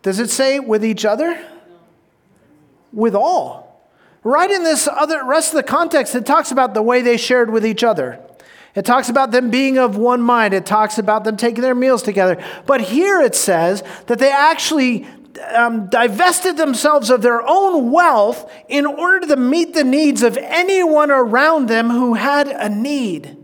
Does 0.02 0.20
it 0.20 0.30
say 0.30 0.60
with 0.60 0.84
each 0.84 1.06
other? 1.06 1.42
With 2.92 3.16
all. 3.16 3.82
Right 4.26 4.52
in 4.52 4.66
this 4.66 4.90
other 4.92 5.24
rest 5.24 5.54
of 5.54 5.56
the 5.56 5.64
context, 5.64 6.16
it 6.16 6.26
talks 6.26 6.52
about 6.52 6.74
the 6.74 6.82
way 6.82 7.02
they 7.02 7.16
shared 7.16 7.50
with 7.50 7.66
each 7.66 7.82
other. 7.82 8.20
It 8.76 8.84
talks 8.84 9.08
about 9.08 9.32
them 9.32 9.50
being 9.50 9.78
of 9.78 9.96
one 9.96 10.22
mind. 10.22 10.54
It 10.54 10.66
talks 10.66 10.98
about 10.98 11.24
them 11.24 11.38
taking 11.38 11.62
their 11.62 11.76
meals 11.76 12.04
together. 12.04 12.44
But 12.66 12.82
here 12.82 13.22
it 13.22 13.36
says 13.36 13.86
that 14.08 14.20
they 14.20 14.34
actually 14.34 15.08
um, 15.54 15.88
divested 15.88 16.58
themselves 16.58 17.10
of 17.10 17.22
their 17.22 17.42
own 17.48 17.92
wealth 17.92 18.52
in 18.68 18.86
order 18.86 19.28
to 19.28 19.36
meet 19.36 19.74
the 19.74 19.84
needs 19.84 20.24
of 20.24 20.38
anyone 20.38 21.12
around 21.12 21.68
them 21.68 21.90
who 21.90 22.14
had 22.14 22.48
a 22.48 22.70
need. 22.70 23.38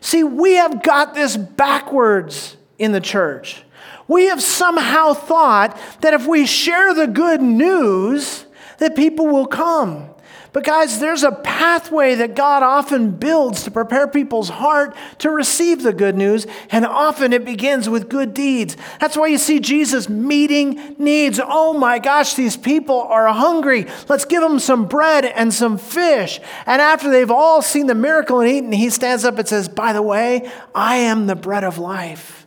See, 0.00 0.24
we 0.24 0.54
have 0.54 0.82
got 0.82 1.14
this 1.14 1.36
backwards 1.36 2.56
in 2.78 2.92
the 2.92 3.00
church. 3.00 3.62
We 4.08 4.26
have 4.26 4.42
somehow 4.42 5.14
thought 5.14 5.78
that 6.00 6.12
if 6.12 6.26
we 6.26 6.44
share 6.44 6.92
the 6.92 7.06
good 7.06 7.40
news, 7.40 8.46
that 8.78 8.96
people 8.96 9.28
will 9.28 9.46
come. 9.46 10.11
But, 10.52 10.64
guys, 10.64 11.00
there's 11.00 11.22
a 11.22 11.32
pathway 11.32 12.14
that 12.16 12.36
God 12.36 12.62
often 12.62 13.12
builds 13.12 13.64
to 13.64 13.70
prepare 13.70 14.06
people's 14.06 14.50
heart 14.50 14.94
to 15.18 15.30
receive 15.30 15.82
the 15.82 15.94
good 15.94 16.14
news, 16.14 16.46
and 16.70 16.84
often 16.84 17.32
it 17.32 17.46
begins 17.46 17.88
with 17.88 18.10
good 18.10 18.34
deeds. 18.34 18.76
That's 19.00 19.16
why 19.16 19.28
you 19.28 19.38
see 19.38 19.60
Jesus 19.60 20.10
meeting 20.10 20.94
needs. 20.98 21.40
Oh 21.42 21.72
my 21.72 21.98
gosh, 21.98 22.34
these 22.34 22.58
people 22.58 23.00
are 23.00 23.28
hungry. 23.28 23.86
Let's 24.10 24.26
give 24.26 24.42
them 24.42 24.58
some 24.58 24.86
bread 24.86 25.24
and 25.24 25.54
some 25.54 25.78
fish. 25.78 26.38
And 26.66 26.82
after 26.82 27.10
they've 27.10 27.30
all 27.30 27.62
seen 27.62 27.86
the 27.86 27.94
miracle 27.94 28.40
and 28.40 28.50
eaten, 28.50 28.72
he 28.72 28.90
stands 28.90 29.24
up 29.24 29.38
and 29.38 29.48
says, 29.48 29.70
By 29.70 29.94
the 29.94 30.02
way, 30.02 30.50
I 30.74 30.96
am 30.96 31.28
the 31.28 31.36
bread 31.36 31.64
of 31.64 31.78
life. 31.78 32.46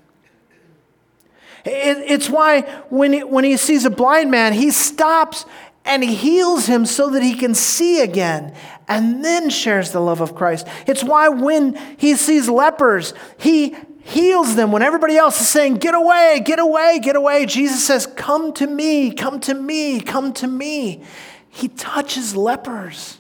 it's 1.66 2.30
why 2.30 2.62
when 2.90 3.14
he, 3.14 3.24
when 3.24 3.44
he 3.44 3.58
sees 3.58 3.84
a 3.86 3.90
blind 3.90 4.30
man, 4.30 4.54
he 4.54 4.70
stops 4.70 5.46
and 5.86 6.04
he 6.04 6.16
heals 6.16 6.66
him 6.66 6.86
so 6.86 7.10
that 7.12 7.22
he 7.22 7.36
can 7.36 7.54
see 7.54 8.02
again 8.02 8.54
and 8.88 9.24
then 9.24 9.50
shares 9.50 9.92
the 9.92 10.00
love 10.00 10.20
of 10.20 10.36
Christ. 10.36 10.68
It's 10.88 11.04
why 11.04 11.30
when 11.30 11.76
he 11.98 12.16
sees 12.16 12.50
lepers, 12.50 13.14
he 13.38 13.76
heals 14.04 14.56
them 14.56 14.72
when 14.72 14.82
everybody 14.82 15.16
else 15.16 15.40
is 15.40 15.50
saying, 15.50 15.76
Get 15.76 15.94
away, 15.94 16.42
get 16.44 16.60
away, 16.60 17.00
get 17.00 17.16
away. 17.16 17.46
Jesus 17.46 17.86
says, 17.86 18.08
Come 18.08 18.54
to 18.54 18.68
me, 18.68 19.12
come 19.12 19.40
to 19.42 19.54
me, 19.54 20.00
come 20.00 20.34
to 20.34 20.48
me. 20.48 21.04
He 21.50 21.68
touches 21.68 22.36
lepers. 22.36 23.20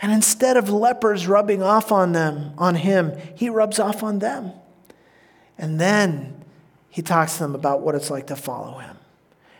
And 0.00 0.12
instead 0.12 0.56
of 0.56 0.70
lepers 0.70 1.26
rubbing 1.26 1.62
off 1.62 1.90
on 1.90 2.12
them, 2.12 2.52
on 2.56 2.76
him, 2.76 3.18
he 3.34 3.48
rubs 3.48 3.80
off 3.80 4.02
on 4.02 4.20
them. 4.20 4.52
And 5.56 5.80
then 5.80 6.44
he 6.88 7.02
talks 7.02 7.34
to 7.34 7.40
them 7.40 7.54
about 7.54 7.80
what 7.80 7.96
it's 7.96 8.10
like 8.10 8.28
to 8.28 8.36
follow 8.36 8.78
him. 8.78 8.97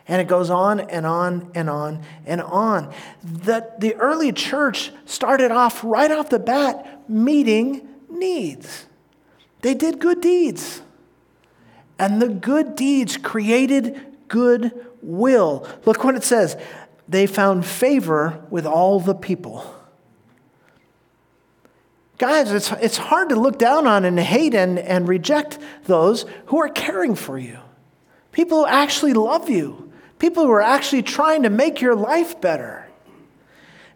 And 0.09 0.23
it 0.23 0.27
goes 0.27 0.49
on 0.49 0.81
and 0.81 1.05
on 1.05 1.51
and 1.55 1.69
on 1.69 2.03
and 2.25 2.41
on. 2.41 2.93
The, 3.23 3.71
the 3.79 3.95
early 3.97 4.33
church 4.33 4.91
started 5.05 5.51
off 5.51 5.85
right 5.85 6.11
off 6.11 6.31
the 6.31 6.39
bat 6.39 7.09
meeting 7.09 7.87
needs. 8.09 8.87
They 9.61 9.75
did 9.75 9.99
good 9.99 10.21
deeds. 10.21 10.81
And 11.99 12.23
the 12.23 12.29
good 12.29 12.75
deeds 12.75 13.17
created 13.17 14.01
good 14.29 14.87
will. 15.03 15.67
Look 15.85 16.05
what 16.05 16.15
it 16.15 16.25
says 16.25 16.57
they 17.09 17.27
found 17.27 17.65
favor 17.65 18.45
with 18.51 18.67
all 18.67 19.01
the 19.01 19.15
people. 19.15 19.75
Guys, 22.19 22.53
it's, 22.53 22.71
it's 22.73 22.97
hard 22.97 23.29
to 23.31 23.37
look 23.37 23.59
down 23.59 23.87
on 23.87 24.05
and 24.05 24.19
hate 24.19 24.55
and, 24.55 24.79
and 24.79 25.09
reject 25.09 25.59
those 25.85 26.27
who 26.47 26.61
are 26.61 26.69
caring 26.69 27.15
for 27.15 27.39
you. 27.39 27.59
People 28.33 28.61
who 28.61 28.67
actually 28.67 29.15
love 29.15 29.49
you. 29.49 29.88
People 30.19 30.45
who 30.45 30.51
are 30.51 30.63
actually 30.63 31.03
trying 31.03 31.45
to 31.45 31.51
make 31.51 31.81
your 31.81 31.95
life 31.95 32.41
better. 32.41 32.89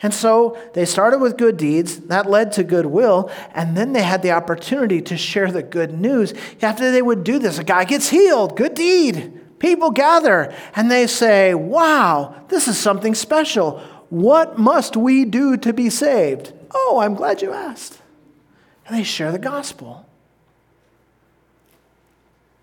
And 0.02 0.12
so 0.12 0.58
they 0.74 0.84
started 0.84 1.20
with 1.20 1.36
good 1.36 1.56
deeds, 1.56 2.00
that 2.00 2.28
led 2.28 2.52
to 2.52 2.64
goodwill, 2.64 3.30
and 3.54 3.76
then 3.76 3.92
they 3.92 4.02
had 4.02 4.22
the 4.22 4.32
opportunity 4.32 5.00
to 5.02 5.16
share 5.16 5.52
the 5.52 5.62
good 5.62 5.92
news. 5.92 6.34
After 6.60 6.90
they 6.90 7.02
would 7.02 7.22
do 7.22 7.38
this, 7.38 7.58
a 7.58 7.64
guy 7.64 7.84
gets 7.84 8.08
healed, 8.08 8.56
good 8.56 8.74
deed. 8.74 9.40
People 9.60 9.92
gather 9.92 10.52
and 10.74 10.90
they 10.90 11.06
say, 11.06 11.54
Wow, 11.54 12.34
this 12.48 12.66
is 12.66 12.76
something 12.76 13.14
special. 13.14 13.78
What 14.10 14.58
must 14.58 14.96
we 14.96 15.24
do 15.24 15.56
to 15.58 15.72
be 15.72 15.88
saved? 15.88 16.52
Oh, 16.74 16.98
I'm 17.00 17.14
glad 17.14 17.40
you 17.40 17.52
asked. 17.52 18.00
And 18.86 18.98
they 18.98 19.04
share 19.04 19.30
the 19.30 19.38
gospel. 19.38 20.04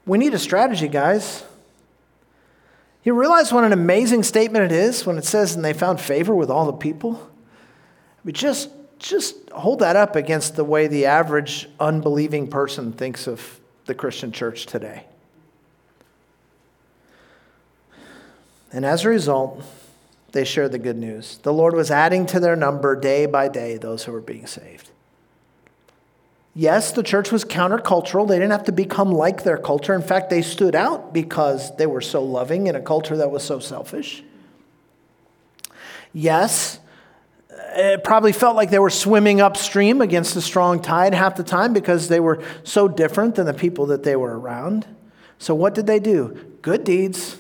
We 0.06 0.18
need 0.18 0.34
a 0.34 0.40
strategy, 0.40 0.90
guys. 0.90 1.46
You 3.04 3.14
realize 3.14 3.54
what 3.54 3.64
an 3.64 3.74
amazing 3.74 4.24
statement 4.24 4.66
it 4.66 4.72
is 4.72 5.06
when 5.06 5.18
it 5.18 5.26
says, 5.26 5.56
and 5.56 5.64
they 5.64 5.74
found 5.74 6.02
favor 6.02 6.36
with 6.36 6.50
all 6.50 6.66
the 6.66 6.74
people? 6.74 7.30
Mean, 8.24 8.34
just, 8.34 8.70
just 9.00 9.50
hold 9.52 9.80
that 9.80 9.96
up 9.96 10.16
against 10.16 10.56
the 10.56 10.64
way 10.64 10.88
the 10.88 11.06
average 11.06 11.70
unbelieving 11.80 12.48
person 12.48 12.92
thinks 12.92 13.28
of 13.28 13.60
the 13.86 13.96
Christian 13.96 14.32
church 14.32 14.66
today. 14.66 15.06
And 18.72 18.86
as 18.86 19.06
a 19.06 19.10
result, 19.10 19.64
they 20.32 20.44
shared 20.44 20.74
the 20.74 20.80
good 20.80 20.98
news. 20.98 21.40
The 21.42 21.54
Lord 21.54 21.74
was 21.74 21.90
adding 21.90 22.26
to 22.28 22.40
their 22.40 22.56
number 22.56 22.96
day 22.96 23.26
by 23.26 23.48
day 23.48 23.78
those 23.78 24.04
who 24.04 24.12
were 24.12 24.22
being 24.22 24.46
saved. 24.46 24.92
Yes, 26.60 26.92
the 26.92 27.04
church 27.04 27.32
was 27.32 27.46
countercultural. 27.46 28.28
They 28.28 28.36
didn't 28.36 28.52
have 28.52 28.66
to 28.66 28.74
become 28.74 29.14
like 29.14 29.44
their 29.44 29.58
culture. 29.58 29.96
In 29.96 30.02
fact, 30.02 30.30
they 30.30 30.42
stood 30.42 30.76
out 30.76 31.14
because 31.14 31.74
they 31.78 31.88
were 31.88 32.02
so 32.02 32.22
loving 32.22 32.68
in 32.68 32.76
a 32.76 32.82
culture 32.82 33.16
that 33.16 33.32
was 33.32 33.46
so 33.46 33.60
selfish. 33.60 34.26
Yes, 36.12 36.80
it 37.50 38.04
probably 38.04 38.34
felt 38.34 38.58
like 38.58 38.72
they 38.72 38.80
were 38.80 38.90
swimming 38.90 39.40
upstream 39.40 40.02
against 40.02 40.36
a 40.36 40.42
strong 40.42 40.82
tide 40.82 41.14
half 41.14 41.38
the 41.38 41.46
time 41.46 41.72
because 41.72 42.10
they 42.10 42.20
were 42.20 42.44
so 42.66 42.90
different 42.90 43.36
than 43.36 43.46
the 43.46 43.54
people 43.54 43.86
that 43.86 44.04
they 44.04 44.18
were 44.18 44.38
around. 44.38 44.86
So, 45.38 45.56
what 45.56 45.74
did 45.74 45.88
they 45.88 46.02
do? 46.02 46.58
Good 46.62 46.84
deeds, 46.84 47.38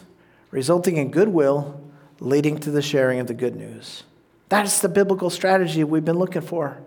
resulting 0.50 0.96
in 0.96 1.12
goodwill, 1.12 1.82
leading 2.22 2.58
to 2.60 2.72
the 2.72 2.82
sharing 2.82 3.20
of 3.20 3.28
the 3.28 3.34
good 3.34 3.58
news. 3.58 4.04
That's 4.48 4.80
the 4.80 4.88
biblical 4.88 5.30
strategy 5.30 5.84
we've 5.84 6.06
been 6.06 6.20
looking 6.20 6.42
for. 6.42 6.78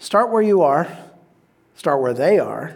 Start 0.00 0.30
where 0.30 0.40
you 0.40 0.62
are, 0.62 0.88
start 1.76 2.00
where 2.00 2.14
they 2.14 2.38
are, 2.38 2.74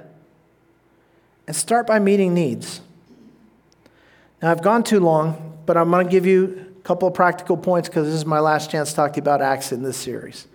and 1.47 1.57
start 1.57 1.87
by 1.87 1.99
meeting 1.99 2.35
needs. 2.35 2.83
Now, 4.43 4.51
I've 4.51 4.63
gone 4.63 4.85
too 4.85 5.01
long, 5.01 5.59
but 5.65 5.79
I'm 5.79 5.91
going 5.91 6.05
to 6.05 6.11
give 6.11 6.27
you 6.27 6.67
a 6.79 6.83
couple 6.83 7.09
of 7.09 7.15
practical 7.15 7.57
points 7.57 7.89
because 7.89 8.07
this 8.07 8.15
is 8.15 8.27
my 8.27 8.41
last 8.41 8.71
chance 8.71 8.91
to 8.91 8.97
talk 8.97 9.15
to 9.15 9.17
you 9.17 9.23
about 9.23 9.41
Acts 9.41 9.73
in 9.73 9.83
this 9.83 9.97
series. 9.97 10.47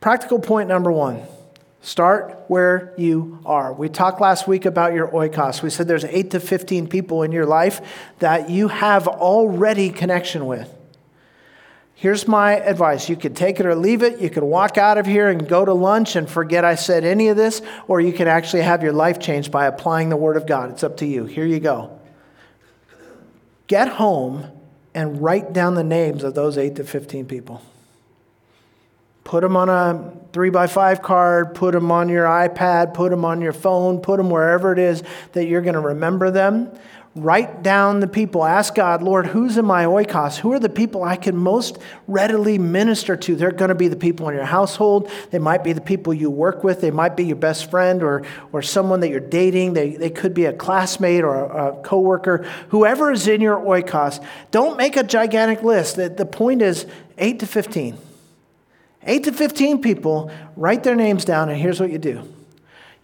Practical 0.00 0.40
point 0.40 0.68
number 0.68 0.90
one 0.90 1.22
start 1.80 2.44
where 2.48 2.92
you 2.98 3.38
are. 3.46 3.72
We 3.72 3.88
talked 3.88 4.20
last 4.20 4.48
week 4.48 4.64
about 4.64 4.92
your 4.92 5.06
oikos. 5.08 5.62
We 5.62 5.70
said 5.70 5.86
there's 5.86 6.04
8 6.04 6.32
to 6.32 6.40
15 6.40 6.88
people 6.88 7.22
in 7.22 7.30
your 7.30 7.46
life 7.46 7.80
that 8.18 8.50
you 8.50 8.68
have 8.68 9.06
already 9.06 9.90
connection 9.90 10.46
with. 10.46 10.68
Here's 12.00 12.26
my 12.26 12.54
advice. 12.54 13.10
You 13.10 13.16
could 13.16 13.36
take 13.36 13.60
it 13.60 13.66
or 13.66 13.74
leave 13.74 14.02
it. 14.02 14.20
You 14.20 14.30
could 14.30 14.42
walk 14.42 14.78
out 14.78 14.96
of 14.96 15.04
here 15.04 15.28
and 15.28 15.46
go 15.46 15.66
to 15.66 15.74
lunch 15.74 16.16
and 16.16 16.26
forget 16.26 16.64
I 16.64 16.74
said 16.74 17.04
any 17.04 17.28
of 17.28 17.36
this, 17.36 17.60
or 17.88 18.00
you 18.00 18.14
can 18.14 18.26
actually 18.26 18.62
have 18.62 18.82
your 18.82 18.94
life 18.94 19.18
changed 19.18 19.52
by 19.52 19.66
applying 19.66 20.08
the 20.08 20.16
Word 20.16 20.38
of 20.38 20.46
God. 20.46 20.70
It's 20.70 20.82
up 20.82 20.96
to 20.96 21.06
you. 21.06 21.26
Here 21.26 21.44
you 21.44 21.60
go. 21.60 22.00
Get 23.66 23.88
home 23.88 24.46
and 24.94 25.20
write 25.20 25.52
down 25.52 25.74
the 25.74 25.84
names 25.84 26.24
of 26.24 26.34
those 26.34 26.56
8 26.56 26.76
to 26.76 26.84
15 26.84 27.26
people. 27.26 27.60
Put 29.22 29.42
them 29.42 29.54
on 29.54 29.68
a 29.68 30.10
3 30.32 30.48
by 30.48 30.68
5 30.68 31.02
card, 31.02 31.54
put 31.54 31.72
them 31.72 31.92
on 31.92 32.08
your 32.08 32.24
iPad, 32.24 32.94
put 32.94 33.10
them 33.10 33.26
on 33.26 33.42
your 33.42 33.52
phone, 33.52 34.00
put 34.00 34.16
them 34.16 34.30
wherever 34.30 34.72
it 34.72 34.78
is 34.78 35.02
that 35.32 35.44
you're 35.44 35.60
going 35.60 35.74
to 35.74 35.80
remember 35.80 36.30
them. 36.30 36.72
Write 37.16 37.64
down 37.64 37.98
the 37.98 38.06
people. 38.06 38.44
Ask 38.44 38.76
God, 38.76 39.02
Lord, 39.02 39.26
who's 39.26 39.56
in 39.56 39.64
my 39.64 39.84
oikos? 39.84 40.36
Who 40.38 40.52
are 40.52 40.60
the 40.60 40.68
people 40.68 41.02
I 41.02 41.16
can 41.16 41.36
most 41.36 41.76
readily 42.06 42.56
minister 42.56 43.16
to? 43.16 43.34
They're 43.34 43.50
going 43.50 43.70
to 43.70 43.74
be 43.74 43.88
the 43.88 43.96
people 43.96 44.28
in 44.28 44.36
your 44.36 44.44
household. 44.44 45.10
They 45.32 45.40
might 45.40 45.64
be 45.64 45.72
the 45.72 45.80
people 45.80 46.14
you 46.14 46.30
work 46.30 46.62
with. 46.62 46.80
They 46.80 46.92
might 46.92 47.16
be 47.16 47.24
your 47.24 47.34
best 47.34 47.68
friend 47.68 48.04
or, 48.04 48.24
or 48.52 48.62
someone 48.62 49.00
that 49.00 49.08
you're 49.08 49.18
dating. 49.18 49.72
They, 49.72 49.96
they 49.96 50.10
could 50.10 50.34
be 50.34 50.44
a 50.44 50.52
classmate 50.52 51.24
or 51.24 51.34
a, 51.34 51.72
a 51.72 51.82
coworker. 51.82 52.46
Whoever 52.68 53.10
is 53.10 53.26
in 53.26 53.40
your 53.40 53.58
oikos, 53.58 54.24
don't 54.52 54.76
make 54.76 54.96
a 54.96 55.02
gigantic 55.02 55.64
list. 55.64 55.96
The, 55.96 56.10
the 56.10 56.26
point 56.26 56.62
is 56.62 56.86
8 57.18 57.40
to 57.40 57.46
15. 57.46 57.98
8 59.02 59.24
to 59.24 59.32
15 59.32 59.82
people, 59.82 60.30
write 60.54 60.84
their 60.84 60.94
names 60.94 61.24
down, 61.24 61.48
and 61.48 61.58
here's 61.58 61.80
what 61.80 61.90
you 61.90 61.98
do 61.98 62.22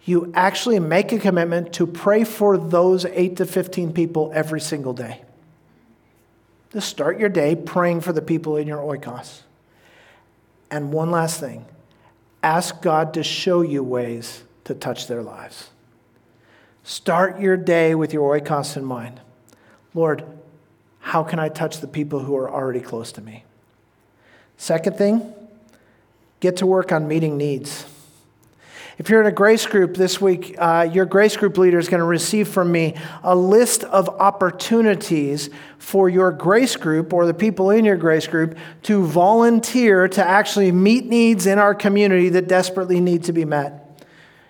you 0.07 0.31
actually 0.33 0.79
make 0.79 1.11
a 1.11 1.19
commitment 1.19 1.73
to 1.73 1.85
pray 1.85 2.23
for 2.23 2.57
those 2.57 3.03
8 3.03 3.35
to 3.35 3.45
15 3.45 3.91
people 3.91 4.31
every 4.33 4.61
single 4.61 4.93
day. 4.93 5.21
Just 6.71 6.87
start 6.87 7.19
your 7.19 7.27
day 7.27 7.55
praying 7.57 7.99
for 7.99 8.13
the 8.13 8.21
people 8.21 8.55
in 8.55 8.67
your 8.67 8.77
oikos. 8.77 9.41
And 10.71 10.93
one 10.93 11.11
last 11.11 11.41
thing 11.41 11.65
ask 12.41 12.81
God 12.81 13.13
to 13.15 13.23
show 13.23 13.61
you 13.61 13.83
ways 13.83 14.43
to 14.63 14.73
touch 14.73 15.07
their 15.07 15.21
lives. 15.21 15.71
Start 16.83 17.41
your 17.41 17.57
day 17.57 17.93
with 17.93 18.13
your 18.13 18.39
oikos 18.39 18.77
in 18.77 18.85
mind. 18.85 19.19
Lord, 19.93 20.23
how 20.99 21.21
can 21.21 21.37
I 21.37 21.49
touch 21.49 21.81
the 21.81 21.87
people 21.87 22.21
who 22.21 22.37
are 22.37 22.49
already 22.49 22.79
close 22.79 23.11
to 23.13 23.21
me? 23.21 23.43
Second 24.55 24.97
thing, 24.97 25.33
get 26.39 26.55
to 26.57 26.65
work 26.65 26.93
on 26.93 27.09
meeting 27.09 27.35
needs. 27.35 27.85
If 28.97 29.11
you're 29.11 29.21
in 29.21 29.27
a 29.27 29.31
grace 29.31 29.67
group 29.67 29.95
this 29.95 30.19
week, 30.19 30.55
uh, 30.57 30.89
your 30.91 31.05
grace 31.05 31.37
group 31.37 31.59
leader 31.59 31.77
is 31.77 31.87
going 31.87 31.99
to 31.99 32.05
receive 32.05 32.47
from 32.47 32.71
me 32.71 32.95
a 33.21 33.35
list 33.35 33.83
of 33.83 34.09
opportunities 34.09 35.51
for 35.77 36.09
your 36.09 36.31
grace 36.31 36.75
group 36.75 37.13
or 37.13 37.27
the 37.27 37.33
people 37.33 37.69
in 37.69 37.85
your 37.85 37.95
grace 37.95 38.25
group 38.25 38.57
to 38.83 39.03
volunteer 39.05 40.07
to 40.07 40.27
actually 40.27 40.71
meet 40.71 41.05
needs 41.05 41.45
in 41.45 41.59
our 41.59 41.75
community 41.75 42.29
that 42.29 42.47
desperately 42.47 42.99
need 42.99 43.25
to 43.25 43.33
be 43.33 43.45
met. 43.45 43.83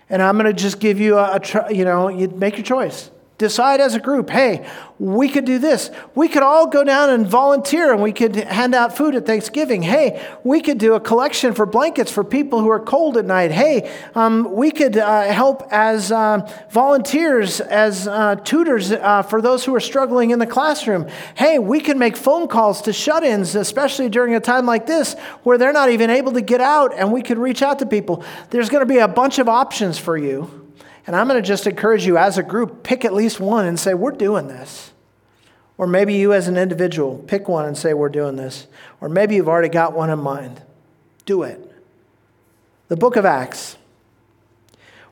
And 0.08 0.22
I'm 0.22 0.38
going 0.38 0.46
to 0.46 0.58
just 0.58 0.80
give 0.80 0.98
you 0.98 1.18
a, 1.18 1.38
a 1.38 1.74
you 1.74 1.84
know, 1.84 2.08
you 2.08 2.28
make 2.28 2.56
your 2.56 2.64
choice. 2.64 3.10
Decide 3.38 3.80
as 3.80 3.94
a 3.94 4.00
group, 4.00 4.30
hey, 4.30 4.68
we 4.98 5.28
could 5.28 5.44
do 5.44 5.60
this. 5.60 5.92
We 6.16 6.26
could 6.26 6.42
all 6.42 6.66
go 6.66 6.82
down 6.82 7.10
and 7.10 7.24
volunteer 7.24 7.92
and 7.92 8.02
we 8.02 8.12
could 8.12 8.34
hand 8.34 8.74
out 8.74 8.96
food 8.96 9.14
at 9.14 9.26
Thanksgiving. 9.26 9.80
Hey, 9.80 10.26
we 10.42 10.60
could 10.60 10.78
do 10.78 10.94
a 10.94 11.00
collection 11.00 11.54
for 11.54 11.64
blankets 11.64 12.10
for 12.10 12.24
people 12.24 12.60
who 12.60 12.68
are 12.68 12.80
cold 12.80 13.16
at 13.16 13.24
night. 13.24 13.52
Hey, 13.52 13.94
um, 14.16 14.52
we 14.52 14.72
could 14.72 14.96
uh, 14.96 15.22
help 15.22 15.62
as 15.70 16.10
uh, 16.10 16.52
volunteers, 16.72 17.60
as 17.60 18.08
uh, 18.08 18.34
tutors 18.34 18.90
uh, 18.90 19.22
for 19.22 19.40
those 19.40 19.64
who 19.64 19.72
are 19.72 19.80
struggling 19.80 20.32
in 20.32 20.40
the 20.40 20.46
classroom. 20.46 21.06
Hey, 21.36 21.60
we 21.60 21.78
can 21.78 21.96
make 21.96 22.16
phone 22.16 22.48
calls 22.48 22.82
to 22.82 22.92
shut 22.92 23.22
ins, 23.22 23.54
especially 23.54 24.08
during 24.08 24.34
a 24.34 24.40
time 24.40 24.66
like 24.66 24.86
this 24.86 25.14
where 25.44 25.58
they're 25.58 25.72
not 25.72 25.90
even 25.90 26.10
able 26.10 26.32
to 26.32 26.40
get 26.40 26.60
out 26.60 26.92
and 26.92 27.12
we 27.12 27.22
could 27.22 27.38
reach 27.38 27.62
out 27.62 27.78
to 27.78 27.86
people. 27.86 28.24
There's 28.50 28.68
going 28.68 28.82
to 28.82 28.92
be 28.92 28.98
a 28.98 29.06
bunch 29.06 29.38
of 29.38 29.48
options 29.48 29.96
for 29.96 30.16
you. 30.16 30.67
And 31.08 31.16
I'm 31.16 31.26
going 31.26 31.42
to 31.42 31.46
just 31.46 31.66
encourage 31.66 32.04
you 32.04 32.18
as 32.18 32.36
a 32.36 32.42
group, 32.42 32.82
pick 32.82 33.02
at 33.02 33.14
least 33.14 33.40
one 33.40 33.64
and 33.64 33.80
say, 33.80 33.94
We're 33.94 34.10
doing 34.10 34.46
this. 34.46 34.92
Or 35.78 35.86
maybe 35.86 36.12
you 36.12 36.34
as 36.34 36.48
an 36.48 36.58
individual, 36.58 37.24
pick 37.26 37.48
one 37.48 37.64
and 37.64 37.78
say, 37.78 37.94
We're 37.94 38.10
doing 38.10 38.36
this. 38.36 38.66
Or 39.00 39.08
maybe 39.08 39.34
you've 39.34 39.48
already 39.48 39.70
got 39.70 39.94
one 39.94 40.10
in 40.10 40.18
mind. 40.18 40.60
Do 41.24 41.44
it. 41.44 41.72
The 42.88 42.96
book 42.98 43.16
of 43.16 43.24
Acts. 43.24 43.78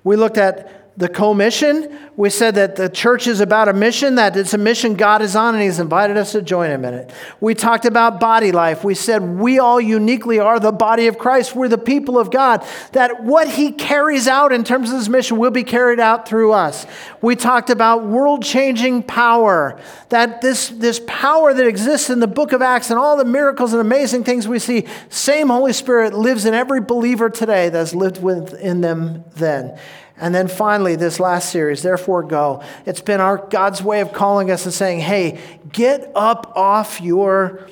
We 0.05 0.17
looked 0.17 0.37
at 0.37 0.86
the 0.97 1.09
commission. 1.09 1.99
We 2.17 2.31
said 2.31 2.55
that 2.55 2.77
the 2.77 2.89
church 2.89 3.27
is 3.27 3.41
about 3.41 3.69
a 3.69 3.75
mission, 3.75 4.15
that 4.15 4.35
it's 4.37 4.55
a 4.55 4.59
mission 4.59 4.95
God 4.95 5.21
is 5.21 5.37
on, 5.37 5.55
and 5.55 5.63
He's 5.63 5.79
invited 5.79 6.17
us 6.17 6.33
to 6.33 6.41
join 6.41 6.71
Him 6.71 6.87
in 6.87 6.95
it. 6.95 7.13
We 7.41 7.55
talked 7.55 7.85
about 7.85 8.19
body 8.19 8.53
life. 8.53 8.83
We 8.83 8.95
said 8.95 9.23
we 9.23 9.59
all 9.59 9.79
uniquely 9.79 10.39
are 10.39 10.59
the 10.59 10.73
body 10.73 11.07
of 11.07 11.19
Christ. 11.19 11.55
We're 11.55 11.69
the 11.69 11.77
people 11.77 12.19
of 12.19 12.31
God, 12.31 12.67
that 12.93 13.23
what 13.23 13.49
He 13.49 13.73
carries 13.73 14.27
out 14.27 14.53
in 14.53 14.65
terms 14.65 14.89
of 14.91 14.97
His 14.97 15.11
mission 15.11 15.37
will 15.37 15.51
be 15.51 15.65
carried 15.65 16.01
out 16.01 16.27
through 16.27 16.53
us. 16.53 16.87
We 17.21 17.37
talked 17.37 17.69
about 17.69 18.07
world 18.07 18.43
changing 18.43 19.03
power, 19.03 19.79
that 20.09 20.41
this, 20.41 20.71
this 20.71 21.03
power 21.07 21.53
that 21.53 21.67
exists 21.67 22.09
in 22.09 22.21
the 22.21 22.27
book 22.27 22.53
of 22.53 22.63
Acts 22.63 22.89
and 22.89 22.99
all 22.99 23.19
the 23.19 23.25
miracles 23.27 23.73
and 23.73 23.81
amazing 23.83 24.25
things 24.25 24.49
we 24.49 24.59
see, 24.59 24.87
same 25.11 25.49
Holy 25.49 25.75
Spirit 25.75 26.15
lives 26.15 26.47
in 26.47 26.55
every 26.55 26.81
believer 26.81 27.29
today 27.29 27.69
that's 27.69 27.95
lived 27.95 28.23
within 28.23 28.81
them 28.81 29.25
then. 29.35 29.79
And 30.19 30.35
then 30.35 30.49
finally, 30.49 30.97
this 30.97 31.21
last 31.21 31.51
series, 31.51 31.83
Therefore 31.83 32.23
Go. 32.23 32.63
It's 32.87 33.03
been 33.03 33.21
our 33.21 33.37
God's 33.37 33.83
way 33.83 34.01
of 34.01 34.13
calling 34.13 34.51
us 34.51 34.65
and 34.65 34.73
saying, 34.73 35.01
hey, 35.01 35.41
get 35.73 36.11
up 36.15 36.53
off 36.57 37.01
your 37.01 37.69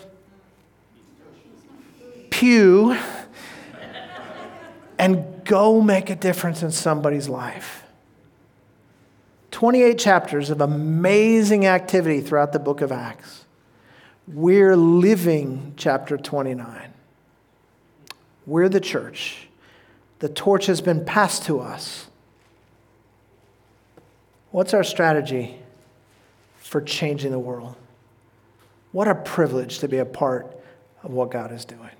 pew 2.30 2.96
and 4.98 5.44
go 5.44 5.80
make 5.80 6.10
a 6.10 6.16
difference 6.16 6.62
in 6.62 6.70
somebody's 6.70 7.28
life. 7.28 7.82
28 9.52 9.98
chapters 9.98 10.50
of 10.50 10.60
amazing 10.60 11.64
activity 11.66 12.20
throughout 12.20 12.52
the 12.52 12.58
book 12.58 12.80
of 12.80 12.90
Acts. 12.90 13.44
We're 14.26 14.76
living 14.76 15.74
chapter 15.76 16.16
29. 16.16 16.92
We're 18.46 18.68
the 18.68 18.80
church. 18.80 19.48
The 20.18 20.28
torch 20.28 20.66
has 20.66 20.80
been 20.80 21.04
passed 21.04 21.44
to 21.44 21.60
us. 21.60 22.08
What's 24.54 24.72
our 24.72 24.84
strategy 24.84 25.56
for 26.58 26.80
changing 26.80 27.32
the 27.32 27.40
world? 27.40 27.74
What 28.92 29.08
a 29.08 29.16
privilege 29.16 29.80
to 29.80 29.88
be 29.88 29.98
a 29.98 30.04
part 30.04 30.46
of 31.02 31.10
what 31.10 31.32
God 31.32 31.50
is 31.50 31.64
doing. 31.64 31.90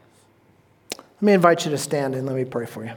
Let 0.97 1.21
me 1.21 1.33
invite 1.33 1.65
you 1.65 1.73
to 1.73 1.79
stand 1.79 2.15
and 2.15 2.25
let 2.29 2.37
me 2.37 2.45
pray 2.45 2.67
for 2.67 2.85
you. 2.85 2.93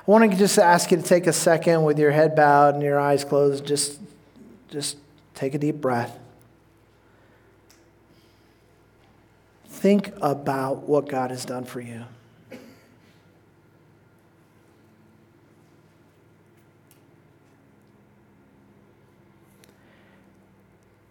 I 0.00 0.10
want 0.10 0.28
to 0.28 0.36
just 0.36 0.58
ask 0.58 0.90
you 0.90 0.96
to 0.96 1.04
take 1.04 1.28
a 1.28 1.32
second 1.32 1.84
with 1.84 2.00
your 2.00 2.10
head 2.10 2.34
bowed 2.34 2.74
and 2.74 2.82
your 2.82 2.98
eyes 2.98 3.24
closed. 3.24 3.64
Just, 3.64 4.00
just 4.70 4.96
take 5.36 5.54
a 5.54 5.58
deep 5.58 5.76
breath. 5.76 6.18
Think 9.78 10.12
about 10.20 10.88
what 10.88 11.08
God 11.08 11.30
has 11.30 11.44
done 11.44 11.64
for 11.64 11.80
you. 11.80 12.04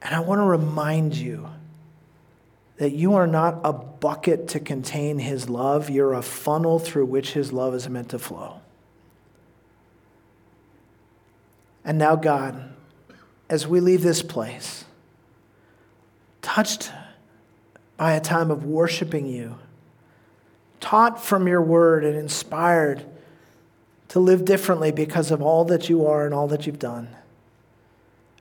And 0.01 0.13
I 0.13 0.19
want 0.19 0.39
to 0.39 0.43
remind 0.43 1.15
you 1.15 1.47
that 2.75 2.91
you 2.91 3.13
are 3.13 3.25
not 3.25 3.61
a 3.63 3.71
bucket 3.71 4.49
to 4.49 4.59
contain 4.59 5.17
His 5.19 5.47
love, 5.49 5.89
you're 5.89 6.13
a 6.13 6.21
funnel 6.21 6.77
through 6.77 7.05
which 7.05 7.31
His 7.31 7.53
love 7.53 7.73
is 7.73 7.87
meant 7.87 8.09
to 8.09 8.19
flow. 8.19 8.59
And 11.85 11.97
now, 11.97 12.17
God, 12.17 12.73
as 13.49 13.65
we 13.65 13.79
leave 13.79 14.03
this 14.03 14.21
place, 14.21 14.83
touched 16.41 16.91
by 17.97 18.13
a 18.13 18.21
time 18.21 18.51
of 18.51 18.63
worshiping 18.63 19.25
you, 19.25 19.57
taught 20.79 21.23
from 21.23 21.47
your 21.47 21.61
word 21.61 22.05
and 22.05 22.15
inspired 22.15 23.03
to 24.09 24.19
live 24.19 24.45
differently 24.45 24.91
because 24.91 25.31
of 25.31 25.41
all 25.41 25.65
that 25.65 25.89
you 25.89 26.05
are 26.05 26.25
and 26.25 26.33
all 26.33 26.47
that 26.47 26.65
you've 26.65 26.79
done. 26.79 27.09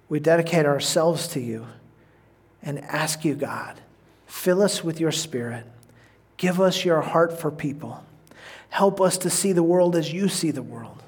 We 0.09 0.21
dedicate 0.21 0.67
ourselves 0.67 1.27
to 1.29 1.41
you 1.41 1.67
and 2.63 2.79
ask 2.81 3.25
you, 3.25 3.35
God, 3.35 3.81
fill 4.27 4.63
us 4.63 4.85
with 4.85 5.01
your 5.01 5.11
spirit. 5.13 5.67
Give 6.37 6.61
us 6.61 6.85
your 6.85 7.01
heart 7.01 7.41
for 7.41 7.51
people. 7.51 8.05
Help 8.69 9.01
us 9.01 9.19
to 9.19 9.31
see 9.31 9.53
the 9.53 9.63
world 9.63 9.97
as 9.97 10.13
you 10.13 10.29
see 10.29 10.51
the 10.51 10.63
world. 10.63 11.03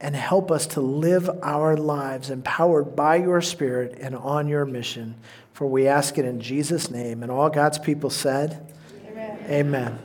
And 0.00 0.14
help 0.14 0.50
us 0.50 0.66
to 0.68 0.80
live 0.80 1.28
our 1.42 1.76
lives 1.76 2.30
empowered 2.30 2.96
by 2.96 3.16
your 3.16 3.40
spirit 3.42 3.98
and 4.00 4.16
on 4.16 4.48
your 4.48 4.64
mission 4.64 5.14
for 5.60 5.66
we 5.66 5.86
ask 5.86 6.16
it 6.16 6.24
in 6.24 6.40
Jesus' 6.40 6.90
name. 6.90 7.22
And 7.22 7.30
all 7.30 7.50
God's 7.50 7.78
people 7.78 8.08
said, 8.08 8.72
Amen. 9.06 9.38
Amen. 9.46 9.98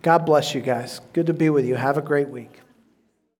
God 0.00 0.24
bless 0.24 0.54
you 0.54 0.62
guys. 0.62 1.02
Good 1.12 1.26
to 1.26 1.34
be 1.34 1.50
with 1.50 1.66
you. 1.66 1.74
Have 1.74 1.98
a 1.98 2.00
great 2.00 2.30
week. 2.30 2.63